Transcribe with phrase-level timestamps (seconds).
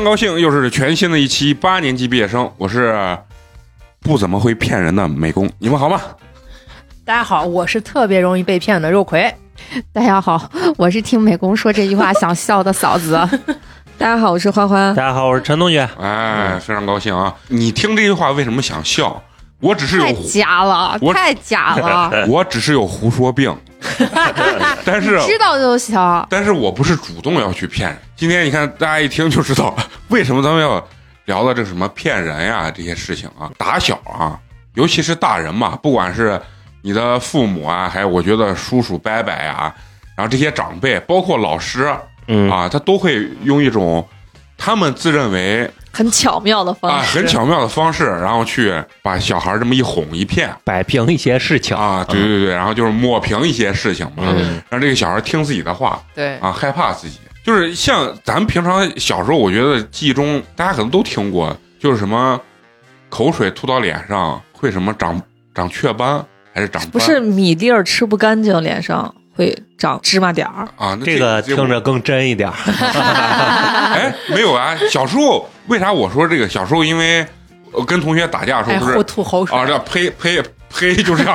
[0.00, 3.18] 常高兴，又是全新的一期八年级毕业生，我是
[4.00, 6.00] 不怎么会骗人的美工，你们好吗？
[7.04, 9.30] 大家好，我是特别容易被骗的肉葵。
[9.92, 13.12] 大家好，我是听美工说这句话想笑的嫂子。
[13.98, 14.94] 大家好，我是欢欢。
[14.94, 15.86] 大家好，我是陈同学。
[16.00, 17.36] 哎，非常高兴啊！
[17.48, 19.22] 你听这句话为什么想笑？
[19.60, 23.54] 我只是有太假了，我太假了， 我只是有胡说病，
[24.84, 25.98] 但是知道就行。
[26.28, 27.98] 但是我不是主动要去骗人。
[28.16, 29.74] 今天你看，大家一听就知道
[30.08, 30.86] 为什么咱们要
[31.24, 33.50] 聊到这什么骗人呀这些事情啊。
[33.56, 34.38] 打小啊，
[34.74, 36.40] 尤其是大人嘛，不管是
[36.82, 39.74] 你的父母啊，还有我觉得叔叔伯伯呀，
[40.16, 41.92] 然后这些长辈，包括老师
[42.26, 44.06] 嗯啊，他都会用一种
[44.56, 50.50] 他们自认为很巧妙的方啊式，很巧妙的方式，然后去把小孩这么一哄一骗。
[50.64, 51.76] 摆平一些事情。
[51.76, 54.62] 啊，对对对，然后就是抹平一些事情嘛，嗯。
[54.70, 57.18] 让这个小孩听自己的话对，啊，害怕自己。
[57.44, 62.40] 就是像咱们平常小时候，我觉得记忆中大家可能都听过，就是什么
[63.10, 65.20] 口水吐到脸上会什么长
[65.54, 66.90] 长雀斑还是长斑？
[66.92, 70.68] 不是米粒儿吃不干净，脸上会长芝麻点儿。
[70.76, 70.94] 啊？
[71.00, 72.54] 那这个听着更真一点儿。
[73.96, 76.46] 哎没有啊，小时候为啥我说这个？
[76.46, 77.26] 小时候因为
[77.72, 81.34] 我跟同学打架的时哎，候不是互吐口水啊，这呸呸呸，就这样。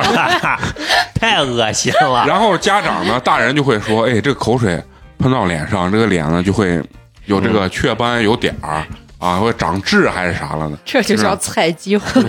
[1.18, 2.24] 太恶心了。
[2.28, 4.80] 然后家长呢，大人就会说，哎，这个口水
[5.18, 6.80] 喷到脸上，这个脸呢就会
[7.24, 8.84] 有这个雀斑、有点儿
[9.18, 10.78] 啊，会长痣还是啥了呢？
[10.84, 12.20] 这就叫菜鸡糊。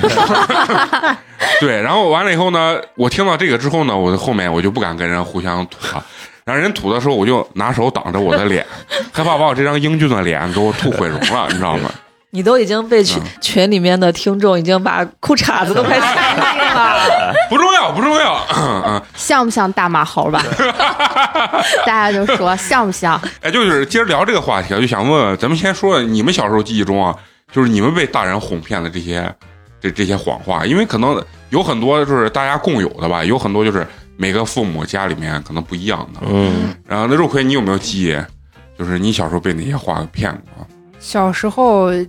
[1.59, 6.05] 对，然后完了以后呢，我听到这个之后呢，我的后面我就不敢跟人互相吐了。
[6.45, 8.65] 然后人吐的时候，我就拿手挡着我的脸，
[9.11, 11.91] 害怕把我这张英俊的脸给我吐毁容了，你知道吗？
[12.31, 17.33] 你都已经被群、群里面的听众已经把裤衩子都快塞进了。
[17.49, 18.45] 不重要，不重要。
[18.55, 20.43] 嗯， 像不像大马猴吧？
[21.85, 23.19] 大家就说像不像？
[23.41, 27.15] 哎，就是接着聊这个话题啊，就想问问，咱们先说你们小时候记忆中啊，
[27.51, 29.33] 就是你们被大人哄骗的这些
[29.79, 33.87] 这这些谎话，因为可能有很多就是大家共有的吧，有很多就是
[34.17, 36.19] 每个父母家里面可能不一样的。
[36.27, 38.17] 嗯，然后那肉葵，你有没有记忆？
[38.77, 40.67] 就是你小时候被哪些话骗过？
[41.07, 42.05] 小时候，呃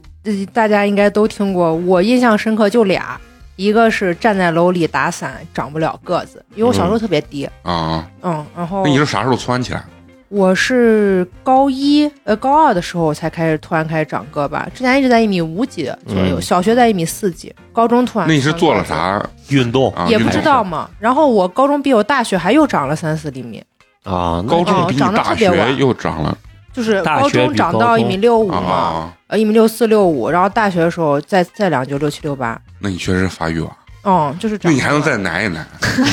[0.53, 3.16] 大家应该都听过，我印象深刻就俩，
[3.54, 9.84] 一个是站在楼里打伞长不了个子，因为我小时候特别低，啊，嗯，然后那你是啥时候窜起来？
[10.31, 20.08] 我是高一呃高二的时候才开始突然开始长个吧，之前一直在一米五几左右，嗯小学在一米四几，高中突然那你是做了啥运动啊？
[20.08, 20.91] 也不知道嘛。
[20.98, 23.62] 然后我高中比，我大学还又长了三四厘米，
[24.03, 26.37] 啊，高中比你哦长得大学特别晚又长了
[26.78, 29.12] 就是高中长到一米六五啊。
[29.28, 33.71] 嘛，一米六四六五，然后大学的时候再再量就六七六八，那你确实发育晚，
[34.05, 35.67] 嗯，就是长那你还能再奶一奶？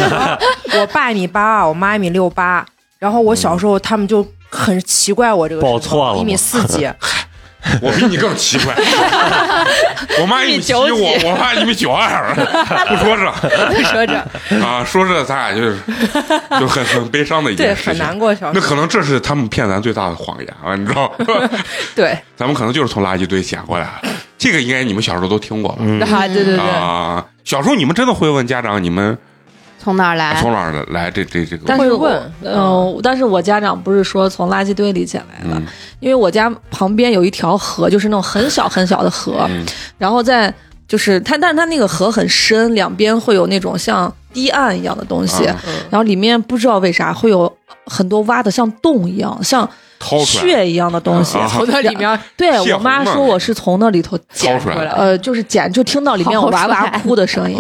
[0.80, 2.66] 我爸一米八二，我妈一米六八，
[3.00, 6.90] 然后我小时候他们就很奇怪我这个报错了一米四几，
[7.81, 8.76] 我比你更奇怪，
[10.22, 12.34] 我妈一米七，1.9几我我妈一米九二，
[12.88, 13.31] 不说这
[13.68, 14.14] 不说这
[14.64, 15.78] 啊，说这咱俩就是
[16.59, 17.92] 就很很悲伤的一对件事情。
[17.94, 18.34] 很难过。
[18.34, 21.12] 小时候那可能这是他们骗咱最大的谎言了，你知道？
[21.96, 24.09] 对咱们可能就是从垃圾堆捡过来的。
[24.38, 25.78] 这个应该你们小时候都听过吧？
[26.28, 26.59] 对对对。
[26.59, 29.18] 啊，小时候你们真的会问家长你们
[29.85, 30.34] 从哪儿来？
[30.41, 31.63] 从哪儿来这这这个？
[31.68, 35.63] 但是问嗯、但是我家长不是说从垃圾堆里捡来的，嗯
[36.00, 39.63] 因为我家旁边有一条河，就是那种很小很小的河，嗯
[40.00, 40.51] 然后在
[40.88, 45.56] 就是它，但是它那个河很深，两边会有那种像堤岸一样的东西，啊
[45.91, 49.69] 然后里面不知道为啥会有很多挖的像洞一样，像
[50.06, 51.38] 掏出来血一样的东西。
[51.38, 54.92] 啊 从那里面 对我妈说我是从那里头捡出来的。
[54.92, 57.58] 呃，就是捡，就听到里面有哇哇哭的声音，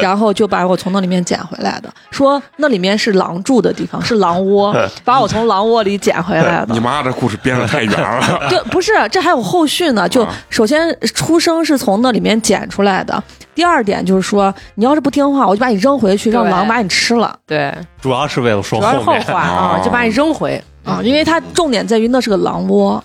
[0.00, 1.88] 然后就把我从那里面捡回来的。
[2.10, 4.74] 说那里面是狼住的地方，是狼窝，
[5.04, 6.80] 把我从狼窝里捡回来的你。
[6.80, 8.46] 妈这故事编的太远了。
[8.48, 10.08] 对，不是，这还有后续呢。
[10.08, 13.22] 就啊首先出生是从那里面捡出来的，
[13.54, 19.12] 第二点就是说，你要是不听话，我就把你扔回去，让狼把你吃了对，主要是为了说主要是后。
[19.32, 20.62] 话啊，哦就把你扔回。
[20.84, 23.02] 啊，因为它重点在于那是个狼窝。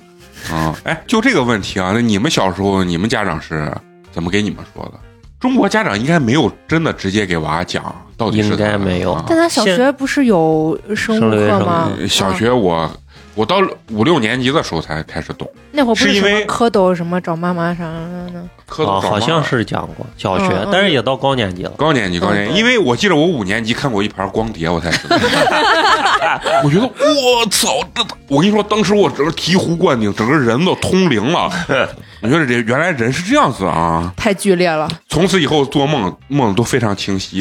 [0.52, 3.74] 啊，哎，就这个问题啊，那你们小时候，你们家长是
[4.12, 4.94] 怎么给你们说的？
[5.40, 11.90] 中国家长应该没有真的直接给娃讲到底是应该没有啊但他小学不是有生物课吗？
[11.98, 12.92] 呃小学我
[13.40, 17.86] 我到五六年级的时候才开始懂，那会儿不是因为蝌蚪什么找妈妈啥？
[17.86, 18.30] 呢？
[18.34, 21.70] 啊，蝌蚪好像是讲过小学但是也到高年级了。
[21.78, 25.16] 高年级高年级，因为我记得我五年级看过一盘光碟，我才知道。
[26.66, 31.50] 我觉得我操，这我跟你说，当时我整个醍醐灌顶，整个人都通灵了。
[32.22, 34.12] 我觉得这原来人是这样子啊！
[34.18, 37.40] 太剧烈了，从此以后做梦梦都非常清晰，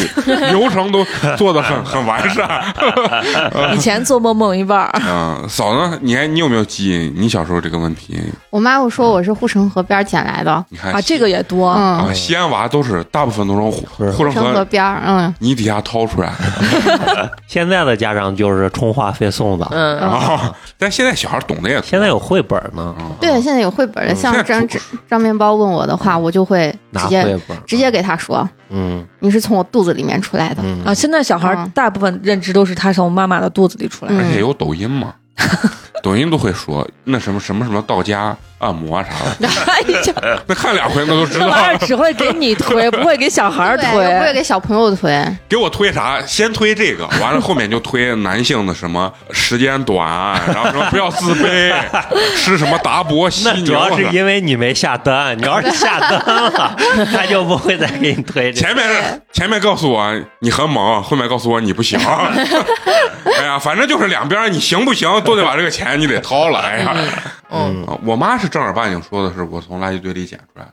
[0.53, 1.05] 流程都
[1.37, 2.65] 做的很很完善。
[3.75, 7.13] 以前做梦梦一半儿， 嗯，嫂子，你还你有没有基因？
[7.17, 8.21] 你小时候这个问题，
[8.51, 11.67] 我妈会说我是护城河边捡来的，你看啊，这个也多。
[11.67, 16.33] 啊，嗯，西安娃都是大部分都从护是护城护城河河边儿，嗯，泥底下掏出来。
[17.47, 20.55] 现在的家长就是充话费送的，嗯，啊。
[20.79, 21.85] 但现在小孩懂得也多。
[21.85, 24.17] 现在有绘本呢，对，现在有绘本的，嗯。
[24.17, 29.05] 像张出张面包问我的话，我就会拿直接绘本，直接给他说，嗯。
[29.21, 30.85] 你是从我肚子里面出来的，嗯。
[30.85, 34.19] 啊，现在小孩大部分认知都是他从妈妈的肚子里出来的。
[34.19, 34.25] 嗯。
[34.25, 39.49] 而且有抖音嘛，呵 呵 抖音都会说那什么什么什么到家按摩啊啥的，
[40.47, 41.47] 那看两回那都知道。
[41.47, 44.33] 那玩意儿只会给你推，不会给小孩儿 对，我不会。
[44.33, 46.21] 给小朋友推，给我推啥？
[46.27, 50.07] 先推这个，完了后面就推男性的什么时间短，
[50.47, 51.73] 然后什么不要自卑，
[52.37, 54.11] 吃什么达博西牛那主要是啊。
[54.13, 56.77] 因为你没下单，你要是下单了，
[57.13, 58.67] 他就不会再给你推这个。
[58.67, 61.99] 前面前面告诉我你很猛，后面告诉我你不行。
[61.99, 66.59] 哎呀，反正就是两边你行不行都得把这个钱你得掏了。
[66.61, 66.97] 哎呀，
[67.51, 70.73] 嗯，啊我妈是正儿八经说的是我从垃圾堆里捡出来的。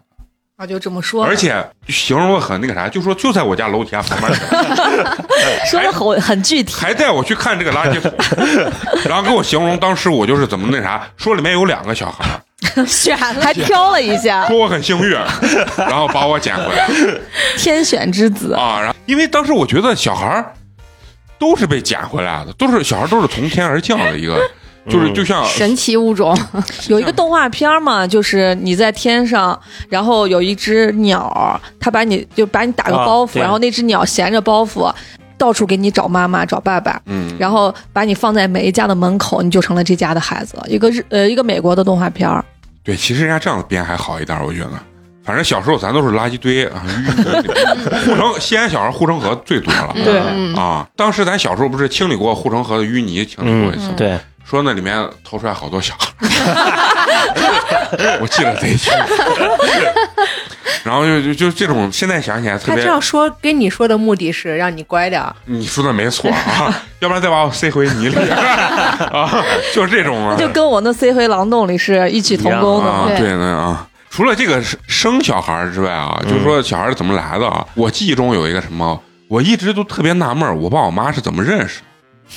[0.57, 1.53] 啊，就这么说，而且
[1.89, 4.33] 形容的很那个啥，就说就在我家楼底下旁边，
[5.69, 6.73] 说的很很具体。
[6.73, 8.13] 还带我去看这个垃圾桶，
[9.03, 12.23] 然后给我形容当时我就是怎么那啥，说里面有两个小孩，
[12.88, 15.11] 选还挑了一下，说我很幸运，
[15.77, 16.88] 然后把我捡回来
[17.57, 18.53] 天选之子。
[18.53, 18.79] 啊。
[18.79, 20.53] 然后因为当时我觉得小孩
[21.38, 24.39] 都是被捡回来的，都是小孩都是从天而降的一个，
[24.89, 26.37] 就是就像神奇物种，
[26.89, 29.59] 有一个动画片嘛，就是你在天上，
[29.89, 34.91] 然后有一只鸟，它把你就把你打个啊包袱，对然后那只鸟衔着包袱。
[35.37, 40.57] 到处给你找妈妈找爸爸，嗯，然后把你放在每一家的门口，你就成了这家的孩子。
[40.65, 42.43] 一个日呃一个美国的动画片儿，
[42.85, 44.69] 对，其实人家这样编还好一点，我觉得。
[45.25, 46.81] 反正小时候咱都是垃圾堆啊，
[48.05, 49.93] 护城西安小孩护城河最多了。
[50.05, 56.07] 对嗯，啊，当时咱小时候不是清理过护城河的淤泥，清理过一次，嗯，对，说那里面掏出来好多小孩，
[58.21, 58.94] 我记得贼清。
[60.83, 69.44] 然后就就就这种，现在想起来特别他这，样说跟你说的目的是让你乖点儿，你说的没错啊，要不然再把我塞回泥里 啊，
[69.74, 73.18] 就是这种啊，就跟我那塞回狼洞里是异曲同工的啊，嘛。
[73.18, 73.88] 对的啊。
[74.12, 77.65] 除了这个生生小孩之外啊，就是说小孩是怎么来的啊？
[77.74, 81.86] 我记忆中有一个什么，我一直都特别纳闷，我爸我妈是怎么认识的？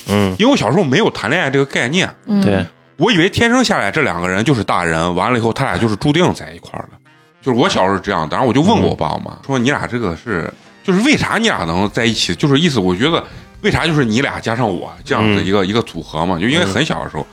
[0.08, 2.64] 嗯，因为我小时候没有谈恋爱这个概念，嗯对，
[2.96, 6.98] 我以为天生下来这两个人就是大人，完了以后他俩就是注定在一块儿的。
[7.40, 10.52] 就是我小时候是这样，当然我就问过我爸我妈，说你俩这个是，
[10.82, 12.34] 就是为啥你俩能在一起？
[12.34, 13.24] 就是意思，我觉得
[13.62, 16.38] 为啥就是你俩加上我这样的一个、一个组合嘛？
[16.38, 17.26] 就因为很小的时候，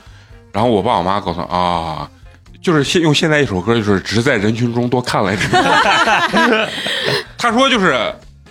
[0.52, 2.08] 然后我爸我妈告诉我啊，
[2.62, 5.48] 就是现用现在一首歌，就是只是在人群中多看了一眼。
[7.36, 7.98] 他说就是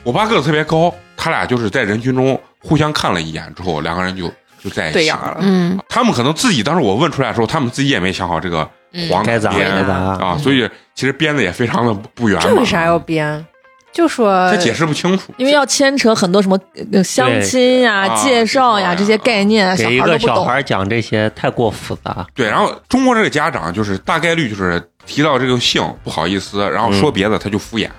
[0.03, 0.93] 我爸个子特别高，
[1.25, 4.31] 他俩就是在人群中互相看了一眼之后，两个人就
[4.63, 5.37] 就在一起了。
[5.39, 8.69] 嗯，他们可能自己当时我问出来的时候，他们自己也没想好这个
[9.09, 12.47] 黄该咋编该咋啊，所以其实编的也非常的不圆满。
[12.47, 13.43] 这为啥要编？
[13.91, 15.33] 就说他解释不清楚？
[15.37, 16.59] 因为要牵扯很多什么
[16.91, 20.35] 呃相亲呀、啊介绍呀这些概念，小给一孩都不懂。
[20.35, 22.23] 个小孩讲这些太过复杂。
[22.35, 27.89] 对，然后中国这个家长就是大概率就是提到这个姓不好意思，然后说别的他就敷衍。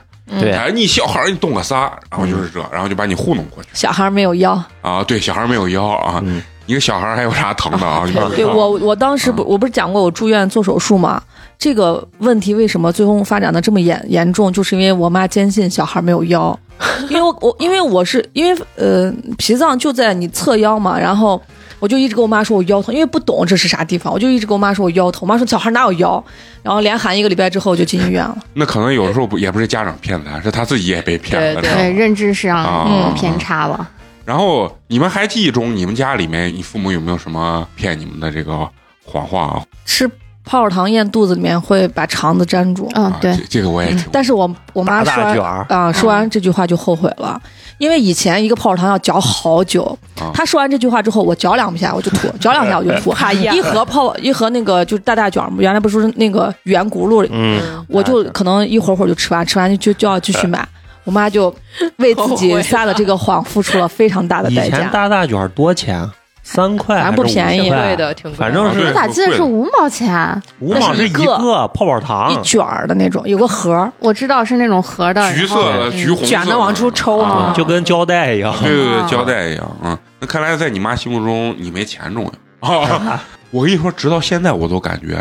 [0.41, 5.03] 对哎，你小孩儿你动个啥，然后就是这，然后就把你糊弄过去小孩没有腰，啊。
[5.05, 8.03] 对，小孩儿没有腰啊，嗯一个小孩儿还有啥疼的啊？
[8.35, 11.23] 对我，我当时不，我不是讲过我住院做手术吗？
[11.59, 14.53] 这个问题为什么最后发展的这么严严重？
[14.53, 16.59] 就是因为我妈坚信小孩没有腰，
[17.09, 21.41] 因为我我因为我是因为呃脾脏就在你侧腰嘛，然后
[21.79, 25.21] 我就一直跟我妈说我腰疼，因为不懂这是啥地方，我就一直跟我妈说我腰疼。
[25.23, 26.25] 我妈说小孩哪有腰？
[26.63, 28.37] 然后连喊一个礼拜之后我就进医院了。
[28.55, 31.61] 那可能有的时候不也不是家长骗他，是他自己也被骗了。
[31.61, 33.89] 对对，认知上啊有偏差了。
[34.25, 38.69] 然后你们还记忆中，你们家里面，你父母有没有什么骗你们的这个
[39.05, 39.63] 谎话啊？
[39.85, 40.11] 吃
[40.47, 42.89] 泡泡糖咽肚子里面会把肠子粘住。
[42.95, 43.95] 嗯啊，对这，个我也。
[44.11, 47.39] 但是我我妈说完啊、说完这句话就后悔了，
[47.79, 49.83] 因为以前一个泡泡糖要嚼好久。
[50.21, 53.13] 啊她说完这句话之后，我嚼两下我就吐， 嚼两下我就吐。
[53.53, 60.67] 一盒泡一盒那个就是大大卷儿，原来不是那个圆轱辘，嗯，我就可能一会儿会儿就吃完，吃完就就就要继续买。
[61.05, 61.55] 我妈就
[61.99, 64.79] 为自己撒的这个谎付出了非常大的代价。
[64.79, 66.09] 前大大卷多钱？
[66.49, 70.41] 三块反正不便宜五块贵的挺贵反正是我咋记得是五毛钱？
[70.61, 78.55] 五毛是一个个泡泡糖一，卷儿的那种，有个盒儿，我知道是那种盒的，橘色的、橘红色卷的往出抽啊啊就跟胶带一样。
[78.63, 79.99] 对对对，啊胶带一样啊。
[80.21, 82.31] 那看来在你妈心目中，你没钱重
[82.63, 83.21] 要啊。
[83.51, 85.17] 我跟你说，直到现在我都感觉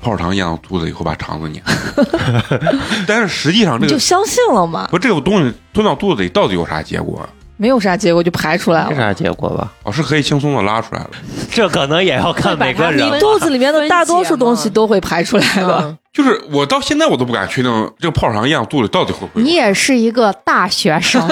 [0.00, 1.60] 泡泡糖咽到肚子以后把肠子粘，
[3.06, 4.86] 但是实际上这个你就相信了嘛？
[4.92, 7.28] 不这个东西吞到肚子里到底有啥结果？
[7.56, 8.90] 没有啥结果就排出来了。
[8.90, 9.70] 没啥结果吧？
[9.84, 11.10] 哦，是可以轻松的拉出来了。
[11.52, 15.78] 这可能也要看每 个人你肚子里面的大多数东西都会排出来的。
[15.82, 19.46] 嗯就是我到现在我都不敢确定这个泡泡糖咽肚子里到底会不会有。
[19.46, 21.26] 你也是一个大学生，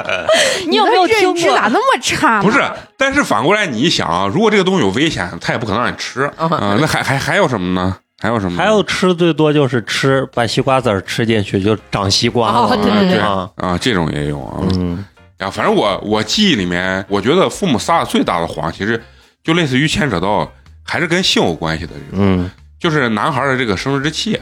[0.66, 2.42] 你有没有听过认知咋那么差呢？
[2.42, 2.62] 不是，
[2.96, 7.94] 但是反过来你一想啊，如果这个东西有危险，他也不可能让你吃啊、嗯那还还还有什么呢？
[8.22, 8.62] 还有什么呢？
[8.62, 12.58] 还有吃最多就是吃把西瓜籽儿吃进去就长西瓜了。
[12.60, 14.56] 哦对对对啊，啊，这种也有啊。
[14.76, 15.04] 嗯，
[15.38, 19.02] 呀，反正我我记忆里面，我觉得父母撒的最大的谎，其实
[19.42, 20.50] 就类似于牵扯到
[20.82, 24.40] 还是跟性有关系的这种，嗯，就是男孩的这个生殖器。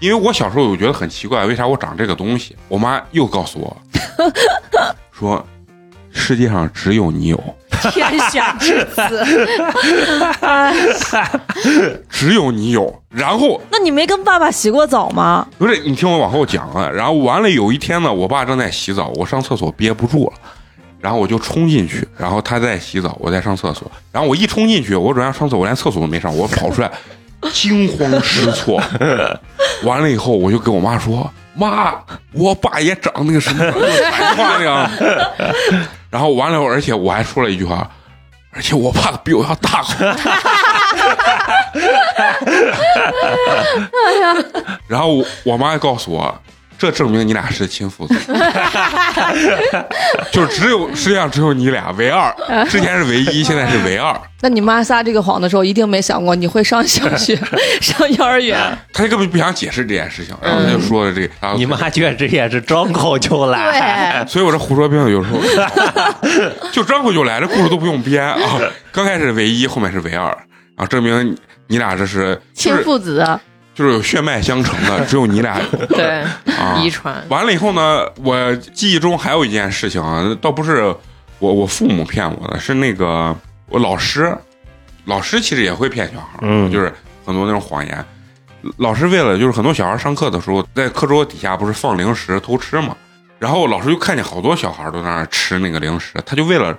[0.00, 2.54] 因为我小时候我觉得很奇怪，为啥我长这个东西？
[2.68, 3.76] 我妈又告诉我
[5.10, 5.44] 说，
[6.18, 7.42] 世界上只有你有，
[7.90, 9.24] 天选之子，
[12.10, 13.02] 只有你有。
[13.08, 15.46] 然后那你没跟爸爸洗过澡吗？
[15.56, 20.32] 不是你听我往后讲啊，然后完了有一天呢，我爸正在洗澡，我上厕所憋不住了。
[21.00, 23.88] 然后我就冲进去，然后他在洗澡，我在上厕所。
[24.10, 26.90] 然后我一冲进去，我准备上厕所，我连厕所都没上，我跑出来，
[27.52, 28.82] 惊慌失措。
[29.84, 31.94] 完了以后，我就跟我妈说：“妈，
[32.32, 34.90] 我爸也长那个什么白话那样。”
[36.10, 37.90] 然后完了，而且我还说了一句话，
[38.50, 39.84] 而且我爸比我要大。
[44.86, 46.42] 然后我我妈告诉我，
[46.78, 48.14] 这证明你俩是亲父子，
[50.30, 52.32] 就是只有世界上只有你俩唯二，
[52.70, 54.18] 之前是唯一，现在是唯二。
[54.40, 57.36] 那你妈撒这个谎的时候，一定没想过你会上小学、
[57.82, 58.56] 上幼儿园。
[58.92, 64.22] 他根本不想解释这件事情，然后他就说了这个，然后你妈确实也是张口就来。
[64.24, 65.40] 对，所以我这胡说八道有时候
[66.70, 68.38] 就张口就来，这故事都不用编啊。
[68.92, 70.26] 刚开始唯一，后面是唯二
[70.76, 73.38] 啊，证明你你俩这是亲父子，就是
[73.86, 76.22] 有血脉相承的，只有你俩有 对，
[76.56, 76.80] 啊。
[76.82, 77.24] 遗传。
[77.28, 80.94] 完了以后呢，我记忆中还有一件事情啊，倒不是
[81.38, 83.34] 我我父母骗我的，是那个
[83.68, 84.36] 我老师，
[85.04, 86.92] 老师其实也会骗小孩，嗯就是
[87.24, 88.04] 很多那种谎言。
[88.78, 92.96] 老师为了就是很多小孩上课的时候，在课桌底下不是放零食偷吃嘛，
[93.38, 96.76] 然后老师就看见好多小孩都在那吃那个零食，他就为了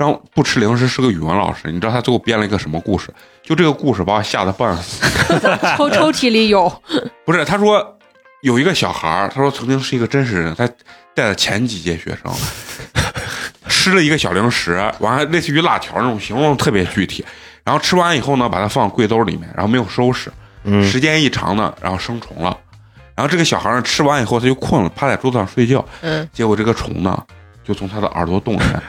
[0.00, 3.12] 让不吃零食是个语文老师，你知道他最后编了一个什么故事？
[3.42, 5.04] 就这个故事把我吓得半死。
[5.76, 6.72] 抽抽屉里有，
[7.26, 7.98] 不是，他说
[8.40, 10.66] 有一个小孩儿，他说曾经是一个真实人，他
[11.14, 12.32] 带了前几届学生，
[13.68, 17.22] 吃了一个小零食，完了类似于辣条那种，形容特别具体。
[17.62, 20.32] 然后吃完以后呢，把它放柜兜里面，然后没有收拾。
[20.64, 22.56] 嗯时间一长呢，然后生虫了。
[23.14, 25.84] 然后这个小孩儿呢吃完以后他就困了，趴在桌子上睡觉。
[26.00, 27.22] 嗯，结果这个虫呢，
[27.62, 28.82] 就从他的耳朵洞里面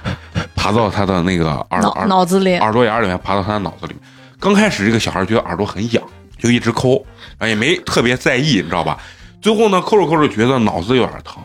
[0.61, 4.01] 爬到他的那个耳脑耳脑子里，耳朵眼里面爬到他的脑子里面。
[4.39, 6.03] 刚开始这个小孩觉得耳朵很痒，
[6.37, 7.03] 就一直抠，
[7.39, 8.95] 然后也没特别在意，你知道吧？
[9.41, 11.41] 最后呢，抠着抠着觉得脑子有点疼，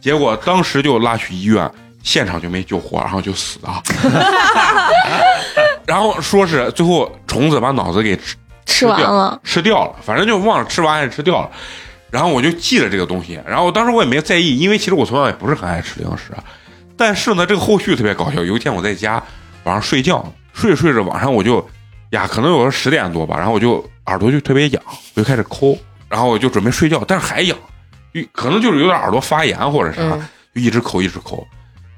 [0.00, 1.68] 结果当时就拉去医院，
[2.04, 3.82] 现场就没救活，然后就死了。
[5.84, 11.50] 然后说是最后虫子把脑子给吃吃完了，吃掉了，反正就忘了吃完还是吃掉了。
[12.12, 16.32] 然后我就记了这个东西，然后当时我也没在意，因为其实我从小也不是很爱吃零食。
[16.96, 18.44] 但是呢，这个后续特别搞笑。
[18.44, 19.22] 有一天我在家
[19.64, 21.66] 晚上睡觉，睡着睡着晚上我就
[22.10, 24.82] 呀，可能有个十点多吧，然后我就耳朵就特别痒，
[25.14, 25.76] 我就开始抠，
[26.08, 27.56] 然后我就准备睡觉，但是还痒，
[28.14, 31.46] 就可能就是有点耳朵发炎或者啥，嗯就一直抠一直抠，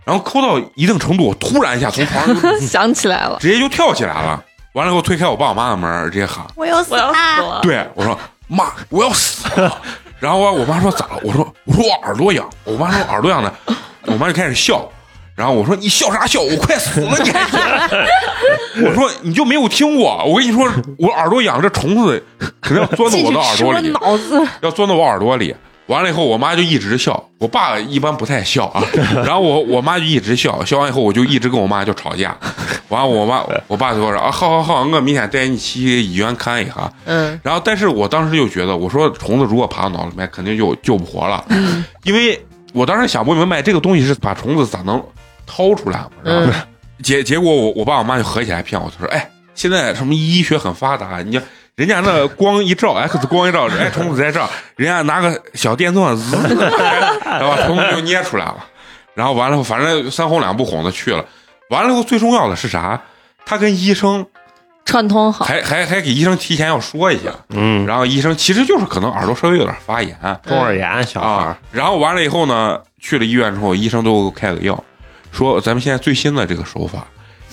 [0.05, 4.43] 然后抠到一定程度，我突然一下从床上就 想起来了，直接就跳起来了。
[4.75, 6.45] 完了以后推开我爸我妈的门，直接喊。
[6.57, 6.97] 我要死！
[6.97, 7.61] 了。
[7.63, 9.81] 对我说妈，我要死了。
[10.19, 11.21] 然后我我妈说咋了？
[11.23, 12.49] 我说我说我耳朵痒。
[12.65, 13.55] 我妈说耳朵痒的，
[14.07, 14.89] 我妈就开始笑。
[15.37, 16.41] 然后我说你笑啥笑？
[16.41, 17.59] 我快死了，你还笑？
[18.87, 20.23] 我说你就没有听过？
[20.25, 20.65] 我跟你说，
[20.97, 22.25] 我耳朵痒，这虫子
[22.61, 25.53] 肯定要钻到我的耳朵里，脑子，要钻到我耳朵里。
[25.87, 28.83] 完了以后，我妈就一直笑，我爸一般不太笑啊。
[29.25, 32.35] 然后我我妈就一直笑，笑完以后我就一直跟我妈就吵架。
[32.89, 36.91] 完了我妈我爸就说啊，好好好，我明天带你去医院看一下。
[37.07, 41.45] 嗯，然后，但是我当时就觉得，我说虫子如果爬到脑里面，肯定就救不活了。
[41.49, 42.41] 嗯，因为
[42.75, 45.03] 我当时想不明白这个东西是把虫子咋能
[45.47, 46.11] 掏出来嘛？
[46.25, 46.53] 然后、
[47.03, 51.41] 结结果我我爸我妈就合起来骗我，他说：“哎，现在什么医学很发达，你
[51.77, 56.37] 人家那光一照，X 光一照，哎，虫子在这儿，人家拿个小电钻，滋，
[57.25, 58.67] 然后把虫子就捏出来了。
[59.15, 61.25] 然后完了，反正三哄两不哄的去了。
[61.71, 63.01] 完了以后，最重要的是啥？
[63.47, 64.27] 他跟医生
[64.85, 70.17] 串通好，还还还给医生提前要说一下，嗯，然后医生其实就是可能耳朵稍微有点发炎。
[70.47, 71.27] 中耳炎小孩？
[71.29, 74.83] 啊，，然后完了以后呢，去了医院之后，医生都给我开个药，
[75.33, 77.07] 说咱们现在最新的这个手法，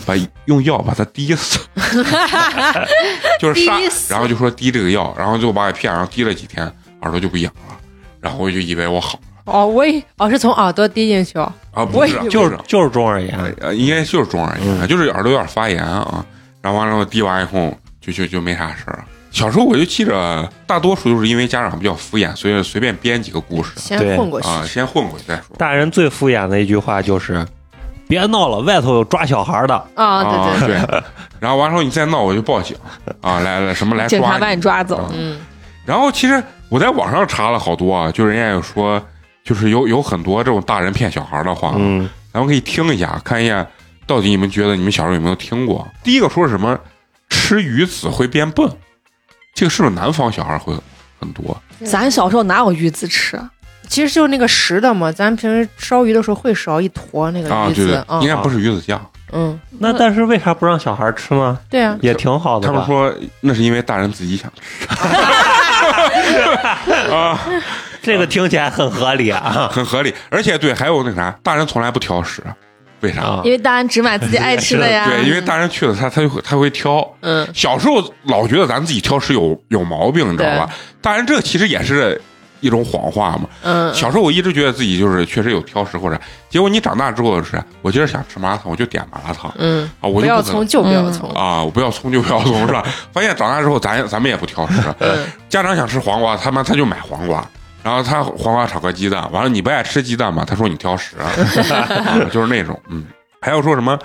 [0.05, 0.13] 把
[0.45, 1.59] 用药把它滴死，
[3.39, 4.13] 就是杀滴，死。
[4.13, 6.65] 然后就说滴这个药，然后就把我骗，然后滴了几天，
[7.01, 7.75] 耳朵就不痒了，
[8.19, 9.19] 然后我就以为我好了。
[9.45, 16.23] 哦，我以哦是从耳朵滴进去哦，啊，不是就是就是中耳炎，呃，应该就是中耳炎，就是耳朵有点发炎啊。
[16.61, 19.05] 然后完了我滴完以后就就就没啥事儿了。
[19.31, 24.47] 小时候我就记着，大多数就是因为家长比较敷衍，所以随便编几个故事先混过去。
[24.47, 25.55] 啊，先混过去再说。
[25.57, 27.45] 大人最敷衍的一句话就是
[28.09, 29.73] ：“别闹了，外头有抓小孩的。
[29.95, 31.03] 啊，对对，对，
[31.39, 32.75] 然后完了后你再闹我就报警
[33.21, 35.09] 啊，来来什么来警察把你抓走。
[35.13, 35.39] 嗯，
[35.85, 39.01] 然后其实我在网上查了好多啊，就人家有说，
[39.45, 43.65] 就是有有很多这种大人骗小孩的话，嗯，咱们可以听一下，看一下
[44.11, 45.87] 到底你们觉得你们小时候有没有听过？
[46.03, 46.77] 第一个说是什么
[47.29, 48.69] 吃鱼籽会变笨，
[49.53, 50.73] 这个是不是南方小孩会
[51.17, 51.57] 很多？
[51.85, 53.41] 咱小时候哪有鱼籽吃？
[53.87, 59.01] 其实就是那个实的嘛，咱平时烧鱼的时候会烧一坨那个啊，鱼对对籽，，嗯应该不是鱼子酱。
[59.31, 61.57] 嗯，那但是为啥不让小孩吃吗？
[61.69, 62.67] 对啊，也挺好的。
[62.67, 64.85] 他们说那是因为大人自己想吃
[67.09, 67.39] 啊，
[68.01, 69.69] 这个听起来很合理啊。
[69.71, 70.13] 很合理。
[70.29, 72.43] 而且对，还有那啥，大人从来不挑食，
[73.01, 73.21] 为啥？
[73.21, 75.05] 啊因为大人只买自己爱吃的呀。
[75.09, 77.07] 对，因为大人去了，他他就会他会挑。
[77.21, 80.69] 嗯，小时候老觉得咱自己挑食有有毛病，你知道吧？
[81.01, 82.19] 当然这其实也是
[82.59, 83.49] 一种谎话嘛。
[83.63, 92.85] 嗯，小时候我一直觉得自己就是确实有挑食或者，结果你长大之后是，我今儿想吃麻辣烫，我就点麻辣烫嗯，啊，我不要葱就不要嗯葱，啊，我不要葱就不要葱是吧？
[93.11, 97.43] 发现长大之后咱咱们也不挑食，嗯，家长想吃黄瓜，他妈他就买黄瓜。
[97.83, 100.45] 然后他黄瓜炒个鸡蛋，完了你不爱吃鸡蛋嘛？
[100.45, 101.29] 他说你挑食，啊、
[102.31, 103.05] 就是那种，嗯，
[103.41, 103.97] 还有说什么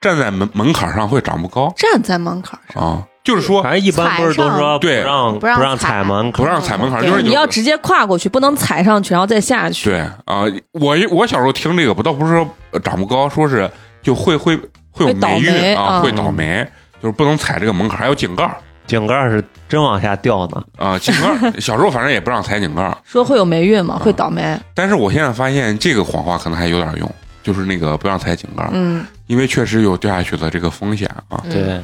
[0.00, 1.72] 站在门门槛上会长不高。
[1.76, 5.00] 站在门槛上，啊，就是说反正一般不是都说不对。
[5.02, 5.88] 让不让让踩。
[5.88, 9.90] 踩门不让踩门槛，对就是你要直接跨过去，不能踩上去然后再下去。
[9.90, 13.70] 对啊，我我小时候听这个，不倒不是说呃长不高，说是
[14.02, 14.56] 就会会
[14.90, 16.02] 会有会倒霉运啊，嗯。
[16.02, 16.66] 会倒霉，
[17.00, 20.62] 就是不能踩这个门槛，还有井盖儿井盖是真往下掉呢。
[20.76, 24.58] 啊，井盖儿小时候反正也不让踩井盖儿， 说会有霉运嘛，会倒霉。
[24.74, 27.10] 但是我现在发现这个谎话可能还有点用，
[27.42, 31.40] 就是那个不让踩井盖儿，嗯，因为确实有掉下去的这个风险啊。
[31.44, 31.80] 嗯对，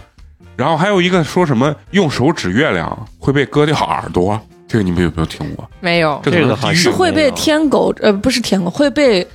[0.56, 5.68] 然后还有一个说什么用手指月亮会被割掉耳朵，这个你们有没有听过？
[5.80, 9.26] 没有，这个是会被天狗呃不是天狗会被。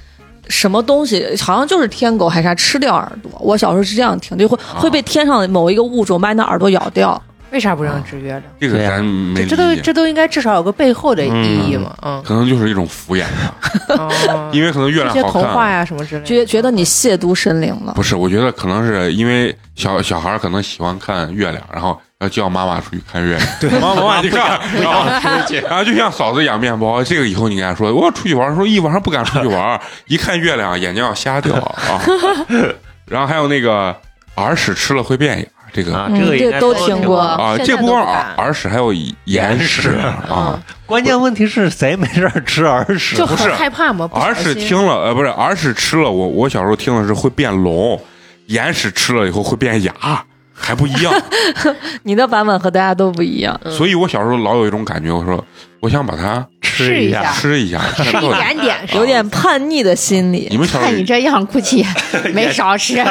[0.49, 3.31] 什么东西好像就是天狗还是啥吃掉耳朵？
[3.39, 7.19] 我小时候是这样听的，就会啊会被天上的某一个物种把你的耳朵咬掉。
[7.53, 8.43] 为啥不让指月亮？
[8.59, 13.55] 这个咱没这都理解，这都应该至少有个背后的意义嘛，嗯，可能就是一种敷衍吧，
[13.89, 15.31] 哦 因为可能月亮好看。
[15.31, 23.47] 童话呀什么之类的，觉觉得你亵渎神灵了不，是，我觉得可能是因为小小孩儿可能喜欢看月亮，然后要叫妈妈出去看月亮。
[23.61, 25.05] 对， 妈妈妈妈你看，然后
[25.67, 32.01] 然后就像嫂子养面包，这个以后你跟他说，我出去玩儿，说一晚上不敢出去玩儿，一看月亮眼睛要瞎掉啊。
[33.05, 33.95] 然后还有那个
[34.37, 38.93] 耳屎吃了会变哑，这个这个应该都听过啊，这不光耳耳屎，还有
[39.25, 39.89] 眼屎
[40.29, 40.61] 啊。
[40.85, 43.25] 关键问题是谁没事儿吃耳屎就？
[43.25, 47.99] 不是很害怕嘛，耳屎听了，呃，不是耳屎吃了，我我小时候听的是会变聋，
[48.47, 49.93] 眼屎吃了以后会变哑，
[50.53, 51.13] 还不一样。
[52.03, 53.59] 你的版本和大家都不一样。
[53.63, 55.43] 嗯所以我小时候老有一种感觉，我说
[55.79, 60.57] 我想把它吃一下试一下，吃一下，吃一点点，有点叛逆的心理你。
[60.57, 61.85] 们小时候看你这样，估计
[62.33, 62.93] 没少吃。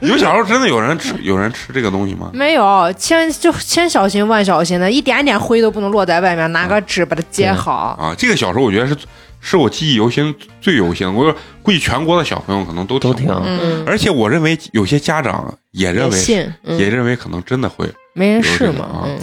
[0.00, 2.30] 你们小时候真的有人吃有人吃这个东西吗？
[2.32, 7.96] 没有，千就千小心万小心的，一点点灰都不能落在外面，拿个纸把它接好。
[8.00, 8.96] 啊，这个小时候我觉得是
[9.40, 17.88] 是我记忆犹新最犹新的，我估计全国的小朋友可能都都听过听嗯，而且我认为有些家长也认为也信，嗯也认为可能真的会。
[18.14, 19.20] 没人试嘛啊，嗯，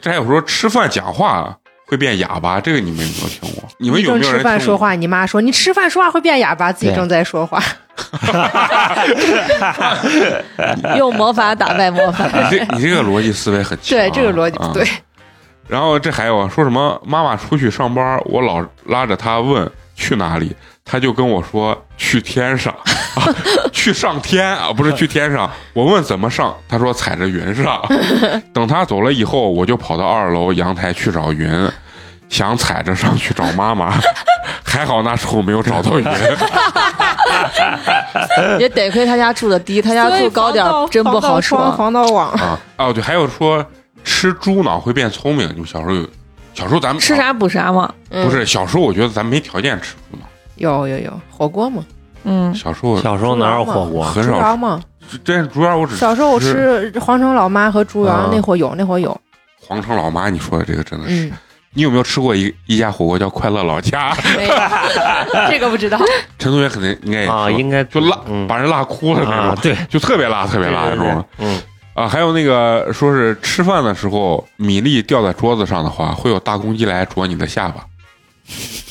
[0.00, 3.68] 这还有说吃饭讲话会变哑巴，这个你们有没有听过？
[3.78, 4.44] 你们有没有正吃？
[4.44, 7.60] 饭说话，你妈说你吃饭说话会变哑巴，自己正在说话，
[10.96, 12.24] 用魔法打败魔法。
[12.26, 14.88] 你这你这个逻辑思维很强啊，对这个逻辑不对啊。
[15.70, 20.54] 然后这还有说什么妈妈出去上班，我老拉着她问去哪里，
[20.84, 22.74] 她就跟我说去天上，
[23.14, 23.22] 啊、
[23.72, 25.48] 去上天啊，不是去天上。
[25.72, 27.80] 我问怎么上，她说踩着云上。
[28.52, 31.70] 等她走了以后，我就跑到二楼阳台去找云，
[32.28, 33.94] 想踩着上去找妈妈，
[34.64, 36.06] 还好那时候没有找到云。
[38.58, 41.72] 也得亏他家住的低，他家住高点真不好说。
[41.76, 43.64] 防盗网，啊哦对，还有说
[44.04, 46.06] 吃猪脑会变聪明，你们小时候有，
[46.54, 47.92] 小时候咱们吃啥补啥嘛。
[48.10, 50.26] 嗯不是小时候，我觉得咱没条件吃猪脑。
[50.56, 51.84] 有有有火锅嘛，
[52.24, 54.04] 嗯，小时候小时候哪有火锅？
[54.06, 54.80] 猪很少圆嘛，
[55.24, 59.18] 这猪圆我只小时候我吃皇城老妈和猪圆啊那会儿有，那会儿有。
[59.60, 61.26] 皇城老妈，你说的这个真的是。
[61.26, 61.32] 嗯，
[61.72, 64.12] 你有没有吃过一一家火锅叫快乐老家？
[64.36, 64.54] 没有，
[65.48, 65.96] 这个不知道。
[66.38, 71.24] 陈同学肯定应该也啊，说应该就辣，嗯把人辣哭了那种，，啊对，就特别辣，特别辣那种。
[71.38, 71.60] 嗯，
[72.00, 72.08] 啊。
[72.08, 77.84] 还有那个说是吃饭的时候米粒掉在桌子上的话，会有大公鸡来啄你的下巴。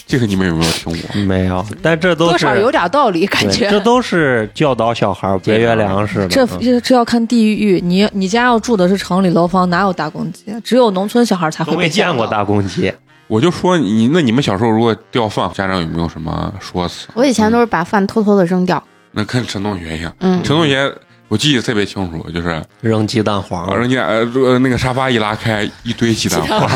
[0.08, 1.22] 这个你们有没有听过？
[1.22, 3.69] 没有，但这都是多少有点道理，感觉。
[3.69, 6.28] 这都是教导小孩节约粮食的。
[6.28, 10.45] 这嗯这这要看地域，你你家要住的是城里楼房，哪有大公鸡？
[10.63, 12.91] 只有农村小孩才会都没被见过大公鸡，
[13.28, 17.08] 我就说你，那你们小时候如果掉饭，家长有没有什么说辞？
[17.13, 18.82] 我以前都是把饭偷偷的扔掉。
[19.12, 20.91] 那跟陈同学一样，嗯，陈同学
[21.30, 26.70] 我记得特别清楚，就是扔鸡蛋黄扔鸡蛋呃呃那个沙发一拉开，一堆鸡蛋黄，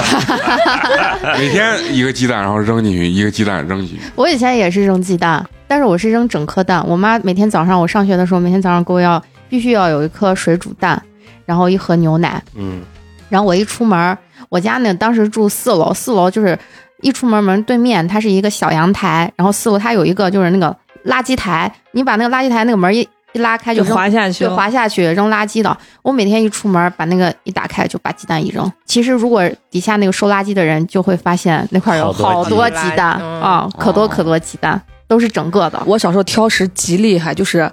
[1.38, 4.00] 每天一个鸡蛋，然后扔进去，一个鸡蛋扔进去。
[4.16, 6.86] 我以前也是扔鸡蛋，但是我是扔整颗蛋。
[6.88, 11.02] 我妈每天早上我上学的时候，每天早上给我要必须要有一颗水煮蛋，
[11.46, 12.42] 然后一盒牛奶。
[12.56, 12.82] 嗯，
[13.30, 14.16] 然后我一出门，
[14.50, 16.56] 我家那当时住四楼，四楼就是
[17.02, 24.50] 一出门门对面它是一个小阳台，然后四楼它有一个就是那个垃圾台，你把那个垃圾台那个门一一拉开就扔滑下去了。
[24.50, 25.76] 就滑下去扔垃圾的。
[26.02, 28.72] 我每天一出门把那个一打开就把鸡蛋一扔。
[28.86, 35.82] 其实如果底下那个收垃圾的人就会发现那块有好多鸡鸡蛋嗯啊，可多哦可多鸡蛋，都是整个的。
[35.86, 37.72] 我小时候挑食极厉害，就是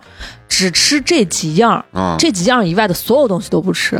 [0.49, 3.97] 只吃这几样，啊，这几样以外的所有东西都不吃。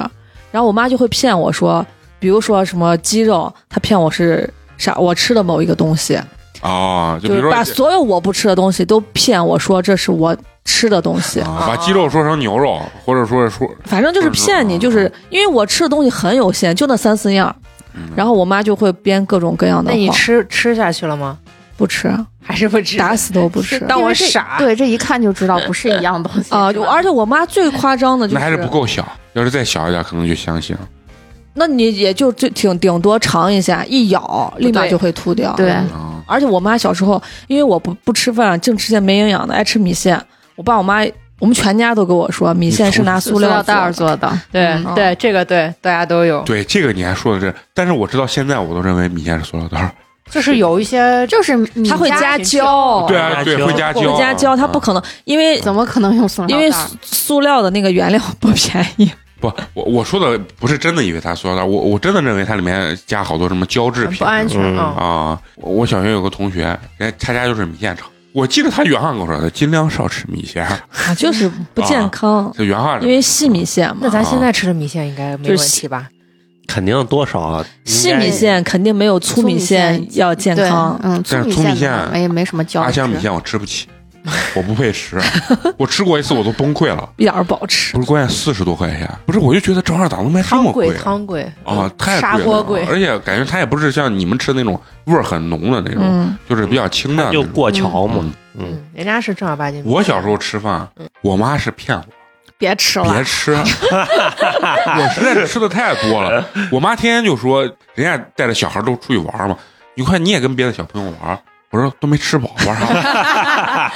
[0.51, 1.85] 然后我妈就会骗我说，
[2.19, 6.19] 比如说什么鸡肉，她骗我是啥，我吃的某一个东西，
[6.63, 11.41] 哦，就比就是如说把所有我不吃的东西都骗我说这是我吃的东西。
[11.41, 17.55] 啊，把鸡肉说成牛肉，或者说是说，反正就是骗你，嗯就是因为我吃的东西很有限，就那三四样，
[17.95, 21.39] 嗯然后我妈就会编各种各样的那你，吃吃下去了吗？
[21.77, 22.99] 不吃，还是不吃？
[22.99, 23.81] 打死都不吃。
[23.81, 24.57] 当我傻。
[24.59, 30.83] 对，这一看就知道不是一样东西啊、而且我妈最夸张的就是，那还是不够小，要是再小一点，可能就相信了。
[31.55, 35.55] 那你也就最挺顶多尝一下，一咬立马就会吐掉。
[35.57, 40.23] 对啊，而且我妈小时候，因为我不不吃饭，净吃些没营养的，爱吃米线。
[40.61, 41.03] 我爸我妈，
[41.39, 43.63] 我们全家都跟我说，米线是拿塑塑料。
[43.63, 46.43] 袋做的，对嗯对，这个对，大家都有。
[46.43, 49.91] 对这个你还说的这，但是我知道现在我都认为米线是塑料袋。
[50.31, 56.55] 就是 有一些就是米它会加胶，对啊，对，会加胶，会加胶，它不可能，因为怎么可能用塑料袋？
[56.55, 59.11] 因为塑塑料的那个原料不便宜。
[59.41, 64.85] 不，我我说的不是真的以为它塑料袋，我我真的认为它里面加好多什么胶制品不安全嗯啊。
[64.85, 65.41] 啊。
[65.57, 76.09] 我我小学有个同学，人家他家就是米线厂，我记得他原话跟我说的，尽量少吃米线， 啊，就是不健康，这原话因为细米线嘛，那咱现在吃的米线应该没问题吧？
[76.69, 80.97] 肯定多少啊细米线肯定没有粗米线要健康。
[81.03, 82.87] 嗯，但是粗米线也没没什么胶质。
[82.87, 83.89] 阿香米线我吃不起，
[84.55, 85.19] 我不配吃，
[85.79, 87.09] 我吃过一次我都崩溃了。
[87.17, 91.01] 一点儿不好吃不，是关键四十多块钱，不是我就觉得这玩意儿咋能卖这么贵啊？
[91.03, 92.85] 汤贵啊，太贵了，砂锅贵。
[92.87, 97.45] 而且感觉它也不是像你们吃的那种味儿很浓的那种，嗯，就是比较清淡的那种。
[97.45, 99.83] 就过桥嘛嗯，嗯，嗯，人家是正儿八经。
[99.85, 100.87] 我小时候吃饭，
[101.23, 102.05] 我妈是骗我，
[102.59, 106.45] 别吃了，别吃， 我实在是吃的太多了。
[106.71, 107.63] 我妈天天就说，
[107.95, 109.57] 人家带着小孩都出去玩嘛，
[109.95, 111.39] 你快你也跟别的小朋友玩。
[111.71, 113.93] 我说都没吃饱，玩啥？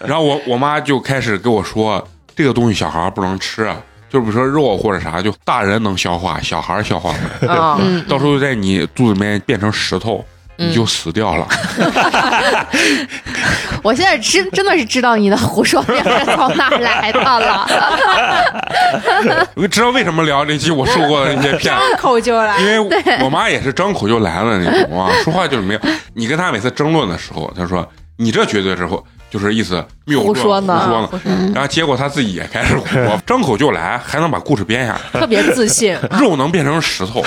[0.06, 3.76] 然后我我妈就开始跟我说，这个东西小孩不能吃啊，
[4.10, 7.80] 就比如说肉或者啥，就大人能消化，小孩消化不了。
[8.08, 10.24] 到时候在你肚子里面变成石头，
[10.58, 11.48] 嗯你就死掉了。
[13.82, 17.66] 我现在知真的是知道你的胡说八道是从哪儿来的了。
[19.54, 21.74] 我知道为什么聊这期我受过的那些骗？
[21.74, 22.58] 张口就来。
[22.58, 22.78] 因为
[23.24, 25.80] 我妈也是张口就来了那种啊，说话就是没有。
[26.14, 27.86] 你跟她每次争论的时候，她说
[28.18, 31.20] 你这绝对是后就是意思谬胡说呢胡说呢。
[31.24, 35.20] 嗯然后结果他自己也开始胡说， 张口就来，还能把故事编下来。
[35.20, 37.24] 特别自信， 肉能变成石头，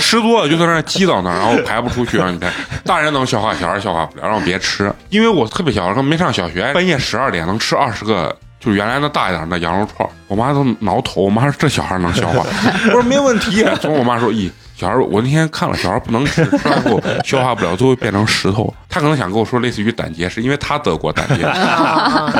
[0.00, 2.16] 吃多了就在那儿积到那儿，然后排不出去。
[2.16, 2.50] 让你看，
[2.86, 4.90] 大人能消化，小孩消化不了，让我别吃。
[5.10, 10.08] 因为我特别小，时候没上小学，半夜十二点能吃二十个，就是原来那大一点的羊肉串。
[10.28, 12.44] 我妈都挠头，我妈说这小孩能消化，
[12.86, 13.62] 我说没问题。
[13.80, 14.50] 从我妈说，咦，
[14.82, 18.74] 小孩，我那天看了，小孩不能吃，吃完后消化不了，最后变成石头。
[18.88, 22.32] 他可能想跟我说类似于胆结石，因为他得过胆结石 啊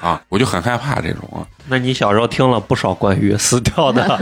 [0.00, 1.44] 啊，我就很害怕这种啊。
[1.66, 4.18] 那你小时候听了不少关于死掉的，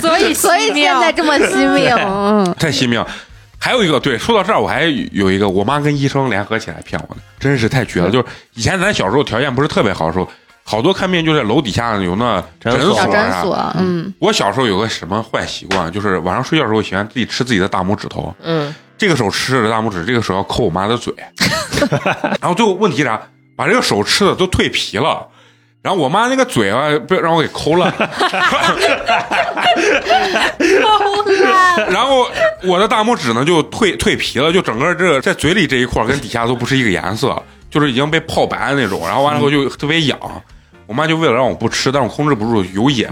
[0.00, 3.04] 所 以所以现在这么惜命，嗯，太惜命。
[3.56, 8.10] 还有一个，对，说到这儿，我还有一个，我妈跟医生联合起来骗我的，真是太绝了。
[8.10, 8.24] 就是
[8.54, 10.28] 以前咱小时候条件不是特别好的时候，
[10.64, 13.06] 好多看病就在楼底下有那诊诊所啊。
[13.06, 21.12] 诊所，嗯，我小时候有个什么坏习惯，就是晚上睡觉的时候喜欢自己吃自己的大拇指头，嗯，这个手吃着大拇指，这个手要抠我妈的嘴，
[22.40, 23.20] 然后最后问题是啥？
[23.56, 25.24] 把把这个手吃的都蜕皮了。
[25.82, 27.92] 然后我妈那个嘴啊，被让我给抠了。
[31.88, 32.26] 然后
[32.64, 37.40] 我的大拇指呢就蜕蜕皮了，就整个这在嘴里这一块跟底下都不是一个颜色，
[37.72, 39.00] 就是已经被泡白的那种。
[39.00, 40.16] 然后完了后就特别痒，
[40.86, 43.08] 我妈就为了让我不吃，但我控制不住有瘾，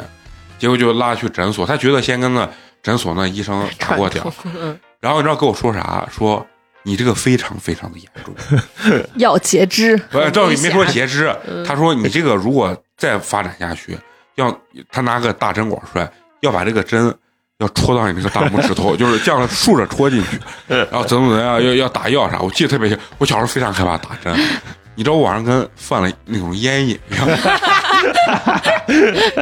[0.59, 1.67] 结果就拉去诊所。
[1.67, 2.49] 她觉得先跟那
[2.83, 6.07] 诊所那医生打过点儿， 嗯然后你知道跟我说啥？
[6.13, 6.47] 说
[6.83, 9.03] 你这个非常非常的严重。
[9.17, 13.99] 要截肢，不是，赵宇没说截肢， 嗯他说你这个如果再发展下去，
[14.35, 14.55] 要
[14.93, 17.15] 他拿个大针管出来，要把这个针
[17.61, 20.41] 要戳到你那个大拇指头， 就是这样竖着戳进去，
[20.91, 22.41] 然后怎么怎么样，要要打药啥。
[22.41, 24.35] 我记得特别清，我小时候非常害怕打针，
[24.97, 27.29] 你知道我晚上跟犯了那种烟瘾一样，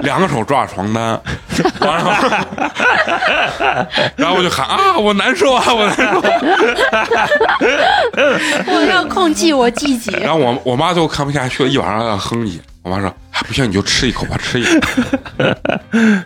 [0.02, 1.20] 两个手抓着床单，
[1.80, 2.46] 完了，
[4.16, 6.22] 然后我就喊啊，我难受啊，我难受。
[8.66, 10.10] 我要控制我自己。
[10.20, 12.58] 然后我我妈最后看不下去了，一晚上要哼唧。
[12.82, 14.70] 我妈说：“哎，不行，你就吃一口吧，吃一口。”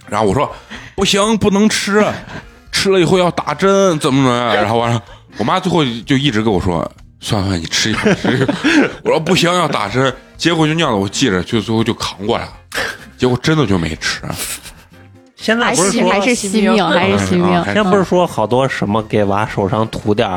[0.09, 0.49] 然后我说
[0.95, 2.05] ：“不行，不能吃，
[2.73, 5.03] 吃了以后要打针，怎么怎么样。”然后完了，
[5.39, 6.79] 我妈最后就一直跟我说
[7.21, 8.53] ：“算了算了，你吃一口，吃一口。”
[9.05, 12.53] 我说：“不行，要打针。”结果就那样的，我记着，就最后就扛过来了。
[13.17, 14.23] 结果真的就没吃。
[15.37, 17.63] 现在还不是说还是惜命，还是惜命啊。
[17.65, 20.29] 现在不是说好多什么给娃手上涂点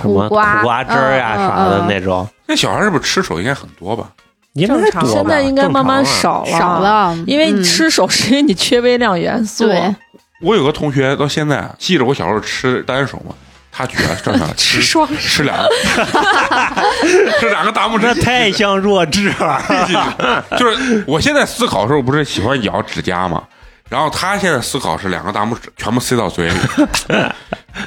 [0.00, 4.08] 什么苦瓜苦瓜汁儿呀啥的嗯那种，那小孩是不是吃手应该很多吧？
[4.54, 9.66] 应该正常多现在应该慢慢少了，少，了，因为吃手是因为你缺微量元素。
[9.66, 9.94] 对
[10.40, 13.34] 我有个同学到现在记着我小时候吃单手嘛，
[13.70, 15.68] 他觉得正常吃双吃两个，
[17.40, 19.62] 这两个大拇指，太像弱智了。
[20.58, 23.44] 就是我现在思考的时候，不是喜欢咬指甲嘛？
[23.88, 26.54] 然后他现在思考是两个大拇指全部塞到嘴里。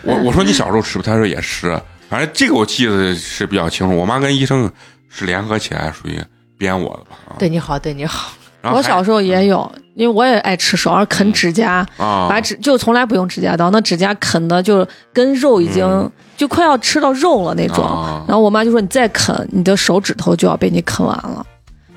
[0.03, 1.03] 我我说你小时候吃不？
[1.03, 1.79] 他说也吃。
[2.09, 3.95] 反正这个我记得是比较清楚。
[3.95, 4.71] 我妈跟医生
[5.09, 6.23] 是联合起来，属于
[6.57, 7.17] 编我的吧？
[7.29, 8.31] 啊对你好，对你好。
[8.63, 17.85] 我小时候也有，因为我也爱吃手，而啃指甲，啊，把指就从来不用指甲刀，那指甲啃的就跟肉已经、嗯就快要吃到肉了那种。
[17.85, 21.45] 啊然后我妈就说你再啃，你的手指头就要被你啃完了，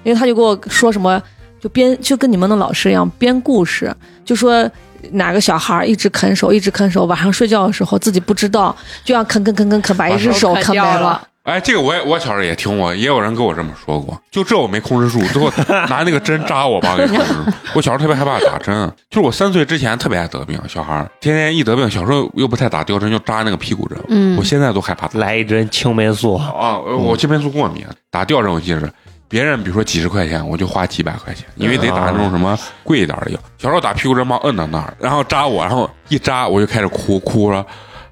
[0.05, 1.21] 因为她就跟我说什么，
[1.59, 3.93] 就编就跟你们的老师一样编故事，
[4.25, 4.71] 就说
[5.13, 11.27] 哪个小孩一直啃手，一直啃手，晚上睡觉的时候自己不知道，就要啃啃啃啃啃，把一只手啃没了。
[11.49, 14.21] 哎，这个我也我小时候也听过，也有人跟我这么说过。
[14.31, 15.51] 就这我没控制住，最后
[15.89, 17.51] 拿那个针扎我吧，给控制住。
[17.75, 23.99] 我小时候特别害怕打针，就是我三岁之前特别爱得病，小孩儿天天一得病，小时候又不太打吊针，就扎那个屁股针。
[24.09, 25.19] 嗯我现在都害怕打。
[25.19, 28.93] 来一针青霉素，啊，呃我青霉素过敏，打吊针我记着，
[29.27, 33.39] 别人比如说几十块钱，我就花几百块钱，因为得打那种什么贵一点的药。
[33.57, 37.65] 小时候打屁股针，妈摁到那儿，然后扎我，然后一扎我就开始哭，哭了。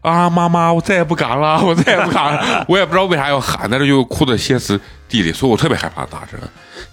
[0.06, 2.64] 啊，妈妈，我再也不敢了，我再也不敢了。
[2.68, 6.38] 我也不知道为啥要喊，但是就哭的歇斯底里，所以我特别害怕打针。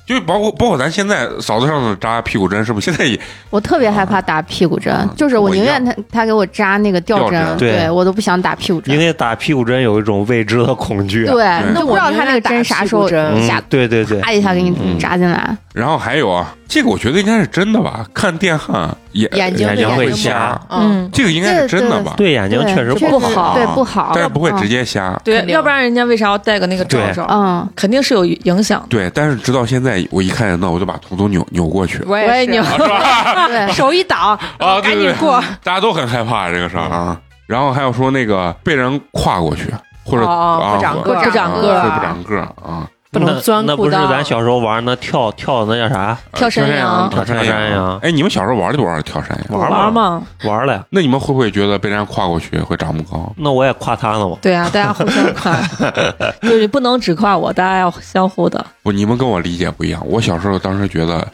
[0.05, 3.19] 就包括包括咱现在嫂子上次扎屁股针，是不是现在也
[3.49, 8.93] 我特别害怕打屁股针，就是我宁愿他他给我扎那个吊吊针针，对对我都不想打屁股针。
[8.93, 11.25] 因为打屁股针有一种未知的恐惧。
[11.25, 15.55] 对，对你都不知道他那个针啥时候我宁愿打屁股嗯一下，对对对，啪一下给你嗯扎进来。
[15.73, 18.05] 然后还有啊，这个我觉得应该是真的吧？
[18.13, 22.13] 看电焊眼眼睛眼睛会瞎嗯，嗯，这个应该是真的吧？
[22.17, 24.73] 对眼睛确实不不好对不好，但是不会直接。
[24.73, 25.15] 接瞎。
[25.23, 27.27] 对，要不然人家为啥要戴个那个罩罩？
[27.29, 28.87] 嗯，肯定是有影响的。
[28.89, 32.03] 对，但是直到现在，我一看见那，我就把头都扭扭过去。
[32.05, 33.67] 我也我也扭是， 吧？
[33.71, 35.41] 手一挡，啊，赶紧过。
[35.63, 37.19] 大家都很害怕这个事儿啊。
[37.47, 42.87] 然后还有说那个被人跨过去，或者不长个儿不长个不长个儿啊。
[43.13, 46.17] 不能钻那不是裤裆咱小时候玩那跳跳的那叫啥？
[46.33, 49.59] 跳山羊跳跳山羊哎，你们小时候玩没玩跳山羊？
[49.59, 53.31] 玩玩嘛，玩了呀，那你们会不会觉得被人家跨过去会长不高？
[53.37, 54.37] 那我也跨他了嘛。
[54.41, 55.55] 对啊，大家互相跨，
[56.41, 58.65] 就是不能只跨我，大家要相互的。
[58.81, 60.01] 不，你们跟我理解不一样。
[60.05, 61.25] 我小时候当时觉得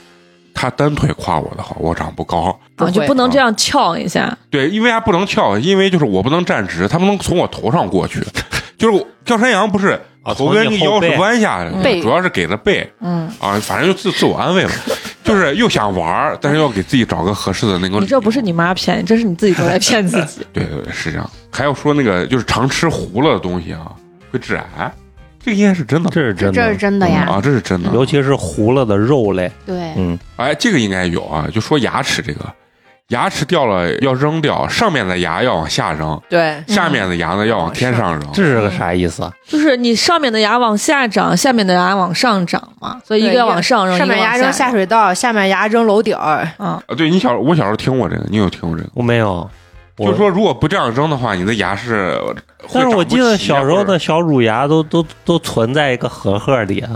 [0.53, 2.57] 他单腿跨我的话，我长不高。
[2.75, 4.37] 不啊，就不能这样翘一下。
[4.49, 5.57] 对，因为啥不能翘？
[5.57, 8.19] 因为就是我不能站直，他不能从我头上过去。
[8.77, 14.71] 就是我跳山羊不是啊头跟腰是弯下的，背主要是给的背嗯，啊，反正就自自我安慰嘛，
[15.23, 17.99] 就是又想玩，但是要给自己找个合适的那个。
[17.99, 20.45] 你这不是你妈骗你，这是你自己都在骗自己。
[20.51, 21.29] 对对对，是这样。
[21.51, 23.91] 还要说那个就是常吃糊了的东西啊，
[24.31, 24.91] 会致癌，
[25.41, 26.09] 这个应该是真的。
[26.09, 27.25] 这是真的这是，真的呀。
[27.29, 27.89] 啊，这是真的。
[27.93, 32.45] 尤其是糊了的肉类，对，嗯，哎，这个应该有啊，就说牙齿这个，
[33.09, 38.31] 牙齿掉了要扔掉，上面的牙要往下扔，对，下面的牙呢要往天上扔。
[38.31, 39.33] 这是个啥意思啊？
[39.47, 46.47] 就是你上面的牙往下长，下面的牙往上长嘛，所以一个要往上扔，上面牙扔下水道，下面牙扔楼顶儿。
[46.57, 48.89] 啊，啊，对你小我小时候听过这个，你有听过这个？
[48.93, 49.49] 我没有，
[49.97, 52.15] 就是说，如果不这样扔的话，你的牙是
[52.61, 56.91] 会但是我记得小时候的小乳牙都都都存在一个盒盒里啊，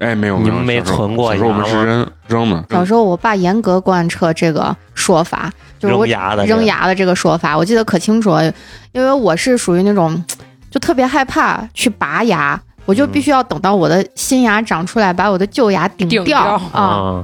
[0.00, 8.52] 哎，没有，你们没存过小时候我们是扔扔的，小时候我爸严格贯彻这个说法，就是我扔牙的这个扔牙的这个说法，我记得可清楚了，
[8.92, 10.24] 因为我是属于那种
[10.70, 16.40] 就特别害怕去拔牙，我就必须要等到我的新牙长出来，把我的旧牙顶顶掉。
[16.72, 17.22] 啊，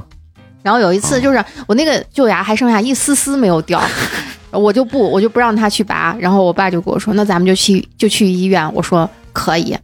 [0.61, 3.81] 然后有一次就是我那个旧牙还剩下一丝丝没有掉，
[4.51, 9.75] 我就不我就不让他去拔，然后我爸就跟我说，那咱们就去就去医院，我说可以，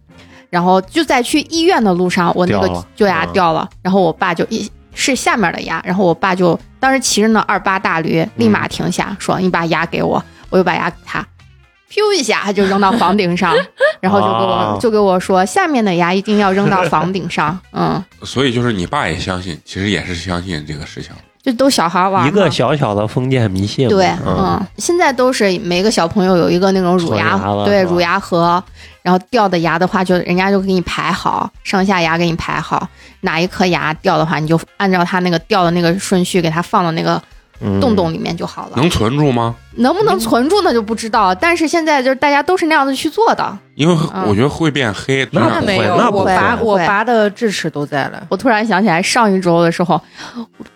[0.54, 11.26] 然后就在去医院的路上，我那个旧牙嗯掉了，然后我爸就一是下面的牙，然后我爸就当时骑着那二八大驴，立马停下，说你把牙给我，我就把牙给他。
[11.90, 13.56] 咻一下就扔到房顶上，
[14.00, 21.12] 然后就给我、哦就给我说，下面的牙一定要扔到房顶上，嗯，所以就是你爸也相信，其实也是相信这个事情。
[21.44, 22.28] 就都小孩玩嘛。
[22.28, 23.88] 一个小小的封建迷信。
[23.90, 28.64] 对，嗯，嗯，现在都是每个小朋友有一个那种乳牙，对乳牙盒，
[29.02, 32.88] 然后掉的牙的话，就人家就给你排好，上下牙给你排好，
[33.22, 37.22] 哪一颗牙掉的话，你就按照他那个掉的那个顺序给他放到那个嗯
[37.80, 38.74] 洞洞里面就好了。
[38.76, 39.56] 能存住吗？
[39.76, 43.58] 能不能存住那就不知道，但是现在就是大家都是那样子去做的。
[43.76, 45.28] 因为嗯我觉得会变黑。
[45.32, 48.24] 那没有，那不会我拔我拔的智齿都在了。
[48.30, 50.00] 我突然想起来，上一周的时候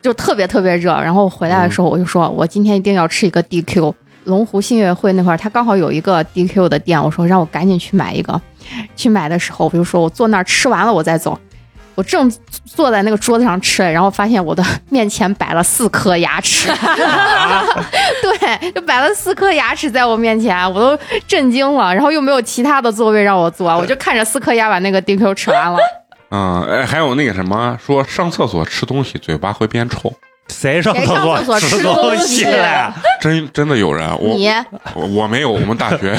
[0.02, 3.94] 就特别特别热，然后回来的时候我就说，我今天一定要吃一个 DQ。
[4.24, 8.42] 龙湖信乐会那块儿，它刚好有一个 DQ 的店，我说让我赶紧去买一个。
[8.94, 11.40] 去买的时候，我就说我坐那儿吃完了我再走。
[11.98, 12.32] 我正
[12.64, 16.70] 坐在那个桌子上吃，然后发现我的面前摆了四颗牙齿，
[18.22, 21.92] 对，就摆了四颗牙齿在我面前，我都震惊了。
[21.92, 25.80] 然后又没有其他的座位让我坐，我就看着四颗牙把那个 DQ 吃完了。
[26.30, 30.14] 嗯，哎，还有那个什么，说上厕所吃东西嘴巴会变臭，
[30.50, 31.06] 谁上厕
[31.44, 32.46] 所吃吃东东西？
[33.20, 34.48] 真真的有人，我你
[34.94, 36.18] 我我没有，我们大学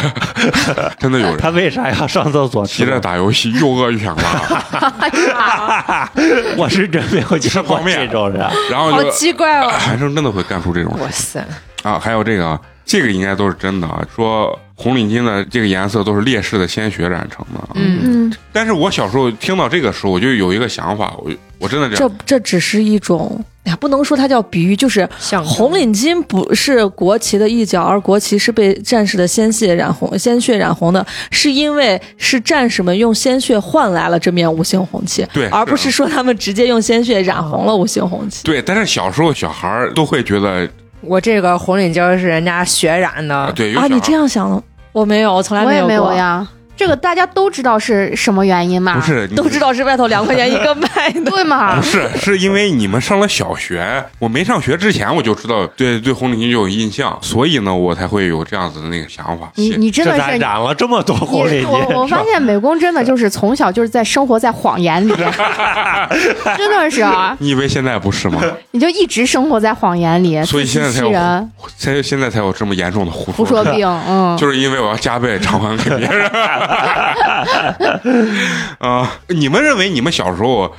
[0.98, 2.86] 真的有人他为啥要上厕所吃急？
[2.86, 6.10] 着打游戏，又饿又想拉，
[6.56, 8.42] 我是真没有见过面这种人。
[8.42, 9.70] 好然后就奇怪哦！
[9.86, 11.46] 男生真的会干出这种事哇塞，
[11.82, 11.98] 啊。
[11.98, 17.60] 还有这个，这个应该都是真的啊，说红领巾的这个颜色都是烈士的鲜血染成的。
[17.74, 25.06] 嗯，嗯，但是我小时候听到这个时候，我就有一个想法，我我真的这这这只是一种，哎呀，不能说它叫比喻，就是
[25.44, 38.42] 红领巾不是国旗的一角，而国旗是被战士的鲜血染红，鲜血染红的，是因为是战士们用鲜血换来了这面五星红旗，对而不是说他们直接用鲜血染红了五星红旗。
[38.44, 40.66] 对，但是小时候小孩儿都会觉得
[41.02, 46.16] 我这个红领巾是人家血染的啊，，对，啊，你这样想的，我没有，我从来我也没有过有。
[46.16, 46.48] 呀。
[46.78, 48.94] 这个大家都知道是什么原因嘛？
[48.94, 51.82] 不是都知道是外头两块钱一个 卖的，对吗不？
[51.82, 59.50] 是，是因为你们上了小学，我没上学之前我就知道，对对红领巾就有印象，所以呢，我才会有这样子的那个想法。
[59.56, 61.68] 你你真的是咋染了这么多红领巾？
[61.68, 65.12] 我我发现美工真的就是从小就是在生活在谎言里，
[66.56, 68.40] 真的是啊， 你以为现在不是吗？
[68.70, 76.30] 你就一直生活在谎言里，所以现在才有欺人，才现在才有这么严重的胡胡说病，嗯，就是因为我要加倍偿还给别人。
[78.78, 80.72] 啊、你们认为你们小时候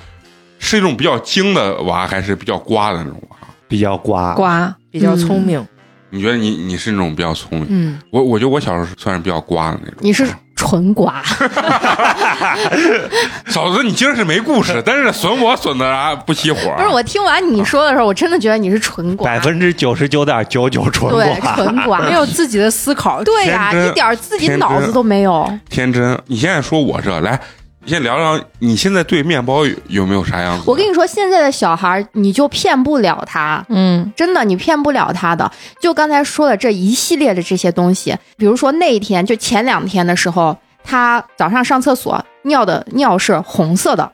[0.60, 3.38] 是一种比较精的娃，还是比较瓜的那种娃？
[3.67, 5.65] 比较瓜，瓜比较聪明。
[6.12, 7.67] 你觉得你你是那种比较聪明？
[7.69, 9.97] 嗯，我我觉得我小时候算是比较瓜的那种。
[10.02, 10.25] 你是
[10.60, 11.24] 纯瓜，
[13.48, 16.74] 嫂子，你今儿是没故事， 但是损我损的啊不熄火。
[16.76, 21.56] 不是我听完你说的时候，我真的觉得你是纯瓜百，分之九十九点九九纯对，瓜。
[21.56, 23.24] 纯瓜，没有自己的思考。
[23.24, 25.50] 对呀，天真一点自己脑子都没有。
[25.69, 26.19] 天真。
[26.28, 27.38] 你现在说我这来，你
[27.89, 30.63] 先聊聊你现在对面包有有没有啥样子？
[30.67, 35.52] 我跟你说，现在的小孩儿你就骗不了他，嗯，真的你骗不了他的。
[35.82, 44.12] 就刚才说的这一系列的这些东西，比如说那一天，就前两天的时候，他早上上厕所尿的尿是红色的，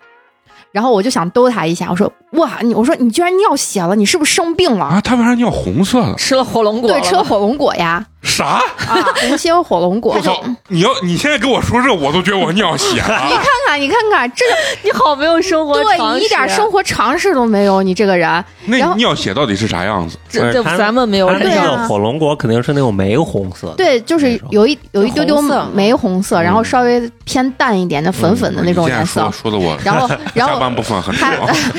[0.71, 4.85] 然后我就想逗他一下，我说哇，你我说你居然尿血了，你是不是生病了？
[4.85, 6.15] 啊，他为啥尿红色的？
[6.15, 8.05] 吃了火龙果对，吃了火龙果呀，
[8.36, 8.45] 啥？
[8.88, 10.21] 啊，红心火龙果我。
[10.21, 10.43] 操！
[10.67, 13.24] 你要你现在跟我说这，我都觉得我尿血了。
[13.30, 14.52] 你看看，你看看，这个
[14.84, 18.43] 你好没有生活对常识你一点生活常识都没有，你这个人。
[18.65, 20.17] 那你尿血到底是啥样子？
[20.30, 25.41] 这这咱们没有它那个火龙果肯定是那种玫红色的，对，就是有一有一丢丢
[25.74, 29.32] 玫红色，然后稍微偏淡一点的粉粉的那种颜色说。
[29.32, 31.32] 说的我然后， 然后下半部分很他。，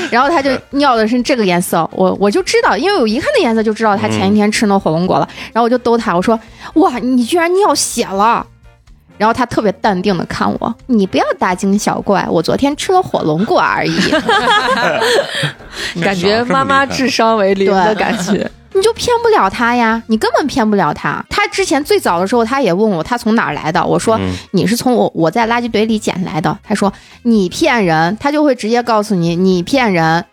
[0.09, 5.27] 然后他就尿的是这个颜色，我我就知道，因为我一看那颜色就知道他前一天吃那火龙果了。
[5.53, 6.39] 然后我就逗他，我说
[6.75, 8.45] ：“哇，你居然尿血了！”
[9.17, 13.97] 然后他特别淡定的看我，你不要大惊小怪，我昨天吃了火龙果而已。
[16.01, 18.49] 感觉妈妈智商为零的感觉。
[18.73, 21.25] 你就骗不了他呀，你根本骗不了他。
[21.31, 26.55] 他之前最早的时候，他也问我他从哪儿来的，我说嗯你是从我我在垃圾堆里捡来的。
[26.61, 26.93] 他说
[27.23, 30.23] 你骗人，他就会直接告诉你你骗人，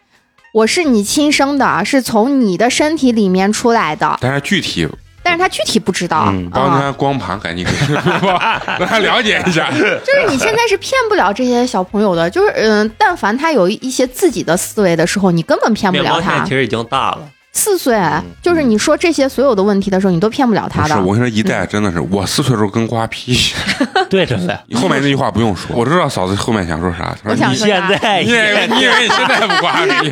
[0.53, 4.87] 我是你亲生的，是从你的身体里面出来的，但是具体
[5.25, 6.27] 但是他具体不知道。
[6.29, 7.73] 嗯啊帮他光盘赶紧给
[8.79, 9.69] 让他了解一下。
[10.05, 16.51] 就是你现在是骗不了这些小朋友的，就是嗯，但凡他有一些自己的思维的时候，你根本骗不面包线了他其。
[16.51, 17.97] 实已经大了，四岁，
[18.43, 21.01] 就是你说这些所有的问题的时候，你都骗不了他的。
[21.03, 24.07] 我跟你说，一代真的是，我四岁的时候跟瓜皮一样。
[24.11, 24.59] 对着嘞。
[24.75, 27.17] 后面那句话不用说， 我知道嫂子后面想说啥。
[27.23, 30.11] 她说你我想现在你以为你以为你现在不瓜皮？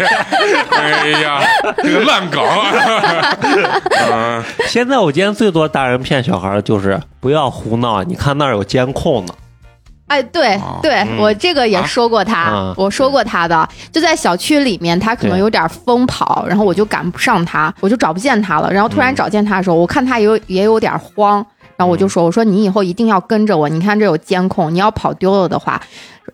[0.70, 1.42] 哎呀，
[1.82, 2.40] 这个烂梗。
[4.10, 9.34] 嗯， 现在我见最多大人骗小孩儿就是不要胡闹，你看那儿有监控呢。
[10.06, 11.18] 哎，对哦对，嗯。
[11.18, 18.72] 我这个也说过他，啊我说过他的，就在小区里面，他可能有点疯跑，然后我就赶不上他，我就找不见他了。
[18.72, 21.44] 然后突然嗯找见他的时候，我看他也有也有点慌，
[21.76, 25.80] 然后我就说：“我说你以后一定要跟着我，你看这有监控，你要跑丢了的话。”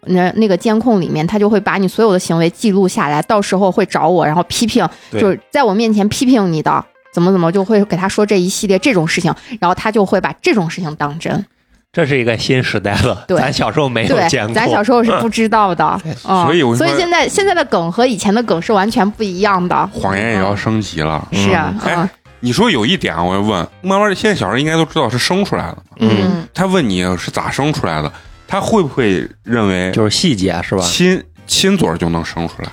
[0.07, 11.45] 那那个监控里面，他就会把你所有的行为记录下来，到时候会找我，然后批评，就是在我面前批评你的，怎么怎么，就会给他说这一系列这种事情，然后他就会把这种事情当真。
[11.93, 19.87] 这是一个新时代了，对咱小时候没有见过，咱小时候是不知道的， 嗯，所以我就说所以现在现在的梗和以前的梗是完全不一样的。
[19.89, 21.27] 谎言也要升级了。
[21.33, 22.09] 是啊，哎嗯
[22.41, 25.79] 你说有一点，我要问，慢慢的现在小孩应该都知道是生出来的？
[25.99, 28.13] 嗯，他问你是咋生出来的，
[28.47, 30.81] 他会不会认为就是细节是吧？
[30.83, 32.69] 亲亲嘴儿就能生出来？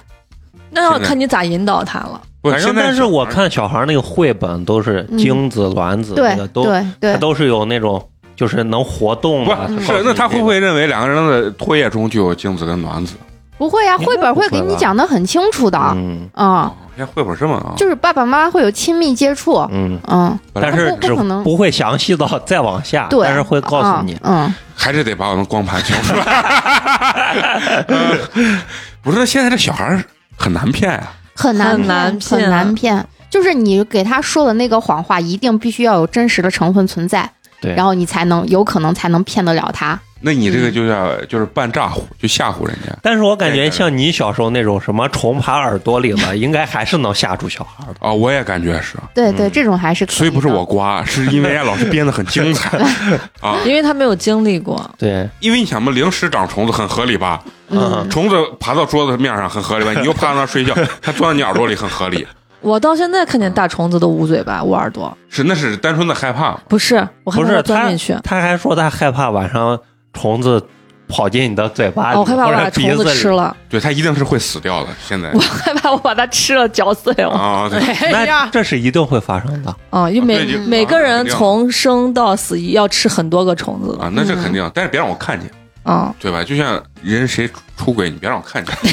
[0.69, 2.21] 那要看你咋引导他了。
[2.43, 9.55] 反正但是我看小孩那个绘本都是精子、卵子那对个都，对它对，都是有那种就是能活动的。
[9.67, 13.15] 不是，那他会不会认为两个人的唾液中就有精子跟卵子？
[13.57, 16.27] 不会啊，绘本会给你讲的很清楚的，嗯。
[16.33, 17.73] 嗯，哦，现在绘本这么啊？
[17.77, 21.41] 就是爸爸妈妈会有亲密接触，嗯，嗯，但是只不不可能。
[21.43, 24.17] 不会详细到再往下，对，但是会告诉你。
[24.23, 27.85] 嗯，还是得把我们光盘交出来。
[27.87, 28.59] 嗯
[29.01, 30.03] 不是，现在这小孩
[30.35, 32.41] 很难骗呀、很难很难，骗。
[32.41, 33.07] 很难骗。
[33.29, 37.29] 就是你给他说的那个谎话，一定必须要有真实的成分存在，
[37.61, 39.99] 对，然后你才能有可能才能骗得了他。
[40.21, 42.91] 那你这个就叫就是半诈唬，就吓唬人家。
[43.03, 47.95] 但是我感觉像你小时候那种什么虫爬耳朵里了， 应该还是能吓住小孩的。
[47.99, 52.75] 啊、我也感觉是，对对，嗯这种还是可以所以不是我瓜，是因为人家老师编的很精彩
[53.39, 53.59] 啊。
[53.65, 57.43] 因为他没有经历过，对，因为你想嘛，零食长虫子很合理吧？
[57.69, 59.93] 嗯，虫子爬到桌子面上很合理吧？
[59.99, 62.25] 你又趴在那睡觉， 它钻到你耳朵里很合理。
[62.65, 65.15] 我到现在看见大虫子都捂嘴巴、捂耳朵。
[65.29, 66.53] 是，那是单纯的害怕。
[66.67, 69.79] 不是，我害不是怕钻进去，他还说他害怕晚上
[70.13, 70.65] 虫子
[71.07, 73.29] 跑进你的嘴巴里，哦我害怕我把虫子吃。
[73.29, 74.89] 了，对，他一定是会死掉的。
[75.07, 77.29] 现在 我害怕我把它吃了嚼碎了。
[77.29, 77.79] 啊，对，
[78.11, 79.75] 那这是一定会发生的。
[79.91, 85.47] 啊，因为每个人从生到死要吃很多个虫子的啊，那这肯定，但是别让我看见，
[85.85, 86.13] 啊。
[86.19, 86.43] 对吧？
[86.43, 88.75] 就像人谁出轨，你别让我看见，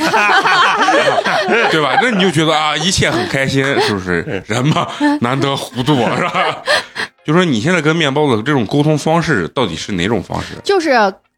[1.73, 1.99] 对吧？
[2.01, 4.43] 那你就觉得啊，一切很开心，是不是？
[4.47, 4.87] 人嘛，
[5.21, 6.63] 难得糊涂，是吧？
[7.25, 10.55] 就说你现在跟面包的这种沟通方式到底是哪种方式？
[10.65, 10.91] 就是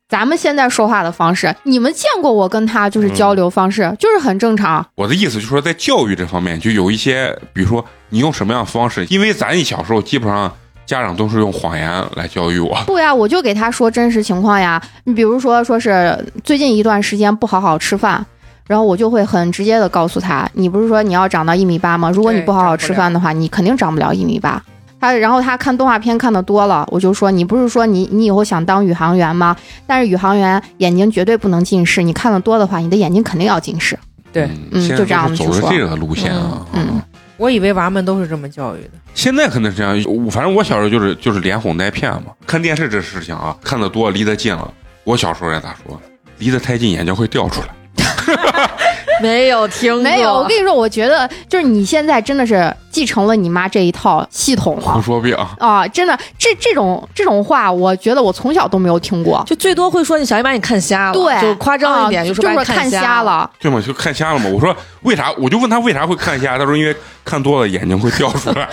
[0.09, 4.87] 咱们现在说话的方式，你们见过我跟他就是交流方式，就是很正常。
[4.95, 10.51] 我的意思就是说，在教育这方面，就有一些，比如说你用什么样的方式，因为咱小时候基本上
[10.87, 14.81] 家长都是用谎言来教育我，不呀，我就给他说真实情况呀。
[15.05, 18.25] 你比如说，说是最近一段时间不好好吃饭，
[18.67, 22.11] 然后我就会很直接的告诉他，你不是说你要长到一米八吗？
[22.11, 24.63] 如果你不好好吃饭的话，你肯定长不了一米八。
[25.01, 29.57] 他然后他看动画片看的多了，我就说你不是说你你以后想当宇航员吗？
[29.87, 33.99] 但是宇航员眼睛绝对不能近视，你看的多的话，你的眼睛肯定要近视。
[34.33, 36.67] 对嗯就这样子走去说的这个路线啊。
[36.73, 37.03] 嗯嗯
[37.37, 38.91] 我以为娃们都是这么教育的。
[39.15, 39.95] 现在可能是这样，
[40.31, 42.33] 反正我小时候就是就是连哄带骗嘛。
[42.47, 44.73] 看电视这事情啊，看的多离得近了，
[45.05, 46.01] 我小时候也咋说，
[46.39, 47.69] 离得太近眼睛会掉出来。
[49.23, 54.93] 没有听过，没有，我跟你说，我觉得就是你现在真的是继承了你妈这一套系统了。
[54.93, 59.43] 胡说病，啊，真的，这这种这种话，我觉得我从小都没有听过。
[59.47, 63.23] 就最多会说你小姨把你看瞎了，对，就夸张一点，啊就就是说看瞎瞎。
[63.23, 63.51] 了。
[63.59, 63.81] 对嘛？
[63.81, 64.49] 就看瞎了嘛。
[64.53, 65.33] 我说为啥？
[65.39, 66.95] 我就问他为啥会看瞎，他说因为
[67.25, 68.69] 看多了眼睛会掉出来，啊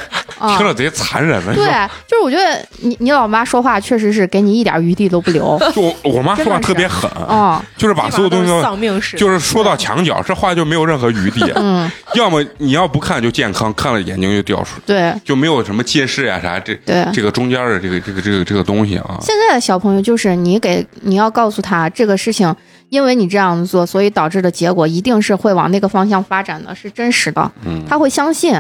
[0.58, 1.54] 听，着贼残忍的。
[1.54, 1.66] 对，
[2.08, 5.60] 就是我觉得你你老妈说话确实是给你一点余地都不留。
[5.74, 11.52] 就我我妈说话特别狠，啊，就是把所有东西都丧命式，就是说到墙角，这话就没有任何余地。
[11.56, 17.06] 嗯， 要么你要不看就健康，看了眼睛就掉出来，对就没有什么近视呀啥这对。
[17.14, 19.18] 这个中间的这个这个这个这个东西啊。
[19.22, 22.56] 现在的小朋友就是你给你要告诉他这个事情，
[22.90, 28.60] 因为你这样做，所以导致的结果一定是会往那个方向发展的，是真实的，嗯，他会相信。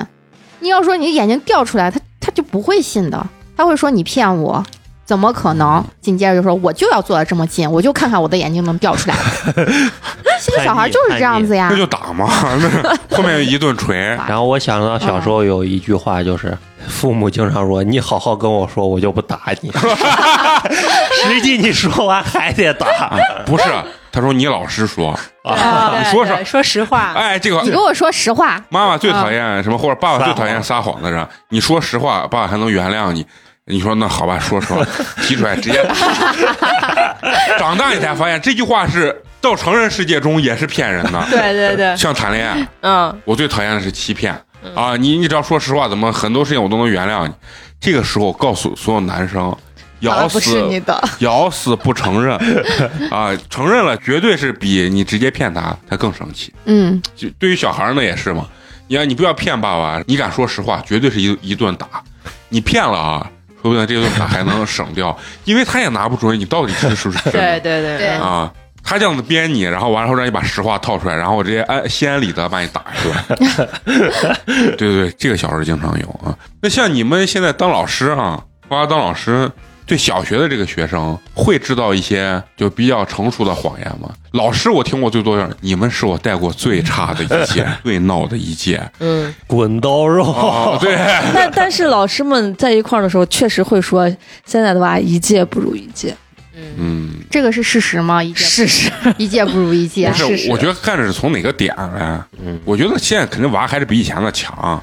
[0.61, 3.17] 你要说你眼睛掉出来，他他就不会信的，
[3.57, 4.63] 他他会说你骗我。
[5.05, 5.83] 怎么可能？
[5.99, 9.15] 紧接着就说我就要坐的这么近，我就看看我的眼睛能掉出来。
[10.39, 12.27] 现在小孩就是这样子呀那，就打嘛，
[12.59, 13.97] 那后面一顿锤。
[14.27, 16.57] 然后我想到小时候有一句话，就是
[16.87, 19.69] 父母经常说：“你好好跟我说，我就不打你。
[21.29, 22.87] ”实际你说完还得打。
[23.45, 23.65] 不是，
[24.11, 31.25] 他说你老实说，啊你说说，说实话，哎，这个你跟我说实话，妈妈最讨厌什么，或者爸爸最讨厌撒撒谎的人。
[31.49, 33.25] 你说实话，爸爸还能原谅你。
[33.65, 34.83] 你说那好吧，说实话，
[35.21, 35.81] 提出来直接。
[37.57, 41.23] 长大你才发现这句话是到成人世界中也是骗人的。
[41.29, 44.33] 对对对，像谈恋爱，嗯，我最讨厌的是欺骗
[44.75, 44.97] 啊！
[44.97, 47.33] 你你只要说实话，怎么很多事情我都能原谅你。
[47.79, 49.55] 这个时候告诉所有男生，
[50.01, 52.35] 咬死不是你的， 咬死不承认
[53.11, 53.31] 啊！
[53.49, 56.53] 承认了，绝对是比你直接骗他他更生气。
[56.65, 58.47] 嗯，就对于小孩儿呢也是嘛，
[58.87, 61.87] 你看你不要骗爸爸，你敢说实话，绝对是一一顿打。
[62.49, 63.29] 你骗了啊，
[63.61, 68.51] 说不定这顿打还能省掉，因为他也拿不准你到底是是不是真的对对对对啊。
[68.83, 73.69] 他这样子编你，然后完了后让你把实话套出来，然后我直接安心安理得把你打一顿。
[74.75, 76.35] 对对对，这个小时候经常有啊。
[76.63, 79.49] 那像你们现在当老师啊，花花当老师，
[79.85, 84.09] 对小学的这个学生会制造一些就比较成熟的谎言吗？
[84.31, 88.81] 老师我听过最多的，你们是我带过最差的一届， 最闹的一届。
[88.99, 90.95] 嗯，滚刀肉，哦，对，
[91.33, 94.07] 但但是老师们在一块儿的时候，确实会说
[94.45, 96.15] 现在的娃一届不如一届，
[96.77, 98.23] 嗯，这个是事实吗？
[98.23, 98.89] 一届事实。
[99.17, 102.21] 一届不如一届不，是我觉得看着是从哪个点来。
[102.41, 104.81] 嗯，我觉得现在肯定娃还是比以前的强，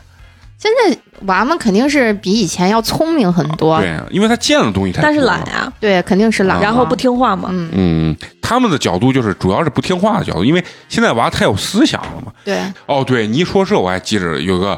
[0.58, 7.48] 现在娃们肯定是比以前要聪明很多，对，因为他见的东西太多但是了懒呀，对，肯定是懒，然后不，听话嘛。
[7.52, 12.32] 嗯，嗯，他们的角度就是主要是不听话的角度，因为现在娃太有思想了嘛。
[12.44, 14.76] 对，哦，对你一说这，我还记着有个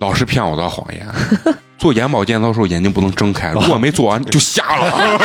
[0.00, 1.06] 老师骗我的谎言，
[1.78, 5.18] 做眼保健操的时候眼睛不能睁开， 如果没做完就瞎了。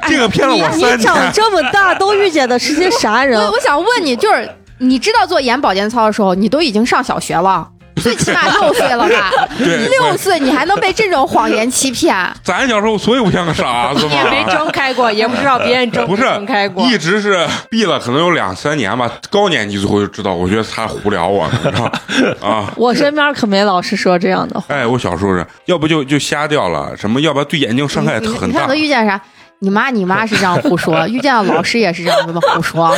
[0.08, 1.30] 这个骗了我你三长。
[1.32, 3.38] 这么大都遇见的是些啥人？
[3.40, 7.68] 我我想问你，就是你知道做眼保健操的时候，你都已经上小学了，
[8.00, 9.32] 最起码六岁了吧？
[9.58, 12.14] 对，六岁你还能被这种谎言欺骗？
[12.44, 14.44] 咱小时候所以不像个傻子你也没。
[14.52, 19.10] 睁开过，也不知道别人睁不是睁开过，一直是闭了，可能有两三年吧。
[19.30, 21.90] 高年级最后就知道，我觉得他胡聊我，你知道
[22.40, 22.72] 啊。
[22.76, 24.72] 我身边可没老师说这样的话。
[24.72, 28.74] 哎，我小时候是要不就就瞎掉了，什么要不然对眼睛伤害很大你你看都。
[28.74, 29.20] 遇见啥？
[29.60, 32.94] 你妈你妈是这样胡说， 遇见了老师也是这样子的胡说，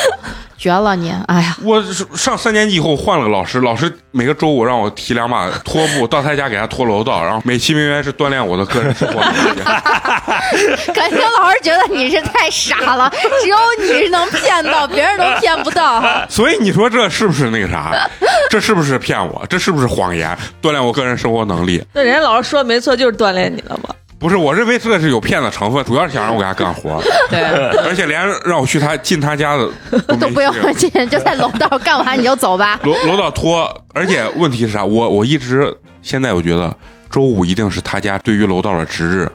[0.59, 1.11] 绝了你！
[1.27, 1.83] 哎呀，我
[2.15, 9.61] 上三年级以后换了个老师，老师每个周五让我提两把拖布到他家给他拖楼道，然后美其名曰是锻炼我的个人生活能力。
[10.93, 13.11] 感觉老师觉得你是太傻了，
[13.43, 16.03] 只有你是能骗到，别人都骗不到。
[16.29, 18.07] 所以你说这是不是那个啥？
[18.51, 19.43] 这是不是骗我？
[19.49, 20.37] 这是不是谎言？
[20.61, 21.83] 锻炼我个人生活能力？
[21.95, 23.95] 那人家老师说的没错，就是锻炼你了嘛。
[24.21, 27.41] 不是，我认为这是有骗子成分，主要是想让我给他干活， 对，
[27.87, 29.67] 而且连让我去他进他家的
[30.07, 32.79] 都 都不用去进，就在楼道干完你就走吧。
[32.85, 34.85] 楼楼道拖，而且问题是啥？
[34.85, 36.73] 我我一直现在我觉得
[37.11, 39.33] 周五一定是他家对于楼道的值日，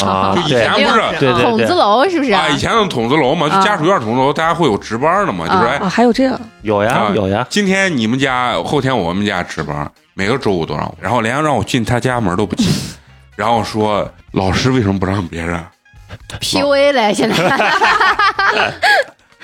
[0.00, 1.42] 啊就，以前不是对对对。
[1.42, 2.30] 筒子，楼是不是？
[2.32, 3.60] 啊，以前的筒子楼嘛，就啊。
[3.64, 12.68] 家属院筒子楼，大家会有值班的嘛，就是哎，啊，还有这样，有呀啊有呀，今天你们家，后天我们家值班，每个周五都让我，然后连让我进他家门都不进，
[13.36, 15.62] 然后说老师为什么不让别人
[16.40, 17.36] ？PUA 嘞，现在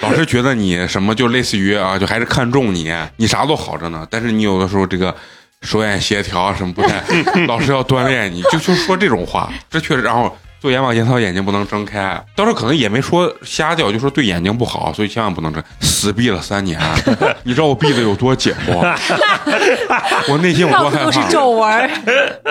[0.00, 5.14] 老师觉得你什么就类似于啊，就还是看重你，你啥都好着呢，但是你有的时候这个
[5.62, 7.02] 手眼协调什么不太，
[7.46, 10.34] 老师要锻炼你，就就说这种话，这确实，然后。
[10.60, 12.22] 做眼保健操，眼睛不能睁开。
[12.36, 15.64] 当时可能也没说瞎掉，就说对眼睛不好，所以千万不能睁。
[15.80, 16.78] 死闭了三年，
[17.44, 18.72] 你知道我闭的有多紧不？
[20.30, 21.28] 我内心有多害到处都是怕？
[21.30, 21.90] 皱纹，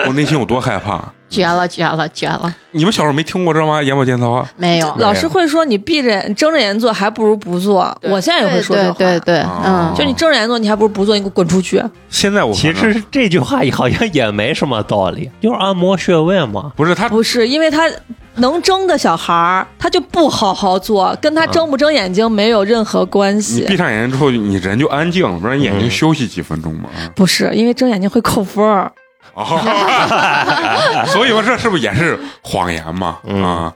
[0.08, 1.00] 我内心有多害怕？
[1.30, 2.54] 绝了，绝了，绝了！
[2.72, 3.80] 你们小时候没听过这吗？
[3.82, 4.50] 眼保健操啊？
[4.56, 7.96] 没有，老师会说你闭着眼、睁着眼做，还不如不做。
[8.02, 11.82] 我现在也会说这话，对对嗯，就你睁着眼做，你还不如不做，你给我滚出去。
[12.08, 16.72] 现在我其实这句话好像也没什么道理，就是按摩穴位嘛。
[16.76, 17.88] 不是他不是，因为他
[18.36, 23.64] 能睁的小孩儿，他就不好好做，跟他睁不睁眼睛没有任何关你系。
[23.68, 26.88] 闭上眼睛之后，你人就安静了，不然眼睛休息几分钟嘛。
[27.14, 28.90] 不是，因为睁眼睛会扣分儿。
[29.34, 33.18] 哦， 所以说这是不是也是谎言嘛？
[33.24, 33.74] 嗯啊，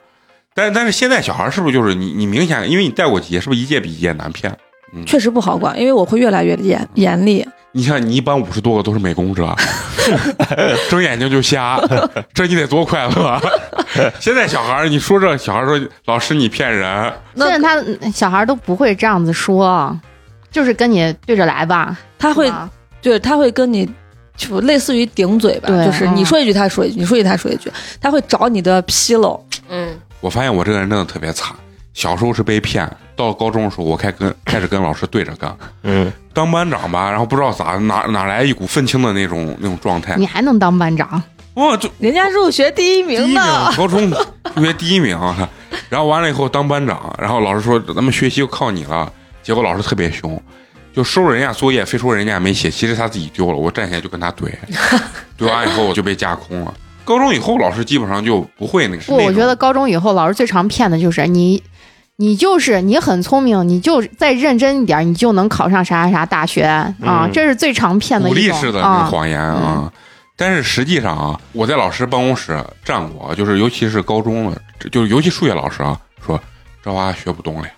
[0.55, 4.57] 但但是现在小孩是不是就是你你明显因为你带过几届，是不是一届比一届难骗？
[5.07, 7.45] 确实不好管，因为我会越来越严严厉。
[7.73, 9.53] 你看你一般五十多个都是美工者，
[10.89, 11.77] 睁眼睛就瞎，
[12.33, 13.41] 这你得多快乐！
[14.21, 19.99] 现在小孩儿，你说这小孩儿说老师你骗人，那现在他小孩都不会这样子说，
[20.53, 21.99] 就是跟你对着来吧。
[22.17, 22.71] 他会啊
[23.03, 23.91] 对，他会跟你
[24.37, 27.71] 就类似于顶嘴吧，就是你说一句他说一句，你说一句他说一句，
[28.01, 29.43] 他会找你的纰漏。
[29.69, 31.55] 嗯，我发现我这个人真的特别惨，
[31.93, 35.57] 小时候是被骗，到高中的时候，我开跟开始跟老师对着干。
[35.83, 41.23] 嗯，当班长吧，然后不知道咋哪哪来一股愤青的那种那种状态你，还能当班长？
[41.55, 44.11] 哇，就人家入学第一第一名名呢，，高中
[44.57, 45.49] 入学第一名啊。
[45.89, 49.13] 然后完了以后当班长，然后老师说咱们学习就靠你了，
[49.45, 50.43] 结果老师特别凶，
[50.95, 54.49] 就收人家作业，非说人家没写，其实他自己丢了，我站起来就跟他怼，
[55.37, 56.73] 怼完以后我就被架空了。
[57.05, 59.03] 高中以后，老师基本上就不会那个。
[59.03, 61.63] 不，我觉得高中以后老师最常骗的就是你，
[62.17, 69.05] 你就是你很聪明，你就再认真一点，你就能考上啥啥啥大学啊，嗯这是最常骗的鼓励一种式的那个啊。
[69.05, 69.93] 谎言啊。
[70.37, 76.41] 但是实际上啊，我在老师办公室站过，就是尤其是高中的，就是尤其数学老师啊，说
[76.83, 77.69] 这娃学不动了，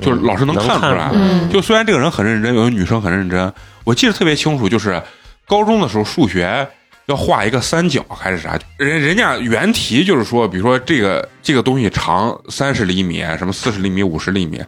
[0.00, 1.10] 就是老师能看出来。
[1.12, 3.52] 嗯就虽然这个人很认真，有的女生很认真，
[3.84, 5.02] 我记得特别清楚，就是
[5.46, 6.66] 高中的时候数学
[7.06, 14.62] 要画一个三角还是啥，人人家原题就是说，比如说这个这个东西长三十厘米，什么四十厘米、五十厘米。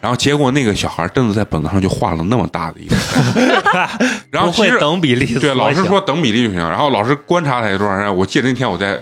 [0.00, 2.94] 然后结果那个小孩真的在本子上就画了那么大的一个，
[4.30, 6.58] 然后其实等比例，对，老师说等比例就行。
[6.60, 8.92] 然后老师观察他有多长时间，我记得那天我在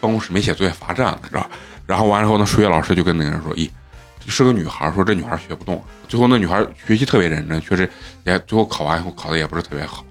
[0.00, 1.50] 办公室没写作业罚站了，知道吧？
[1.84, 3.68] 然后完了以后，那数学老师就跟那个人说：“咦，
[4.28, 7.88] 是个女孩儿，说这女孩儿学不动。”最后那女孩儿学习特别认真，确实
[8.24, 10.04] 也最后考完以后考的也不是特别好，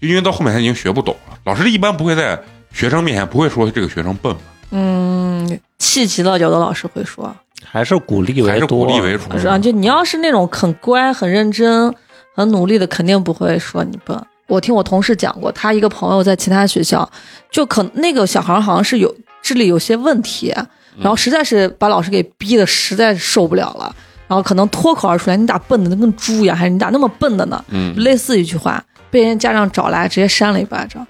[0.00, 1.38] 就因为到后面她已经学不懂了。
[1.44, 2.38] 老师一般不会在
[2.72, 4.40] 学生面前不会说这个学生笨嘛，
[4.70, 9.38] 嗯，气急了，有的老师会说，还是鼓励为还是，鼓励为主。
[9.38, 11.94] 是啊，就你要是那种很乖、很认真、
[12.34, 14.20] 很努力的，肯定不会说你笨。
[14.46, 17.10] 我听我同事讲过，他一个朋友在其他学校，
[17.50, 20.54] 就可那个小孩好像是有智力有些问题，
[21.00, 23.94] 然后实在是把老师给逼的实在是受不了了，
[24.26, 26.56] 然后可能脱口而出来：“你咋笨的跟猪一样？
[26.56, 31.06] 还是你咋那么笨的呢？”嗯，类似一句话，被人家长找来直接扇了一巴掌。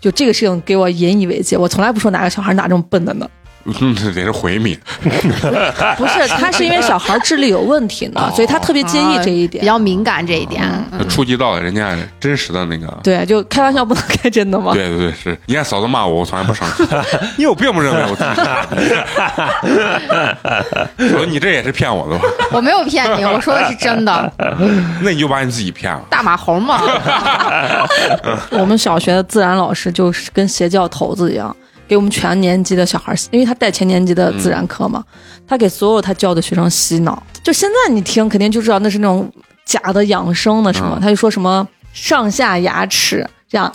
[0.00, 3.28] 就这个事情给我引以为戒，我从来不说哪个小孩哪这么笨的呢。
[3.64, 4.78] 嗯，这得是回民。
[5.96, 9.60] 不是，他是因为小孩智力有问题呢，所以他特别介意这一点。
[9.60, 10.62] 比较敏感这一点。
[11.08, 12.86] 触及到了人家真实的那个。
[13.02, 14.72] 对，就开玩笑不能开真的吗。
[14.74, 15.38] 对对对，是。
[15.46, 16.84] 你看嫂子骂我，我从来不生气。
[17.36, 18.30] 你有病不认为我自己
[20.98, 21.08] 是？
[21.16, 22.24] 说你这也是骗我的吧？
[22.52, 24.32] 我没有骗你，我说的是真的。
[25.02, 26.02] 那你就把你自己骗了。
[26.10, 26.80] 大马猴嘛，
[28.50, 31.54] 我们小学的自然老师就是跟邪教头子一样，
[31.92, 35.04] 给我们全年级的小孩，因为他带全年级的自然课嘛，
[35.46, 37.22] 他给所有他教的学生洗脑。
[37.42, 39.30] 就现在你听，肯定就知道那是那种
[39.66, 43.70] 假的养生的什么，嗯他就说什么上下牙齿这样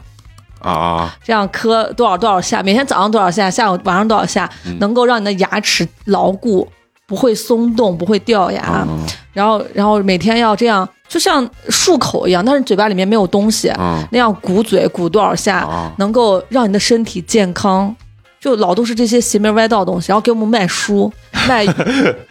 [0.61, 1.15] 啊啊！
[1.23, 6.67] 这样磕多少多少下，每天早上多少下，下午晚上多少下，嗯能够让你的牙齿牢固，
[7.05, 8.63] 不会松动，不会掉牙。
[8.63, 8.87] 啊
[9.31, 15.93] 然后，然后每天要这样，就像漱口一样，但是嘴巴里面没有东西，啊那样鼓嘴鼓多少下，啊！
[15.99, 17.95] 能够让你的身体健康。
[18.39, 21.11] 就老都是这些邪门歪道的东西，然后给我们卖书，
[21.47, 21.65] 卖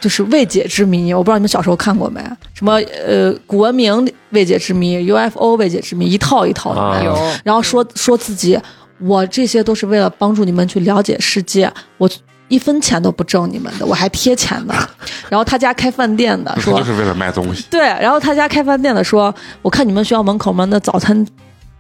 [0.01, 1.13] 就是未解之谜。
[1.13, 2.21] 我不知道你们小时候看过没？
[2.55, 2.75] 什么
[3.07, 7.05] 呃古文明未解之谜、UFO 未解之谜，一套一套的卖。
[7.45, 8.59] 然后说说自己，
[9.01, 12.09] 我这些都是为了帮助你们去了解世界，我
[12.49, 14.75] 一分钱都不挣你们的，我还贴钱呢。
[15.29, 17.65] 然后他家开饭店的他说就，是为了卖东西。
[17.69, 21.27] 对，然后他家开饭店的说，我看你们学校门口们的早餐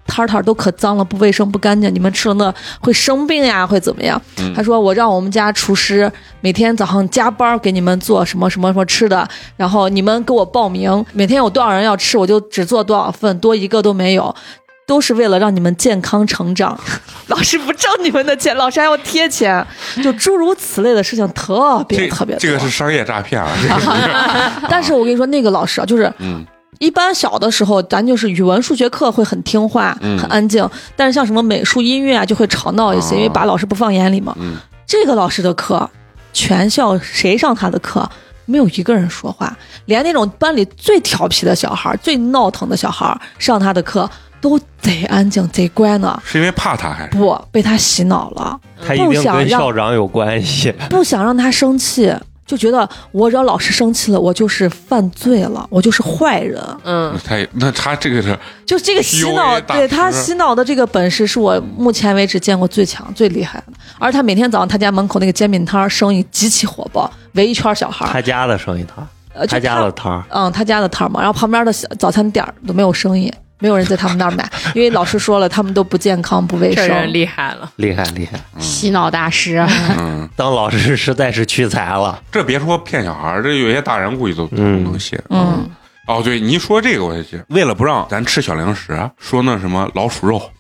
[0.07, 4.21] 摊摊都可脏了，不卫生不干净，你们吃了那会生病呀，会怎么样？
[4.39, 14.35] 嗯他说我让我们家厨师每天早上加班给你们做什么什么什么吃的，然后你们给我报名，每天有多少人要吃，我就只做多少份，多一个都没有。
[14.87, 16.79] 都是为了让你们健康成长，
[17.27, 19.67] 老师不挣你们的钱，老师还要贴钱，
[20.01, 22.39] 就诸如此类的事情特别特别多。
[22.39, 23.51] 这个是商业诈骗啊！
[23.61, 23.89] 这个是
[24.71, 26.47] 但是我跟你说，那个老师啊，就是嗯
[26.79, 34.35] 一般小的时候，咱就是语文、数学课会很听话、嗯很安静，但是像什么美术、音乐啊，就会吵闹一些，哦因为把老师不放眼里嘛。
[34.39, 34.57] 嗯
[34.87, 35.89] 这个老师的课，
[36.33, 38.09] 全校谁上他的课，
[38.45, 39.57] 没有一个人说话，
[39.87, 44.09] 连那种班里最调皮的小孩、最闹腾的小孩上他的课
[44.41, 46.23] 都贼安静、贼乖呢。
[46.25, 47.11] 是因为怕他还是？
[47.17, 50.73] 不被他洗脑了，他一定跟不想让校长有关系。
[50.89, 52.15] 不想让他生气，
[52.47, 56.63] 就觉得我惹老师生气了，我就是犯罪了，我就是坏人。
[56.85, 63.73] 嗯，他那他这个是就这个洗脑，对他洗脑的这个本事是我目前为止见过最强、最厉害的。
[63.99, 69.07] 而他每天早上他家门口那个煎饼摊儿生意极其火爆，围一圈小孩，他家的生意摊
[69.49, 77.13] 他家的摊儿，嗯，他家的摊儿嘛，然后旁边的小早餐店都没有生意，没有人在他们那儿买， 因为老师说了，他们都不健康、不卫这人生。
[77.13, 77.71] 厉害了。
[77.77, 78.39] 厉害厉害。
[78.61, 79.65] 洗脑大师。
[79.99, 82.21] 嗯， 当老师实在是屈才了。
[82.31, 85.19] 这别说骗小孩儿，这有些大人估计都都嗯能信。
[85.31, 85.69] 嗯，
[86.07, 90.51] 哦，对，你一说这个我就记，为了不让咱吃小零食，说那什么老鼠肉，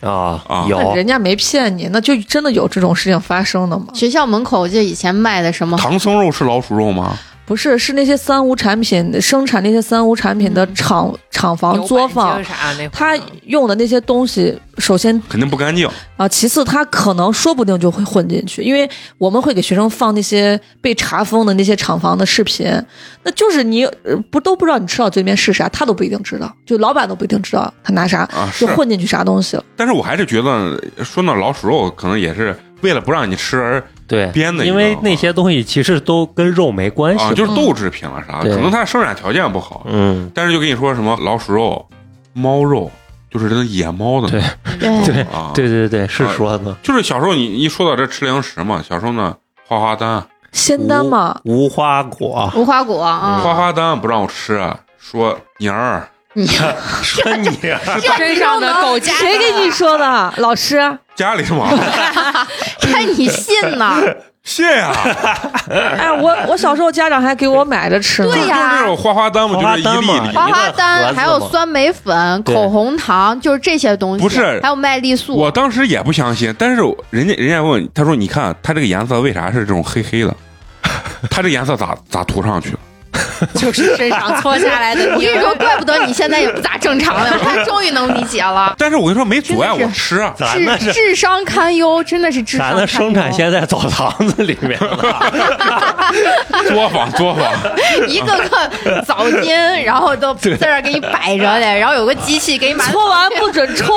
[0.00, 3.86] 啊啊有人家没骗你，那就真的有这种事情发生的吗？
[3.94, 7.16] 学校门口就以前卖的什么唐僧肉是老鼠肉吗？
[7.46, 12.42] 不是，是那些三无产品生产那些三无产品的厂、厂房作坊，
[12.90, 13.14] 他
[13.44, 15.88] 用的那些东西，首先肯定不干净。
[16.16, 18.88] 啊，其次他可能说不定就会混进去，因为
[19.18, 22.66] 我们会给学生放那些被查封的那些厂房的视频，
[23.24, 29.64] 那就是你呃不都不知道你吃到嘴里面是啥，他都不一定知道，就老板都不一定知道他拿啥啊就混进去啥东西了。
[29.76, 40.30] 但是我还是觉得说那老鼠肉可能也是为了不让你吃而对编的因为那些东西其实都跟肉没关系啊，就是豆制品了啥的，可能它生产条件不好，嗯。
[40.34, 41.88] 但是就跟你说什么老鼠肉、
[42.34, 42.90] 猫肉，
[43.32, 44.40] 就是这个野猫的对
[44.78, 46.76] 对对啊，对对对是说的。
[46.82, 49.34] 就是小时候你一说到这吃零食嘛，小时候呢
[49.66, 50.22] 花花丹，
[50.52, 54.60] 仙丹嘛，无花果，无花果啊，花花丹不让我吃，
[54.98, 56.06] 说妮儿
[56.36, 56.46] 你
[57.02, 57.80] 说你啊
[58.18, 60.34] 身上的狗夹谁给你说的？
[60.38, 61.68] 老师，家里是吗，
[62.80, 63.96] 看你信呢？
[64.44, 64.92] 谢呀，
[65.72, 68.28] 哎，我我小时候家长还给我买着吃呢。
[68.28, 74.22] 就是对呀这种花花丹嘛，就是一粒粒花花丹还有酸梅粉、口红糖，就是这些东西。
[74.22, 75.34] 不是还有麦丽素。
[75.34, 80.36] 我当时也不相信，但是人家人家问他说：“你看它这个颜色为啥是这种黑黑的？
[81.30, 82.78] 它这颜色咋咋涂上去的？
[83.54, 88.74] 就是身上搓下来的泥我跟你说，怪不得你现在也不咋正常了， 我终于能理解了。
[88.78, 92.78] 但是我跟你说没阻碍我吃啊，咱智智商堪忧，真的是智商堪忧。
[92.78, 94.88] 咱的生产线在澡堂子里面呢，
[96.68, 97.52] 作坊作坊，
[98.08, 103.94] 一个个澡巾，然后都在这儿给你摆着嘞，然后有个机器给你把搓完不准冲，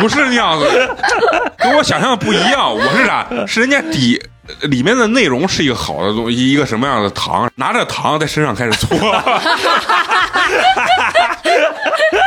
[0.00, 0.96] 不是那样子，
[1.58, 2.74] 跟我想象的不一样。
[2.74, 3.26] 我是啥？
[3.46, 4.20] 是人家底
[4.62, 8.96] 里面的内容是一个好的东西，一个什么样的糖，拿着糖在身上开始搓，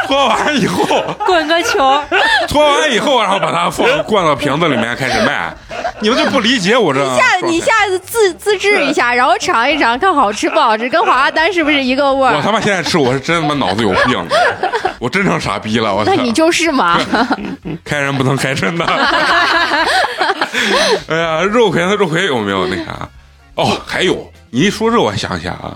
[0.08, 0.86] 搓完以后，
[1.26, 2.01] 滚个球，
[2.47, 5.53] 搓完以后，然后把它放灌到瓶子里面开始卖。
[5.99, 12.36] 你们就不理解我这你下你下次自自制一下，然后尝一尝，看好吃不好吃，跟华花丹是不是一个味儿？
[12.36, 14.26] 我他妈现在吃，我是真他妈脑子有病，
[14.99, 15.93] 我真成傻逼了。
[15.93, 16.22] 我操那！
[16.22, 16.99] 你就是嘛，
[17.84, 18.86] 开人不能开真的。
[21.10, 23.10] 哎呀，肉葵的肉葵有没有那啥？
[23.55, 25.76] 哦，还有，你一说这，我想起来啊，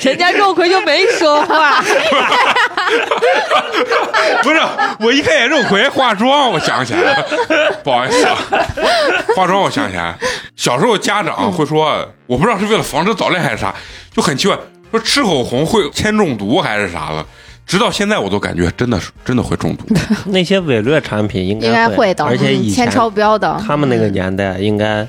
[0.00, 1.82] 人家肉葵就没说话。
[4.42, 4.60] 不是，
[5.00, 7.26] 我一看见肉葵化妆，我想起来了，
[7.84, 8.36] 不好意思啊，
[9.36, 10.14] 化妆我想起来，
[10.56, 13.74] 小时候家长会说，我不知道是为了防止早恋还是啥，
[14.14, 14.56] 就很奇怪，
[14.90, 17.24] 说吃口红会铅中毒还是啥了。
[17.66, 19.84] 直到现在我都感觉真的是真的会中毒，
[20.32, 23.60] 那些伪劣产品应该应该会而且以前超标的。
[23.66, 25.06] 他们那个年代应该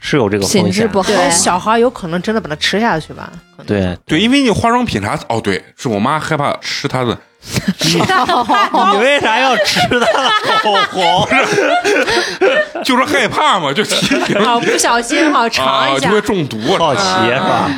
[0.00, 3.30] 是有这个风险品质不好，对小孩有可能真的把它吃下去吧？
[3.56, 7.18] 可能对对，因为你化妆品啥，哦，对，是我妈害怕吃它的，
[8.92, 10.06] 你为啥要吃它的
[10.62, 11.28] 口红？
[12.84, 16.58] 就是害怕嘛，就提醒啊，不小心好尝啊，一下就会，中毒。
[16.78, 17.70] 好奇是吧？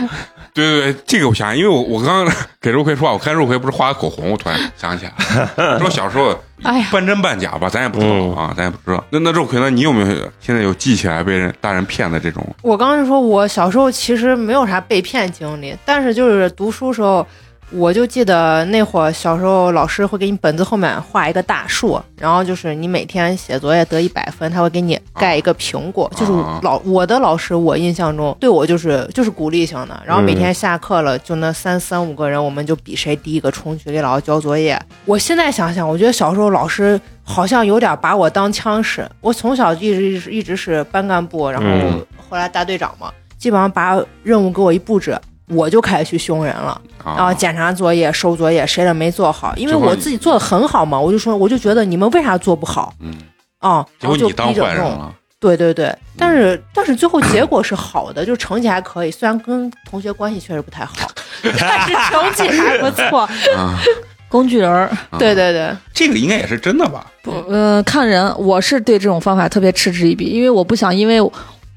[0.55, 5.46] 对对对，这个我想，因为我我刚刚 给肉葵说话，我看肉葵不是画个口红，我突然想起来，
[5.78, 9.03] 说小时候哎呀，半真半假吧，咱也不知道嗯啊，咱也不知道。
[9.11, 9.70] 那那肉葵呢？
[9.70, 12.46] 你有没有现在有记起来被人大人骗的这种？
[12.62, 17.26] 我刚才说，我小时候其实没有啥被骗经历，但是就是读书时候，
[17.73, 26.11] 我就记得那会儿小时候老师会给你本子后面画一个大树，然后就是你每天写作业得一百分，他会给你盖一个苹果。
[26.16, 34.81] 就是啊老我的老师，我印象中对我就是就是鼓励型的，然后每天下课了就那三三五个人，我们就比谁第一个冲去给老师交作业。
[35.05, 39.09] 我现在想想，我觉得小时候老师好像有点把我当枪使。
[39.21, 45.16] 我从小一直一直是班干部，然后嗯后来大队长嘛，基本上把任务给我一布置，
[45.51, 53.14] 我就开始去凶人了，然后啊，检查作业、收作业，谁的没做好，因为我自己做的很好嘛，我就说，我就觉得你们为啥做不好嗯，
[53.59, 53.84] 啊？
[53.98, 54.66] 结然后就果你当。
[54.66, 55.14] 坏人了。
[55.40, 61.11] 对对对，但是但是最后结果是好的，就成绩还可以，虽然跟同学关系确实不太好，
[61.42, 63.20] 但是成绩还不错。
[63.57, 63.80] 啊，
[64.28, 67.07] 工具人对，对对，这个应该也是真的吧？
[67.22, 71.18] 不，呃，看人，我是对这种方法特别嗤之以鼻，因为我不想，因为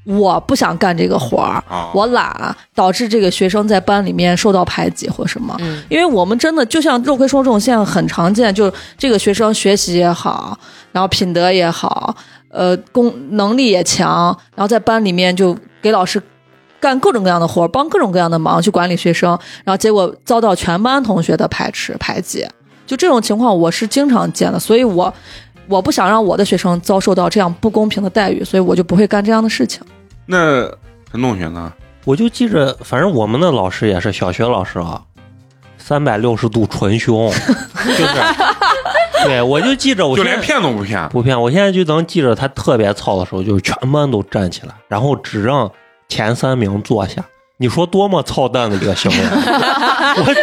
[0.04, 5.56] 我不想干这个活儿，啊，我懒，导致这个学生在班里面受到排挤或什么。
[5.60, 10.58] 嗯，因为我们真的就像肉魁说这种现象很常见，就是这个学生学习也好，
[10.92, 12.14] 然后品德也好，
[12.48, 16.22] 呃，功能力也强，然后在班里面就给老师
[16.78, 19.30] 干各种各样的活儿，帮各种各样的忙，去管理学生，
[19.64, 22.46] 然后结果遭到全班同学的排斥排挤，
[22.86, 25.12] 就这种情况我是经常见的，所以我
[25.68, 29.82] 我不想让我的学生遭受到这样不公平的待遇，所以我就不会干这样的事情。
[30.26, 30.62] 那
[31.10, 31.72] 陈同学呢？
[32.04, 35.00] 我就记着，反正我们的老师也是小学老师啊，
[35.78, 37.30] 三百六十度纯凶，
[37.86, 38.06] 就是
[39.24, 41.08] 对，我就记着，我就连骗都不骗。
[41.08, 45.70] 不骗，我现在就能记着他特别操的时候，就是全班都站起来，然后只让
[46.08, 47.24] 前三名坐下。
[47.56, 49.16] 你说多么操蛋的一个行为！
[50.18, 50.34] 我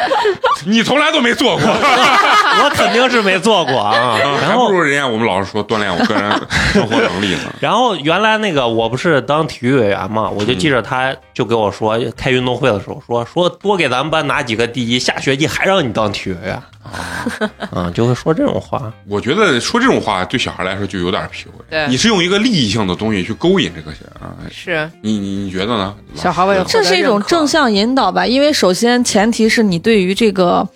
[0.68, 4.18] 你从来都没做过， 我肯定是没做过啊。
[4.41, 6.32] 然后不如人家我们老师说锻炼我个人
[6.74, 7.53] 生活能力呢。
[7.59, 16.62] 然后原来那个我不是当体育委员嘛，我就记着他就给我说，开运动会的时候说说多给咱们班拿几个第一，下学期还让你当体育委员。
[16.84, 18.91] 啊， 就会说这种话。
[19.07, 21.47] 我觉得说这种话对小孩来说就有点 PUA。
[21.69, 25.95] 对你是用一个利益性的东西去勾引这个啊，是你你你觉得呢？
[26.15, 30.67] 小孩为了这是一种正向引导吧，因为首先前提是你对于这个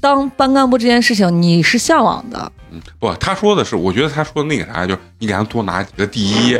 [0.00, 6.58] 当班干部这件事情你是向往的，嗯不，他说的是，我觉得他说的那个啥，就是你给他多拿几个第一。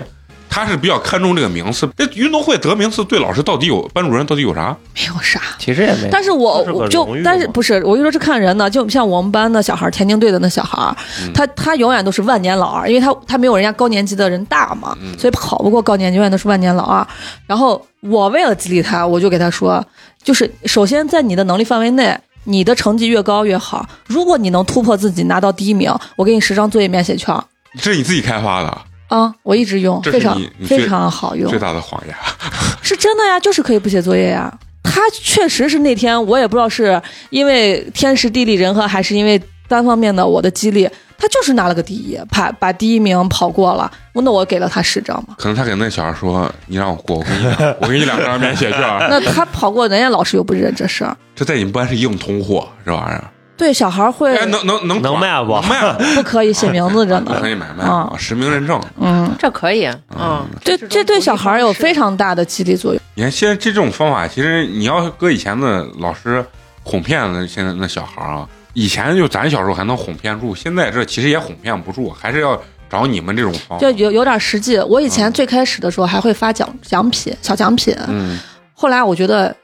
[0.54, 4.76] 他是比较看重这个名次，这运动会得名次对老师到底有班主任到底有啥？
[4.94, 5.40] 没有啥。
[5.58, 17.06] 其实也没，但是我我就但是不是，我就说是看人的，就像我们班的小孩，田径队的那小孩，嗯他他永远都是万年老二，因为他他没有人家高年级的人大嘛，嗯所以跑不过高年级，永远都是万年老二。
[17.46, 19.82] 然后我为了激励他，我就给他说，
[20.22, 22.14] 就是首先在你的能力范围内。
[22.44, 23.88] 你的成绩越高越好。
[24.08, 27.32] 如果你能突破自己，拿到第一名，我给你十张作业免写券
[27.80, 28.78] 这是你自己开发的，
[29.12, 29.34] 啊！
[29.42, 32.16] 我一直用，非常非常好用最，大的谎言。
[32.80, 34.50] 是真的呀，就是可以不写作业呀。
[34.82, 40.88] 他确实是那天，我也不知道是因为天时地利人和，还是因为单方面的我的激励，
[41.18, 43.90] 他就是拿了个第一，把把第一名跑过了。
[44.14, 45.34] 那我给了他十张嘛。
[45.38, 48.80] 可能他给那小孩说：“你让我过，我给你两，我给你两张免写券。
[49.10, 53.24] 那他跑过，人家老师又不认这事儿。”这在你们班是硬通货，这玩意儿。
[53.62, 57.48] 对，小孩会哎，能能能能卖不能卖，不可以写名字，真 可。
[57.48, 58.80] 以买卖啊啊，实名认证。
[59.00, 59.86] 嗯，这可以，
[60.18, 63.00] 嗯，这，这对小孩有非常常大的激励作用。
[63.14, 66.44] 你看现在这种方法，其实你要搁以前的老师
[66.82, 72.60] 哄骗的，现在那小孩啊，以前就咱小时候还能哄骗住，现在这其实也哄骗不住，还是要
[72.90, 73.88] 找你们这种方法就。
[73.92, 74.76] 有有点实际。
[74.80, 78.40] 我以前最开始的时候还会发奖奖品、小奖品，嗯
[78.74, 79.54] 后来我觉得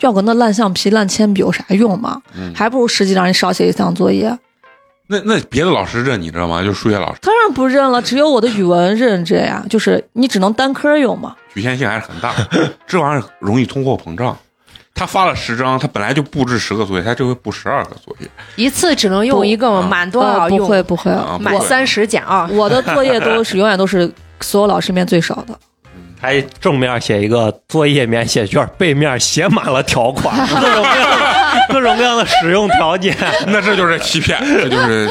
[0.00, 2.20] 要个那烂橡皮、烂铅笔有啥用嘛？
[2.36, 4.38] 嗯，还不如实际让人少写一项作业。
[5.10, 6.62] 那那别的老师认你知道吗？
[6.62, 11.34] 就数学老师当然不认了，只有我的语文认这呀，就是你只能单科用嘛。
[11.54, 12.34] 局限性还是很大，
[12.86, 14.36] 这玩意儿容易通货膨胀。
[14.94, 18.28] 他发了十张，他本来就布置十个作业，他这回布十二个作业。
[18.56, 20.66] 一次只能用一个嘛，满多少用不？
[20.66, 22.46] 会不会，啊满三十减二。
[22.48, 25.58] 我的作业都是 永远都是所有老师里面最少的。
[26.20, 31.26] 还正面写一个作业免写卷，背面写满了条款， 各种各样的
[31.68, 33.16] 各种各样的使用条件。
[33.46, 35.08] 那这就是欺骗，这就是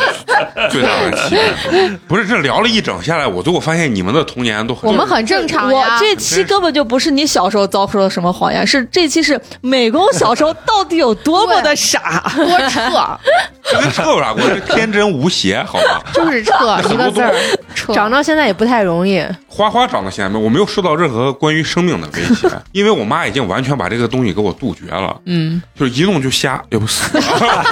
[0.70, 1.98] 最大的欺骗。
[2.08, 5.98] 不是，这聊了一整下来，我最后发现你们的童年都很我们很正常我呀。
[6.00, 12.24] 这期根本就不是你小时候遭受了什么谎言，是这期是美工小时候到底有多么的傻。
[12.36, 13.20] 多撤，
[13.64, 14.62] 这跟扯有啥关系？
[14.68, 16.02] 这天真无邪，好吧？
[16.14, 16.54] 就是撤
[16.90, 17.34] 一个字儿，
[17.74, 17.94] 撤。
[17.94, 27.18] 长到现在也不太容易，花花长到现在没，我没有受到任何关于生命的威胁， 因为我妈已经完全把这个东西给我杜绝了，嗯，就是一弄就瞎，要不死，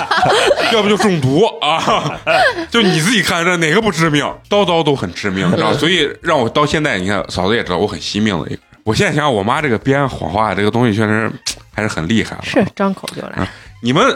[0.71, 2.19] 要不就中毒啊！
[2.69, 5.73] 就你自己看这哪个不致命，刀刀都很致命，你知道？
[5.73, 8.59] 所以让我到现在，你看嫂子也知道我很惜命的一个人。
[8.84, 11.32] 我现在想想，我妈这个编谎话这个东西确实
[11.73, 12.43] 还是很厉害的。
[12.43, 13.49] 是张口就来。
[13.82, 14.15] 你们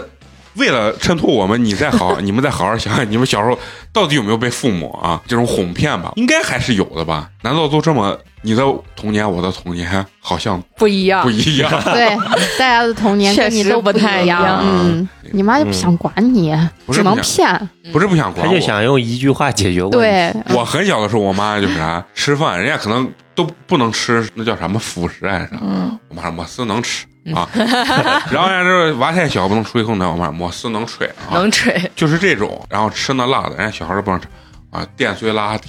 [0.55, 3.57] 为了衬托我们，你再好，你们再好好想想，你们小时候
[3.91, 6.13] 到底有没有被父母啊这种哄骗吧？
[6.17, 7.29] 应该还是有的吧？
[7.41, 8.15] 难道都这么？
[8.41, 8.63] 你的
[8.95, 11.69] 童年，我的童年好像不一样不，一样。
[11.91, 12.15] 对，
[12.57, 16.55] 大家的童年跟你都不太一一样嗯，你妈就不想管你，
[16.91, 17.69] 只能骗。
[17.91, 19.97] 不是不想管我，他就想用一句话解决问题。
[19.97, 27.49] 对，我很小的时候，我妈就是啥吃饭，人家可能都不能吃那叫什么辅食还是啥，嗯，我妈说没事能吃啊。
[28.31, 31.91] 然后人家这娃太小不能吹空调，我妈没事能吹啊，能吹。
[31.95, 32.63] 就是这种。
[32.69, 34.27] 然后吃那辣的，人家小孩都不让吃
[34.71, 35.63] 啊，电虽拉的。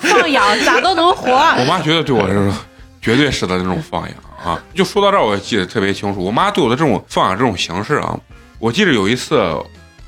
[0.00, 1.32] 放养咋都能活。
[1.58, 2.52] 我妈觉得对我来说
[3.00, 4.14] 绝对是的那种放养
[4.44, 4.60] 啊。
[4.74, 8.18] 就说到这儿，我记得特别清楚，我妈对我的这种放养这种形式啊，
[8.58, 9.36] 我记得有一次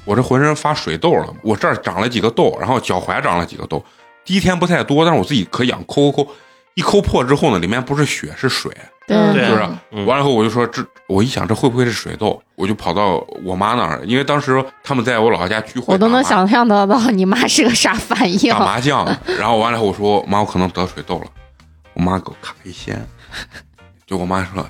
[0.04, 3.84] 我这浑身发水痘了，我这儿长了几个痘，然后脚踝长了几个痘。
[4.24, 6.30] 第一天不太多，但是我自己可痒，抠抠抠，
[6.78, 8.70] 一抠破之后呢，里面不是血是水，
[9.04, 9.68] 对对是不是？
[9.90, 12.40] 嗯完了以后我就说这，我一想这会不会是水痘？
[12.54, 18.60] 我就跑到我妈那儿，因为当时他们在我姥姥家聚会，我都能想象得到你妈是个啥反应打。
[18.60, 19.04] 麻将，
[19.36, 21.26] 然后完了以后我说妈，我可能得水痘了，
[21.94, 23.04] 我妈给我咔一掀，
[24.06, 24.68] 就我妈说呀，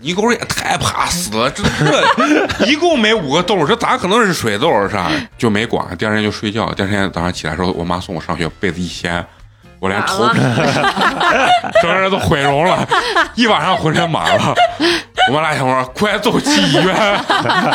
[0.00, 1.62] 你狗也太怕死了，这
[2.58, 5.12] 这一共没五个痘，这咋可能是水痘是啥？
[5.38, 9.24] 就没管，第二天就睡觉，第二天早上起来时候，我妈送我上学，被子一掀。
[9.84, 10.40] 我连头皮，
[11.82, 12.88] 整个人都毁容了，
[13.34, 14.54] 一晚上浑身麻了。
[15.28, 16.86] 我妈俩想说，快走去医院。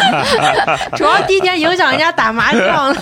[0.98, 2.96] 主要第一天影响人家打麻将了。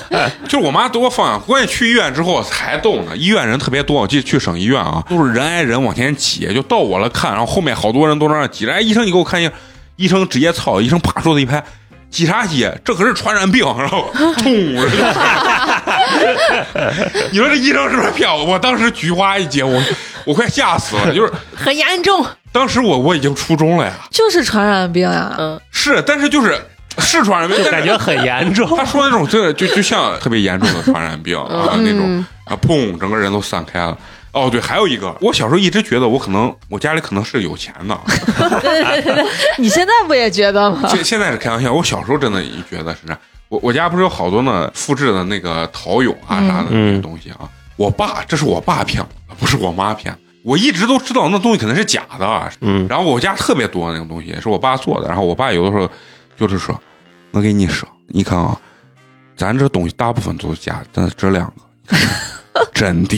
[0.43, 3.15] 就是我妈给我放养，关键去医院之后才动呢。
[3.15, 8.73] 医院人特别多，我记得去省医院啊，都是人挨人往前挤，就到我了看，然后后面好多人都在那挤着。
[8.73, 9.51] 哎，医生你给我看一下，
[9.95, 11.63] 医生直接操，医生啪桌子一拍，
[12.09, 12.69] 挤啥挤？
[12.83, 14.09] 这可是传染病，然后
[14.43, 14.43] 咚，
[17.31, 18.45] 你说这医生是不是骗我？
[18.45, 19.81] 我当时菊花一紧，我
[20.25, 22.25] 我快吓死了，就是 很严重。
[22.51, 25.35] 当时我我已经初中了呀，就是传染病呀。
[25.37, 26.59] 嗯，是，但是就是
[26.99, 28.67] 是传染病，就感觉很严重。
[28.75, 33.97] 他说那种真的就就像特别严重的传染病啊那种啊，砰，整个人都散开了。
[34.33, 37.97] 哦，对，还有一个，我小时候一直觉得我可能我家里可能是有钱的，
[38.61, 39.25] 对对对对，
[39.57, 40.87] 你现在不也觉得吗？
[40.89, 43.19] 现现在是开玩笑，我小时候真的也觉得是这样。
[43.49, 49.05] 我我家不是有好多呢复制的那个陶俑啊啥的那些东西啊，我爸这是我爸骗
[49.39, 50.19] 不是我妈骗的。
[50.43, 55.07] 我一直都知道那东西肯定是假的，嗯，然后我家特别多那种东西，是我爸做的。
[55.07, 55.89] 然后我爸有的时候
[56.37, 56.79] 就是说
[57.31, 58.57] ：“我给你说，你看啊，
[59.35, 61.97] 咱这东西大部分都是假的，但是这两个
[62.73, 63.17] 真的。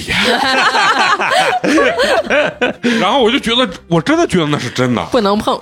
[2.99, 5.55] ”然后我就觉得，我真的觉得那是真的，不能碰。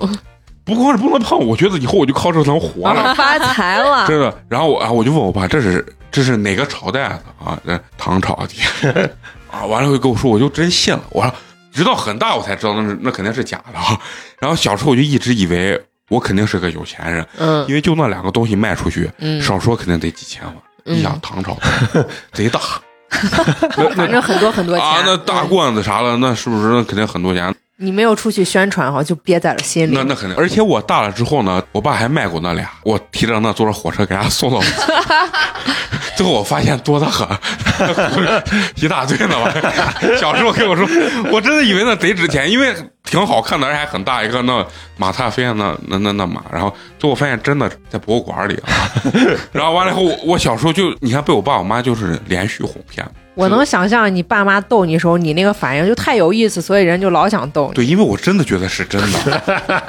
[0.68, 4.06] 不光是不能碰，我觉得以后我就靠这能活了， 发财了。
[4.08, 4.32] 真的。
[4.48, 7.58] 然后我啊，我就问我爸，这是这是哪个朝代的啊？
[7.66, 9.10] 这唐朝的
[9.50, 9.64] 啊？
[9.64, 11.02] 完了，就跟我说，我就真信了。
[11.10, 11.32] 我说。
[11.70, 13.98] 直到很大我才知道那是那肯定是假的，
[14.40, 20.54] 然后小时候我就一直以为我肯定是个有钱人，嗯因为就那两个东西卖出去，嗯少说肯定得几千万。
[20.86, 21.56] 嗯你想唐朝
[22.32, 22.58] 贼大，
[23.94, 24.84] 反正很多很多钱。
[24.84, 27.54] 啊，那大嗯罐子啥的，那是不是那肯定很多钱？
[27.80, 30.02] 你没有出去宣传哈，就憋在了心里那。
[30.02, 30.36] 那肯定。
[30.36, 34.60] 而且我大了之后呢，我爸还卖过那俩，我提着那坐着火车给他送到。
[36.16, 37.24] 最后我发现多的很，
[38.74, 39.54] 一大堆呢吧。
[40.18, 40.84] 小时候跟我说，
[41.30, 42.74] 我真的以为那贼值钱，因为
[43.08, 44.64] 挺好看的，而且还很大一个那
[44.96, 46.42] 马踏飞燕那那那那马。
[46.52, 48.68] 然后最后发现真的在博物馆里啊。
[49.52, 53.06] 然后完了以后，我我小时候就你看被我爸我妈就是连续哄骗。
[53.34, 57.74] 我能想象你爸妈逗你的时候，你那个反应就太有意思，所以人就老想逗你。
[57.74, 59.82] 对，因为我真的觉得是真的，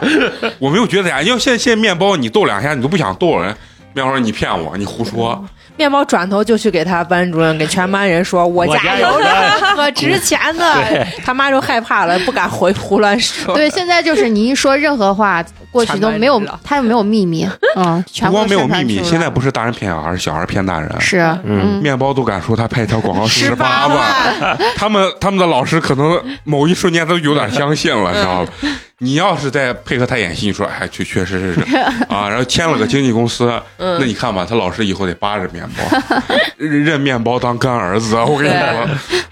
[0.60, 1.22] 我没有觉得呀。
[1.24, 3.48] 要现现在面包你逗两下，你都不想逗人。
[3.94, 5.44] 面包说你骗我，你胡说。
[5.80, 13.56] 面包转头就去给他班主任、给全班人说：“我我家有家有这个值钱的。”他妈就害怕了，不敢回胡乱说。
[13.56, 20.94] 对，现在就是你一说任何话，过去都没有他又没有秘密，嗯，全光没有秘密，现在不是大人骗小孩，是小孩骗大人。
[21.00, 28.52] 是，嗯，面包都敢说他拍一条广告十八万万， 他们他们的老师可能某一瞬间都有点相信了，知道吧？
[29.00, 31.62] 你要是再配合他演戏，你说哎，确确实是
[32.10, 35.84] 啊，然后签了个经纪公司，那你看吧，他老师以后得扒着面包，
[36.58, 38.88] 认面包当干儿子，我跟你说，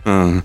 [0.05, 0.41] 嗯，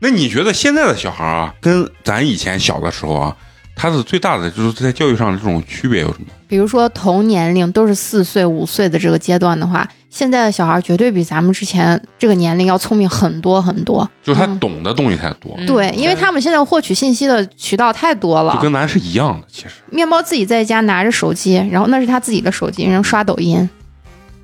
[0.00, 3.36] 那你觉得现在的小孩啊，跟咱以前小的时候啊，
[3.76, 6.26] 他的最大的就是在教育上的这种区别有什么？
[6.48, 14.08] 比如说同年龄都是四岁五岁的这个阶段的话，现在的小孩绝对比咱们之前这个年龄要聪明很多很多。
[14.22, 18.60] 就是他嗯懂的东西太多，嗯对，因为他们现在获取信息的渠道太多了就。
[18.60, 19.74] 跟咱是一样的，其实。
[19.90, 23.68] 面包自己在家拿着手机，然后那是他自己的手机，然后刷抖音，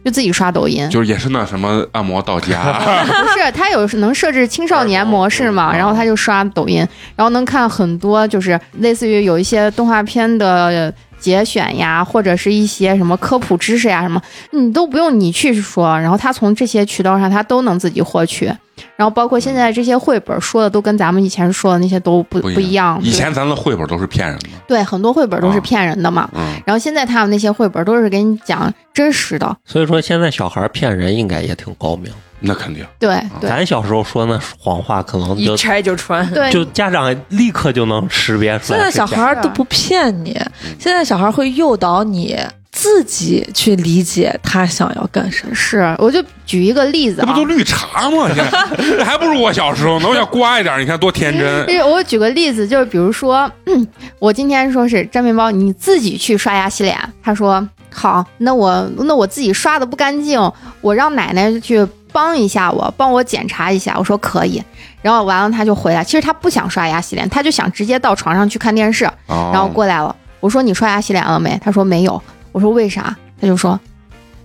[0.05, 0.89] 就自己刷抖音。
[0.91, 2.63] 就是也是那什么按摩到家，
[3.07, 5.73] 不是，他有能设置青少年模式嘛？
[5.73, 6.87] 嗯然后他就刷抖音，
[7.17, 10.93] 然后能看很多，就是类似于有一些动画片的
[11.23, 14.21] 节选呀，或者是一些什么科普知识呀什么，
[14.51, 18.53] 你都不用你去说，然后他从这些渠道上他都能自己获取。
[18.97, 22.99] 然后包括现在这些绘本说的都跟咱们以前说的那些都不不一样。
[23.03, 26.29] 以前咱们绘本都是骗人的，对很多绘本都是啊骗人的嘛。
[26.35, 32.13] 嗯，然后现在他们那些绘本都是给你讲真实的，所以说现在小孩骗人应该也挺高明。
[32.43, 32.85] 那肯定。
[32.99, 36.29] 对对咱小时候说那谎话，可能一就拆就穿。
[36.33, 39.07] 对，就家长立刻就能识别出来现在小。
[39.07, 40.33] 孩儿都不骗你，
[40.79, 42.39] 现在小孩儿会诱导你
[42.71, 45.55] 自己去理解他想要干什么。
[45.55, 48.27] 是，我就举一个例子啊这不，都绿茶吗？
[48.35, 50.09] 现在这还不如我小时候呢。
[50.09, 51.81] 我想刮一点，你看多天真。
[51.87, 53.87] 我举个例子，就是比如说，嗯
[54.19, 56.99] 我今天说是粘面包，你自己去刷牙洗脸。
[57.23, 60.41] 他说好，那我那我自己刷的不干净，
[60.81, 63.95] 我让奶奶去帮一下我，帮我检查一下。
[63.99, 64.63] 我说可以，
[65.01, 66.05] 然后完了他就回来。
[66.05, 70.15] 其实他不想刷牙洗脸，他就想直接到床上去看电视，然然后过来了。
[70.41, 71.59] 我说你刷牙洗脸了没？
[71.65, 72.21] 他说没有。
[72.53, 73.17] 我说为啥？
[73.41, 73.79] 他就说。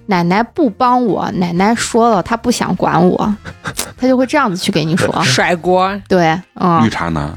[0.09, 3.35] 奶奶不帮我，奶奶说了，她不想管我，
[3.97, 5.13] 他就会这样子去给你说。
[5.21, 7.29] 甩锅，对，嗯，绿茶男，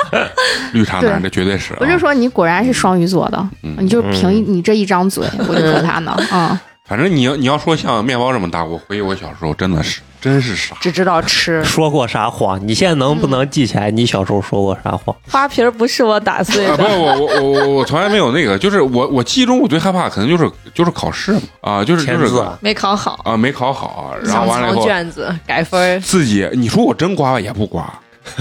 [0.72, 1.76] 绿茶男，这绝对是啊。
[1.78, 10.76] 我就说你果然是双鱼座的，嗯你就凭你这一张嘴，我就说他呢，嗯，反正你要你要说像面包这么大，我回忆我小时候真的是真是傻。
[10.80, 11.62] 只知道吃。
[11.66, 12.60] 说过啥谎？
[12.66, 15.14] 你现在能不能记起来你小时候说过啥谎？
[15.28, 23.18] 花瓶不是我打碎啊，不的，是我我我我我从来没有那个，就是我我记忆中我最害怕可能就是就是考试嘛啊，就是就是签字啊没考好。
[23.24, 27.92] 啊没考好，然后完了以后卷子改分，自己你说我真刮也不刮，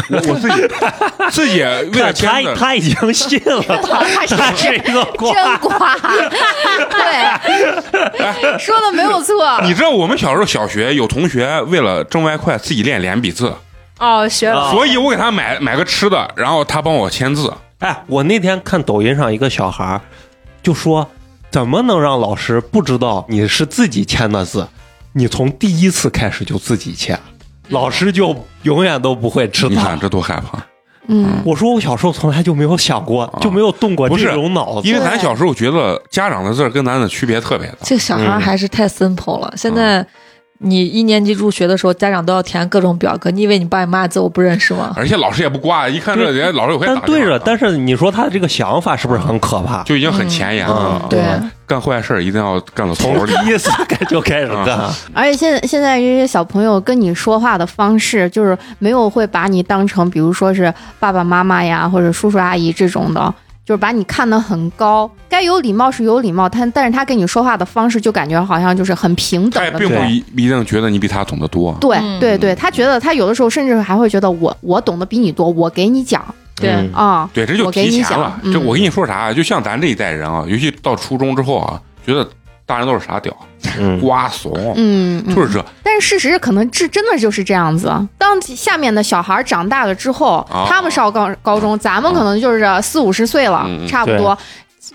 [0.09, 0.67] 我我自己
[1.31, 5.33] 自己为了他签字，他已经信了， 他他是一个瓜。
[5.33, 5.95] 真瓜，
[6.89, 9.59] 对，说的没有错。
[9.63, 13.53] 你知道我们小时候小学有同学为了挣外快自己练连笔字，
[13.99, 17.53] 哦，学了啊所以我给他买买个吃的，然后他帮我签字。
[17.79, 19.99] 哎，我那天看抖音上一个小孩
[20.63, 21.09] 就说，
[21.51, 24.67] 怎么能让老师不知道你是自己签的字？
[25.13, 27.17] 你从第一次开始就自己签，
[27.69, 29.99] 老师就永远都不会知道你看。
[29.99, 30.59] 这多害怕！
[31.07, 34.87] 嗯，我说我小时候从来就没有想过，就没有动过不是这种脑子。
[34.87, 37.77] 因为咱小时候觉得家长的字儿跟咱的区别特别大。
[37.83, 39.53] 这个小孩儿还是太 simple 了。
[39.55, 40.05] 现在
[40.65, 44.93] 你一年级入学的时候，家长都要填各种表格，你以为你爸你妈的字我不认识吗？
[44.97, 49.83] 而且老师也不挂，一看这人家老师有会打但对着，但是你说他的这个想法是不是很可怕？
[49.83, 50.99] 就已经很前沿了。
[51.03, 53.33] 嗯对啊干坏事儿一定要干到头里。
[53.43, 63.33] 第一次开就开始干，而且现在现在这些小朋友跟你说话的方式，就是没有会把你当成，比如说是爸爸妈妈呀，或者叔叔阿姨这种的，
[63.65, 65.09] 就是把你看得很高。
[65.27, 69.71] 该有礼貌是有礼貌，但但是他跟你说话的方式就感觉好像就是很平等的。
[69.71, 71.75] 他也并不一一定觉得你比他懂得多。
[71.81, 76.23] 对嗯对对，他觉得他有的时候甚至还会觉得我我懂得比你多，我给你讲
[76.55, 77.29] 对嗯啊。
[77.33, 78.51] 对，这就我给你提前了讲。
[78.51, 82.29] 嗯这我跟你说啥，就像咱这一代人啊，尤其到初中之后啊，觉得
[82.65, 83.35] 大人都是傻屌、
[83.79, 85.63] 嗯，瓜怂，嗯，嗯就是这。
[85.83, 87.93] 但是事实可能这真的就是这样子。
[88.17, 94.37] 当下面的小孩长大了之后，哦他们上高高中，咱们可能就是四五十岁了，差不多。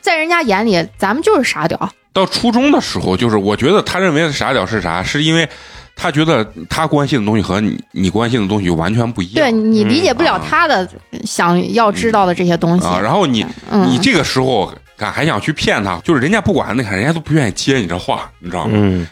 [0.00, 1.90] 在人家眼里，咱们就是傻屌。
[2.12, 5.48] 到初中的时候，就是我觉得他认为的傻屌是啥，是因为
[5.94, 9.34] 他觉得他关心的东西和你你关心的东西完全不一样。
[9.34, 10.88] 对你理解不了啊他的
[11.24, 12.86] 想要知道的这些东西。
[12.86, 18.72] 啊，然后你嗯，你这个时候敢还想去骗他，就是人家不管那看，人家都不愿意接你这话，你知道吗？
[18.74, 19.08] 嗯，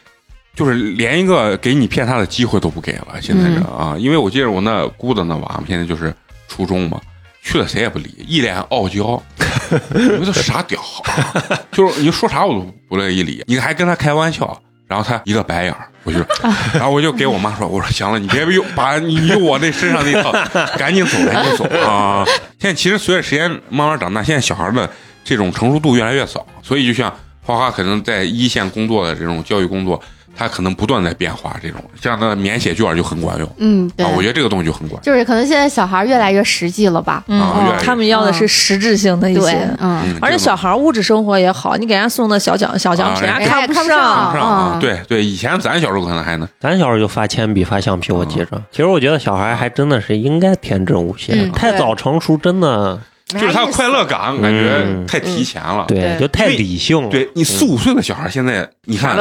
[0.55, 3.07] 就是连一个给你骗他的机会都不给了。
[3.23, 6.15] 现在这嗯啊，因为我记得我那姑的那娃，现在就是
[6.47, 7.01] 初中嘛，
[7.43, 9.21] 去了谁也不理，一脸傲娇，
[9.95, 11.43] 你们这傻屌啊！
[11.73, 14.61] 就是你说啥我都不乐意理，你还跟他开玩笑。
[14.87, 16.19] 然后他一个白眼儿，我就，
[16.73, 20.33] 然后我就给我妈说：“我说行了，你别用把你用我那身上那套，
[20.79, 22.25] 赶紧走，赶紧走啊！”
[22.59, 24.91] 现在其实随着时间慢慢长大，现在小孩的
[25.29, 27.13] 这种成熟度越来越少，所以就像
[27.43, 30.01] 花花可能在一线工作的这种教育工作，
[30.35, 31.55] 他可能不断在变化。
[31.63, 33.51] 这种像那免写卷就很管用。
[33.59, 34.07] 嗯，对。
[34.07, 37.25] 啊，，我觉得这个东西就很管就是可能现在小孩越来越实际了吧？
[37.27, 39.51] 嗯啊越越他们要的是实质性的一些，，
[39.81, 44.81] 嗯，嗯，而且小孩物质生活也好，你给人家送的小奖小奖品，啊人家看不人家也看不上嗯。
[44.81, 46.49] 对对，以前咱小时候可能还能。
[46.61, 48.63] 咱小时候就发铅笔、发橡皮，我记着。
[48.71, 55.85] 其实我觉得小孩还真的是应该天真无邪，嗯太早成熟真的就是他的快乐感感觉嗯太提前了。
[55.89, 57.09] 对，对就太理性了。
[57.11, 59.17] 对你四五岁的小孩，现在你看。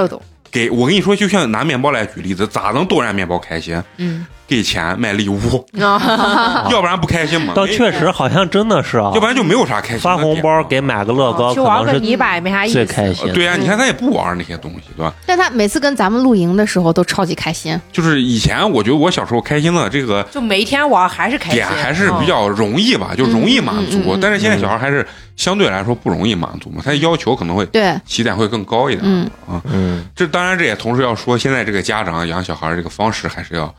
[0.50, 3.84] 给我跟你说，就像拿面包来举例子，咋能都让面包开心？
[3.98, 5.38] 嗯，给钱买礼物，
[5.82, 7.54] 啊 要不然不开心嘛。
[7.54, 10.00] 倒确实好像真的是啊，要不然就没有啥开心。
[10.00, 12.74] 发红包给买个乐高，去玩个泥巴也没啥意思。
[12.74, 13.34] 最开心呃。
[13.34, 15.14] 对呀、你看他也不玩那些东西，对吧？
[15.26, 17.80] 但他每次跟咱们露营的时候都超级开心。
[17.92, 24.18] 就是以前我觉得我小时候开心的这个就每天玩还是开心，点还是比较容易吧，就容易满足。
[24.22, 29.62] 但是现在小孩还是相对来说不容易满足嘛，他的要求可能会对，起点会更高一点、嗯啊。
[29.66, 33.74] 嗯，这当然这也同时要说，现在这个家长养小孩这个方式还是要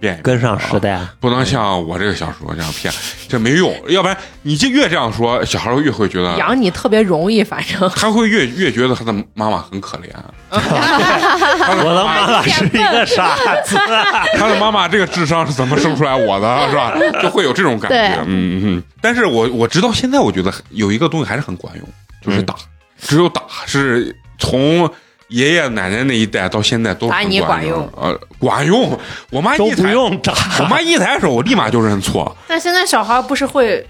[0.00, 0.90] 变一变跟上时代。
[0.92, 2.92] 啊不能像我这个小时候这样骗，
[3.28, 3.74] 这没用。
[3.88, 10.08] 要不然你就越这样说，小孩越会觉得养你特别容易，反正他会越越觉得他的妈妈很可怜。
[10.50, 13.76] 我的妈妈是一个傻子，
[14.38, 16.92] 他的妈妈这个智商是怎么生出来我的，是吧？
[17.20, 18.14] 就会有这种感觉。
[18.26, 18.82] 嗯嗯嗯。
[19.00, 21.88] 但是我我直到现在，我觉得有一个东西还是很管用，
[22.24, 22.54] 就是打，
[23.00, 24.90] 只有打是从。
[25.28, 28.98] 爷爷奶奶那一代到现在都打你很管管用呃，管用。
[29.30, 30.32] 我妈都不一抬，用打。
[30.60, 32.36] 我妈一抬手，我立马就认错。
[32.46, 33.86] 但现在小孩不是会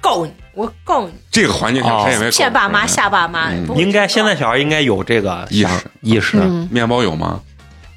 [0.00, 5.68] 告你，我告你，这个环境下，哦他也没骗爸妈吓爸妈，嗯应该现在小孩应该有这个意识
[6.02, 7.40] 意识，嗯面包有吗？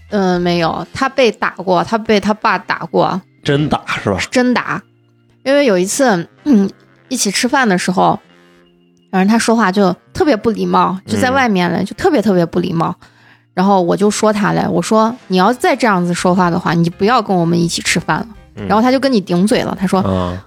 [0.09, 4.17] 嗯，没有，他被打过，他被他爸打过，真打是吧？
[4.31, 4.81] 真打。
[5.43, 6.69] 因为有一次，嗯，
[7.07, 8.19] 一起吃饭的时候，
[9.11, 12.95] 反正他说话就特别不礼貌，就在嗯外面了，就特别特别不礼貌。
[13.53, 18.27] 然后我就说他了，我说你要再这样子说话的话，你就不要跟我们一起吃饭了。
[18.55, 20.37] 嗯然后他就跟你顶嘴了，他说：“嗯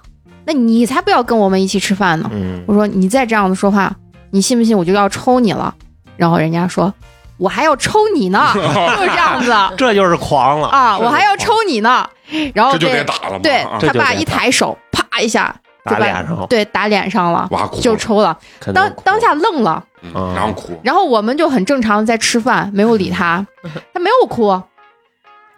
[0.45, 3.93] 那你才不要跟我们一起吃饭呢。”嗯我说：“你再这样子说话，
[4.31, 5.73] 你信不信我就要抽你了？”
[6.15, 6.93] 然后人家说
[7.37, 10.67] ：“我还要抽你呢， 就是这样子 这就是狂了。
[10.67, 12.07] 啊，我还要抽你呢。
[12.53, 13.39] 然后这就得打了。
[13.39, 15.53] 对他爸一抬手，啪一下
[15.83, 18.37] 打脸上了，对打脸上了，哇哭就抽了。
[18.73, 23.45] 当当下愣了，嗯然后哭，然后我们就很正常的在吃饭，没有理他，
[23.93, 24.61] 他没有哭，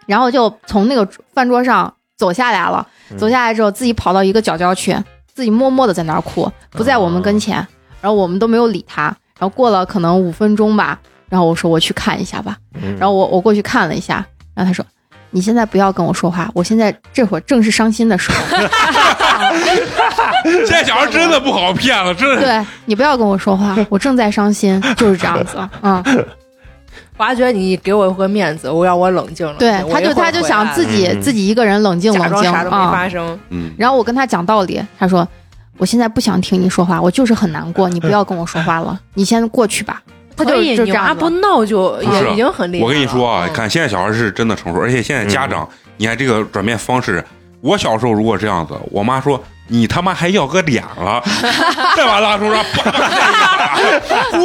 [0.06, 2.86] 然后就从那个饭桌上走下来了。
[3.10, 4.92] 嗯走下来之后，自己跑到一个角角去，
[5.32, 7.56] 自己默默的在那儿哭，不在我们跟前。
[8.00, 9.04] 然后我们都没有理他。
[9.38, 10.98] 然后过了可能五分钟吧，
[11.28, 12.56] 然后我说我去看一下吧。
[12.82, 14.84] 嗯然后我我过去看了一下，然后他说
[15.30, 18.38] ：“你现在不要跟我说话，我现在这会儿正是伤心的时候。
[20.66, 22.42] 现在小孩真的不好骗了，真的。
[22.42, 25.56] 对你不要跟我说话，我正在伤心，就是这样子。
[25.82, 26.02] 嗯，
[27.16, 29.54] 我还觉得你给我一个面子，我让我冷静了。
[29.58, 32.90] 对，他就他就想自己嗯自己一个人冷静冷静装啥都没啊。
[32.90, 33.38] 发生。
[33.50, 35.26] 嗯，然后我跟他讲道理，他说
[35.78, 40.02] ：“我现在不想听你说话，我就是很难过，你不要跟我说话了，你先过去吧。”
[40.36, 41.30] 他就可以，就这样不。
[41.30, 42.86] 闹就也已经很厉害了。
[42.86, 45.66] 我跟你说啊，嗯看现在小孩是真的成熟，而且现在家长，
[45.96, 47.24] 你看这个转变方式。
[47.66, 51.20] 我小时候如果这样子，我妈说你他妈还要个脸了，
[51.96, 53.76] 再把拉出上，叭叭再打，
[54.30, 54.38] 哭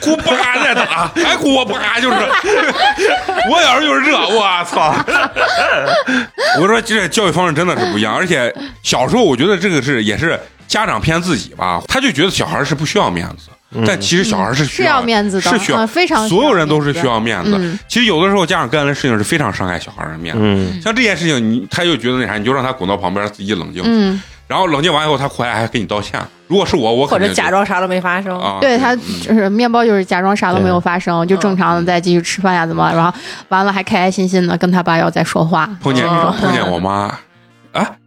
[0.00, 2.16] 哭叭再打，还哭叭就是，
[3.48, 4.92] 我小时候就是这，我操！
[6.60, 8.52] 我说这教育方式真的是不一样，而且
[8.82, 13.48] 小时候我觉得这个是也是家长骗自己吧，他就觉得小孩是不需要面子，
[13.86, 17.58] 但其实小孩是需是要面子的，是需要嗯非常所有人都是需要面面子。
[17.58, 20.40] 嗯其实有的时候家长干的事情是非常伤害小孩的面子。
[20.42, 26.20] 嗯，像这件事情，你他就觉得那啥，你就让他滚到旁边自己冷静，嗯，然后冷静完以后，他回来还给你道歉。
[26.46, 28.38] 如果是我，我或者肯定就假装啥都没发生。
[28.38, 33.12] 啊，对他嗯就是面包，就是假装啥都没有发生，就正常的嗯再继续吃饭呀，怎么，然后
[33.48, 35.68] 完了还开开心心的跟他爸要再说话。
[35.80, 37.12] 碰见嗯碰见我妈。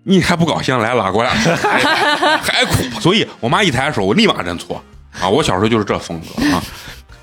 [0.07, 0.77] 啊，你还不高兴？
[0.79, 2.83] 来拉过来，还 还哭。
[3.01, 4.81] 所以我妈一抬手，我立马认错
[5.21, 5.27] 啊！
[5.27, 6.63] 我小时候就是这风格啊，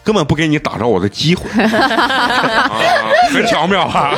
[0.02, 2.70] 根本不给你打着我的机会啊，
[3.32, 4.12] 很巧妙啊，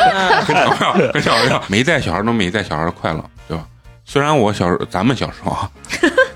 [0.44, 1.62] 很巧妙，很巧妙。
[1.68, 3.64] 没带小孩都没带小孩的快乐，对吧？
[4.04, 5.70] 虽然我小时候，咱们小时候啊，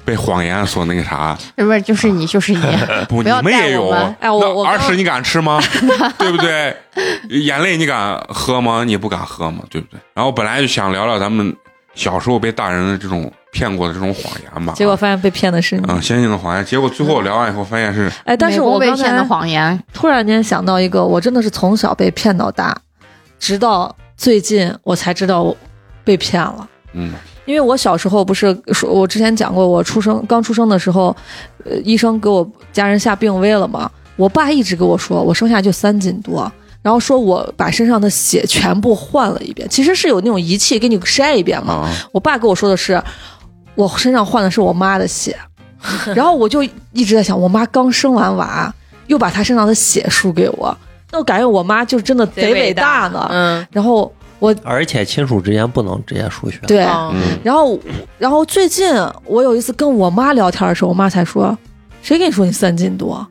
[0.04, 2.60] 被谎言所那个啥，是不是就是你就是你？
[3.08, 5.60] 不，不你们也有我我那我刚耳屎你敢吃吗？
[6.18, 6.76] 对不对？
[7.28, 8.84] 眼泪你敢喝吗？
[8.84, 9.98] 你不敢喝吗，对不对？
[10.14, 11.54] 然后本来就想聊聊咱们
[11.94, 14.72] 小时候被大人的这种骗过的这种谎言吧。
[14.74, 15.84] 结果发现被骗的是你。
[15.88, 22.76] 嗯，先进的谎言，结果最后聊完以后发现是哎，但是我刚被骗的才谎言，突然间想到一个，我真的是从小被骗到大，
[23.38, 25.56] 直到最近我才知道我
[26.04, 26.68] 被骗了。
[26.92, 27.12] 嗯
[27.46, 31.16] 因为我小时候不是说，我之前讲过，我出生刚出生的时候，
[31.64, 33.90] 呃，医生给我家人下病危了嘛。
[34.14, 41.74] 我爸一直跟我说，我生下就三斤多，然后说我把身上的血全部换了一遍，其实是有那种仪器给你筛一遍嘛。
[41.74, 43.02] 啊，我爸跟我说的是，
[43.74, 45.36] 我身上换的是我妈的血，
[46.16, 46.62] 然后我就
[46.92, 48.72] 一直在想，我妈刚生完娃，
[49.08, 50.76] 又把她身上的血输给我，
[51.12, 53.28] 那我感觉我妈就真的贼伟大呢。
[53.30, 56.58] 嗯，然后我而且亲属之间不能直接输血。
[56.66, 56.78] 对，
[57.42, 57.78] 然后
[58.18, 58.90] 然后最近
[59.26, 61.56] 我有一次跟我妈聊天的时候，我妈才说，
[62.00, 63.26] 谁跟你说你三斤多？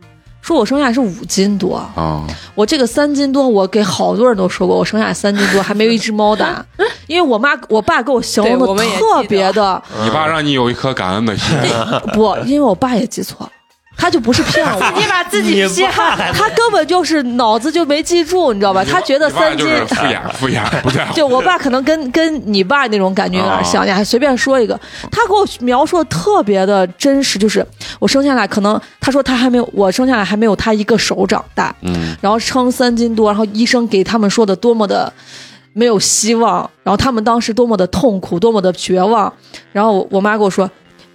[0.49, 6.65] 说我生下来是五斤多，啊，我这个三斤多，我给好多人都说过，我生下来三斤多，还没有一只猫大，
[7.05, 11.55] 因为我妈我爸给我形容的特别的你爸让你有一颗感恩的心，
[12.13, 13.51] 不，因为我爸也记错了，
[13.99, 18.81] 他就不是骗我，你把自己你骗爸他根本就是脑子就没记住，你知道吧？
[18.85, 19.67] 他觉得三斤。
[19.67, 21.13] 就是敷衍敷衍， 不在乎。
[21.13, 24.79] 就我爸可能跟跟你爸那种感觉有点像，你还随便说一个，
[25.11, 27.65] 他给我描述的特别的真实，就是
[27.99, 35.11] 我生下来可能他说他还没有我生下来还没有他一个手掌大，嗯然后称三斤多，然后医生给他们说的多么的
[35.73, 39.31] 没有希望，然后他们当时多么的痛苦，多么的绝望，
[39.73, 40.69] 然后我我妈跟我说。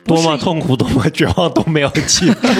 [0.06, 2.36] 多么痛苦，多么绝望都没有记住。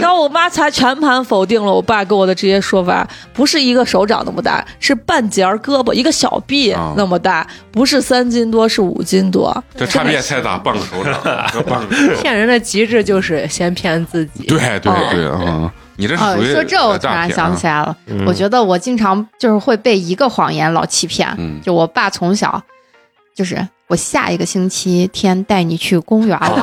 [0.00, 9.62] 然后我妈才全盘否定了我爸给我的这些说法，不是一个手掌那么大，是半截儿胳膊，一个小臂啊那么大，不是三斤多，是五斤多。
[9.76, 11.14] 这差别太大，半个手掌，
[11.52, 12.20] 这半个手。
[12.20, 14.44] 骗人的极致就是先骗自己。
[14.46, 21.32] 对对对，啊，你这是哦，属于说这我突然想起来了，嗯我觉得我经常就是会被一个谎言老欺骗。
[21.38, 22.60] 嗯就我爸从小
[23.34, 23.56] 就是
[23.88, 26.62] 我下一个星期天带你去公园了，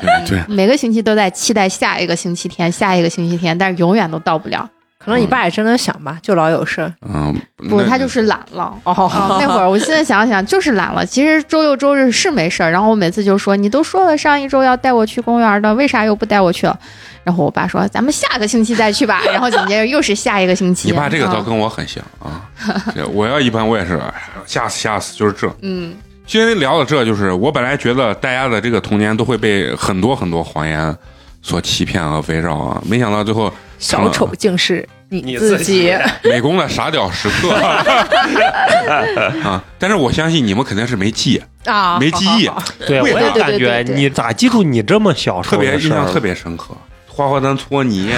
[0.00, 4.68] 对 对， 每个星期都在期待下一个星期天，下一个星期天，但是永远都到不了。
[5.02, 6.92] 可能你爸也真的想吧，就老有事儿。
[7.08, 7.34] 嗯，
[7.70, 8.70] 不，他就是懒了。
[8.84, 11.04] 哦啊，那会儿我现在想想就是懒了。
[11.06, 16.78] 其实周六周日是没事儿，然后我每次就说你都说了上一周要带我去公园的，为啥又不带我去了？
[17.24, 19.22] 然后我爸说咱们下个星期再去吧。
[19.30, 20.88] 然后紧接着又是下一个星期。
[20.88, 22.48] 你爸这个倒嗯跟我很像啊，
[22.94, 24.14] 对我要一般我也是，哎
[24.46, 25.52] 吓死吓死，就是这。
[25.62, 25.94] 嗯
[26.26, 30.96] 今天聊到这，就是我本来觉得大家的这个童年都会被很多很多谎言
[31.42, 32.80] 所欺骗和围绕啊！
[32.86, 35.92] 没想到最后小丑竟是你你自自己
[36.22, 37.50] 美工的傻屌时刻
[39.42, 39.60] 啊！
[39.76, 42.48] 但是我相信你们肯定是没记，啊，没记忆
[42.86, 46.76] 对，我也感觉你咋记住你这么小时特候的事儿别印象特别深刻。
[47.20, 48.10] 花花蛋搓泥，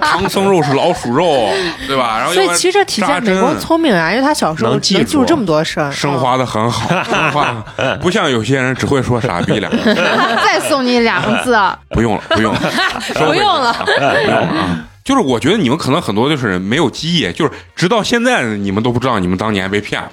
[0.00, 1.48] 唐僧肉是老鼠肉，
[1.86, 2.18] 对吧？
[2.18, 7.64] 然后所以其实体现美国聪明啊，因为他小时候能记住这么多事儿，升华的很好，升华
[8.02, 9.94] 不像有些人只会说傻逼两个字，
[10.44, 11.56] 再送你两个字，
[11.90, 12.60] 不用了，不用了，
[13.14, 14.84] 不用了，不用了啊！
[15.04, 20.08] 就是我觉得你们可能很多就是没有记忆，就是直到现在你们都不知道你们当年被骗了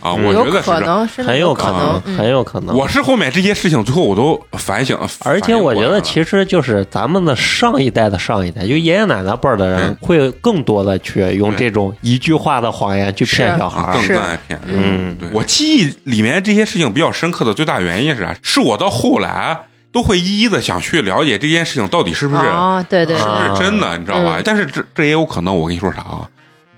[0.00, 0.14] 啊！
[0.16, 0.62] 嗯我觉得
[1.06, 2.76] 是很有可能，嗯很有可能。
[2.76, 14.16] 我是后面这些事情，最后我都反省，而且我觉得，其实就是咱们的上一代的上一代，就爷爷奶奶辈儿的人，嗯会更多的去用这种一句话的谎言去骗小孩儿更。
[14.16, 14.60] 爱骗。
[14.66, 18.34] 嗯，对我记忆里面这些事情比较深刻的最大原因是啥？
[18.42, 19.58] 是我到后来
[19.92, 24.36] 都会一一的想去了解这件事情到底是不是啊，对对是不是真的，你知道吧？
[24.38, 26.28] 嗯但是这这也有可能，我跟你说啥啊？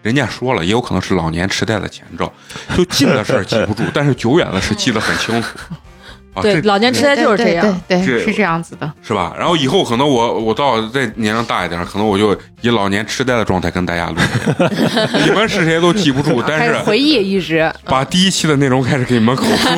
[0.09, 2.33] 人家说了，也有可能是老年痴呆的前兆，
[2.77, 5.49] 就近的事儿记不住， 但是久远的事记得很清楚。
[6.35, 7.81] 啊，对，老年痴呆就是这样。
[7.89, 8.93] 对对这对，是这样子的。
[9.03, 9.35] 是吧？
[9.37, 14.17] 然后以后可能我我到再年龄大一点，可能我就以老年痴呆的状态跟大家录。
[15.25, 19.69] 你们是谁都记不住，但是回忆一直，把第一期的内容开始给你们口述，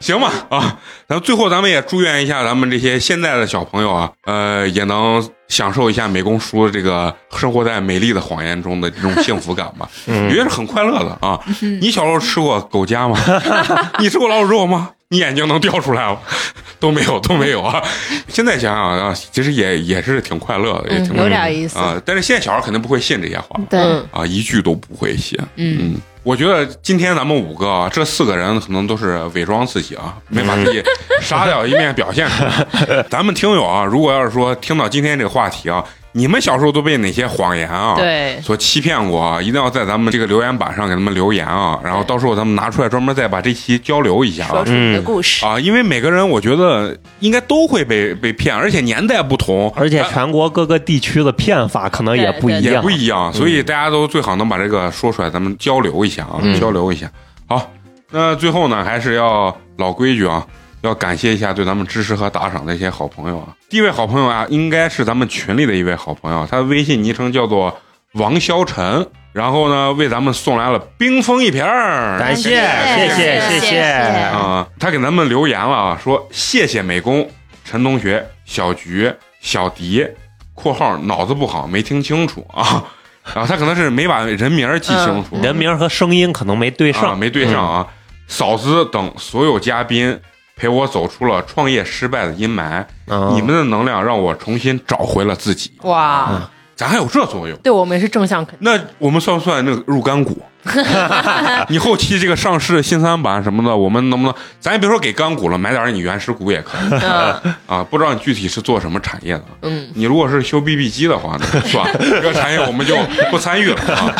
[0.00, 0.32] 行吧？
[0.50, 0.78] 啊，
[1.08, 11.38] 咱最后咱们也祝愿一下咱们这些现在的小朋友啊，呃，也能享受一下美工叔这个生活在美丽的谎言中的这种幸福感吧， 嗯我觉得是很快乐的啊。
[11.80, 13.18] 你小时候吃过狗夹吗？
[14.00, 14.90] 你吃过老鼠肉吗？
[15.08, 16.18] 你眼睛能掉出来吗？
[16.80, 17.80] 都没有，都没有啊！
[18.28, 22.00] 现在想想啊，其实也也是挺快乐的，也挺嗯有点意思啊。
[22.04, 25.38] 但是现在小孩肯定不会信这些话，对，嗯啊，一句都不会信。
[25.56, 30.82] 嗯，嗯，我觉得今天咱们五个啊，这四个人可能都是伪装自己啊，没把自己
[31.20, 33.04] 傻屌一面表现出来。
[33.10, 37.96] 咱们听友啊，如果要是说听到今天这个话题啊，你们小时候都被哪些谎言啊？。
[37.96, 52.88] 对，所欺骗过啊，一定要在咱们这个留言板上给他们留言啊，然后到时候咱们拿出来专门再把这期交流一下啊说出你的故事，啊，因为每个人我觉得应该都会被被骗，而且年代不同，而且全国各个地区的骗法可能也不一样也不。
[52.92, 57.10] 一样，所以大家都最好能把这个说出来，咱们交流一下啊，嗯交流一下。
[57.48, 57.70] 好，
[58.10, 60.46] 那最后呢，还是要老规矩啊，
[60.82, 63.54] 要感谢一下对咱们支持和打赏的一些好朋友啊。
[63.70, 67.80] 第一位好朋友啊，应该是咱们群里的一位好朋友，他的微信昵称叫做
[68.14, 77.28] 王潇晨，然后呢，为咱们送来了冰封一瓶儿，感谢，谢谢谢谢谢啊、他给咱们留言了啊，说谢谢美工
[77.64, 80.04] 陈同学、小菊、小迪
[80.54, 82.84] （括号脑子不好没听清楚啊），
[83.32, 87.86] 然后他可能是没把人名儿记清楚，人名和声音可能没对啊上，没对上啊。
[88.28, 90.18] 嫂子等所有嘉宾
[90.62, 93.34] 陪我走出了创业失败的阴霾，嗯。
[93.34, 97.58] 你们的能量让我重新找回了自己，哇，咱还有这作用。
[97.64, 100.40] 对我们是正向肯定，那我们算不算那个入干股？
[101.68, 104.32] 你后期这个上市新三板什么的，我们能不能？
[104.60, 107.84] 咱也别说给干股了，买点你原始股也可以嗯啊。
[107.90, 109.44] 不知道你具体是做什么产业的？
[109.62, 112.96] 嗯，你如果是修 BB 机的话，那就算了，这个产业我们就
[113.32, 114.14] 不参与了啊。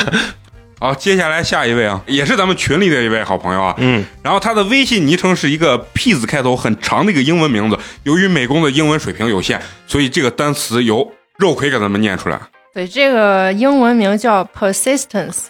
[0.82, 3.72] 好，接下来下一位啊，也是咱们群里的一位好朋友啊。
[3.78, 7.78] 嗯，然后他的微信昵称是一个 P 字开头，很长的一个英文名字。
[8.02, 12.40] 由于美工的英文水平有限，所以这个单词由肉葵给咱们念出来。
[12.74, 15.44] 对，这个英文名叫 persistence，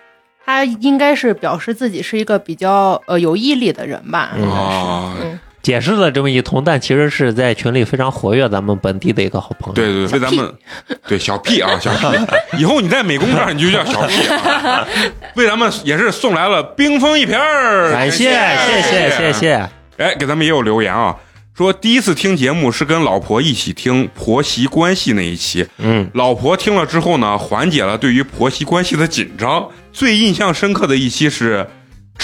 [0.45, 4.33] 它应该是表示自己是一个比较呃有毅力的人吧。
[4.37, 9.75] 嗯啊，嗯，解释了这么一通，但其实是在群里非常活跃，咱们本地的一个好朋友。
[9.75, 10.53] 对对，对为咱们
[11.07, 12.19] 对小 P 啊，小 P，
[12.59, 14.87] 以后你在美工这儿你就叫小 P 啊。
[15.37, 19.69] 为咱们也是送来了冰封一瓶儿，感谢谢谢谢谢。
[19.99, 21.15] 哎，给咱们也有留言啊，
[21.57, 29.69] 说第一次听节目是跟老婆一起听婆媳关系那一期，嗯，老婆听了之后呢，缓解了对于婆媳关系的紧张。
[29.93, 31.67] 最印象深刻的一期是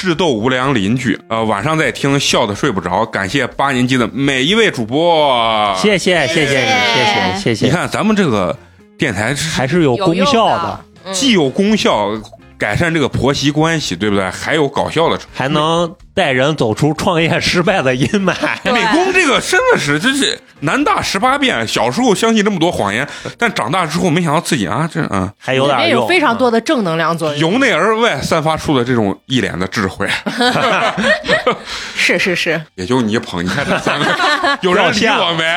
[0.01, 3.05] 智斗无良邻居，呃，晚上在听笑的睡不着。
[3.07, 7.67] 感谢八年级的每一位主播，谢谢谢谢你，谢谢谢谢。
[7.67, 8.57] 你，看咱们这个
[8.97, 12.11] 电台是还是有功效的的，，嗯既有功效
[12.59, 14.29] 改善这个婆媳关系，对不对？
[14.31, 18.35] 还有搞笑的还能带人走出创业失败的阴霾。
[18.65, 21.67] 对 美工这个真的是，就是南大十八变。
[21.69, 23.09] 小时候相信这么多谎言，
[23.39, 27.53] 但长大之后没想到自己啊，这啊，还有点用，里面有非常多的正能量作用。
[27.53, 30.09] 由内而外散发出的这种一脸的智慧。
[31.95, 34.07] 是是是，也就你捧，你看这三个
[34.63, 35.57] 有人理我没？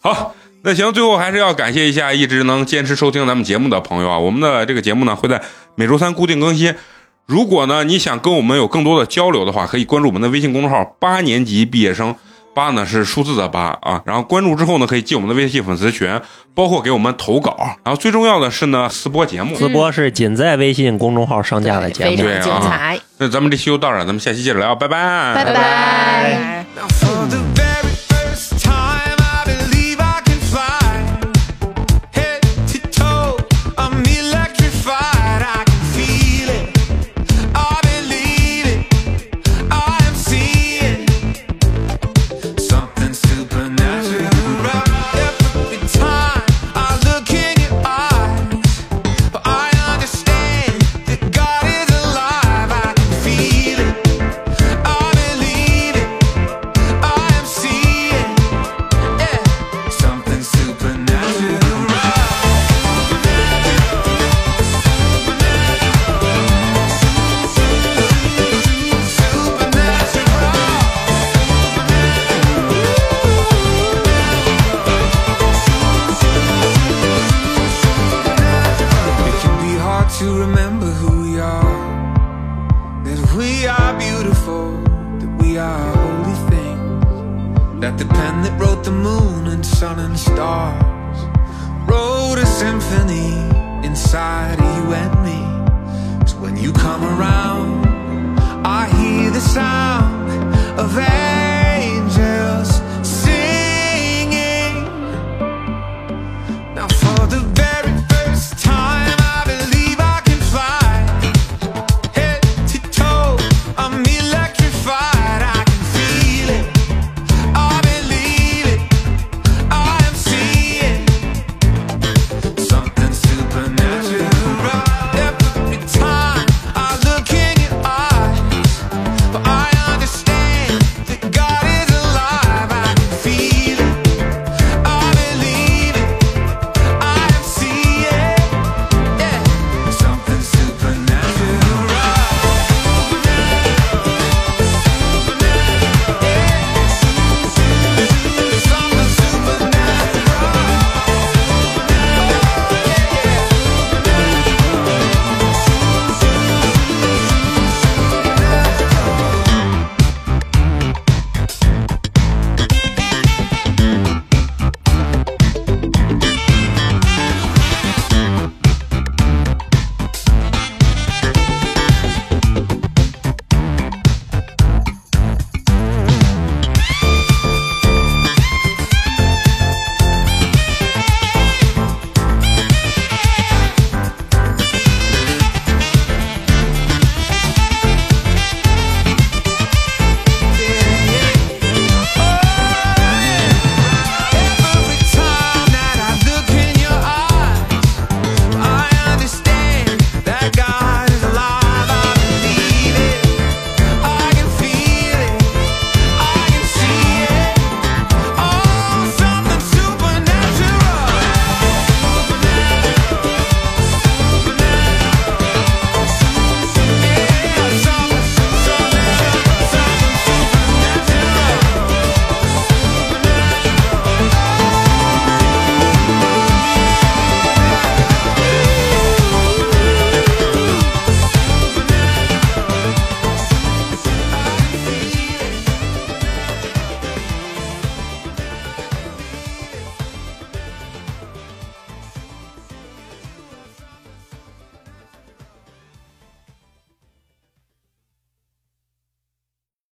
[0.00, 0.34] 好，
[0.66, 4.18] 那行，最后还是要感谢一下一直能坚持收听咱们节目的朋友啊。
[4.18, 5.42] 我们的这个节目呢会在
[5.74, 6.74] 每周三固定更新。
[7.26, 12.16] 如果呢你想跟我们有更多的交流的话，可以关注我们的微信公众号“八年级毕业生”，
[12.54, 14.00] 八呢是数字的八啊。
[14.06, 16.18] 然后关注之后呢，可以进我们的微信粉丝群，
[16.54, 17.54] 包括给我们投稿。
[17.84, 19.54] 然后最重要的是呢，私播节目。
[19.56, 22.10] 私播是仅在微信公众号上架的节目。
[22.12, 22.98] 非常对啊精彩。
[23.18, 27.03] 那咱们这期就到这儿，咱们下期接着聊，拜拜，拜拜。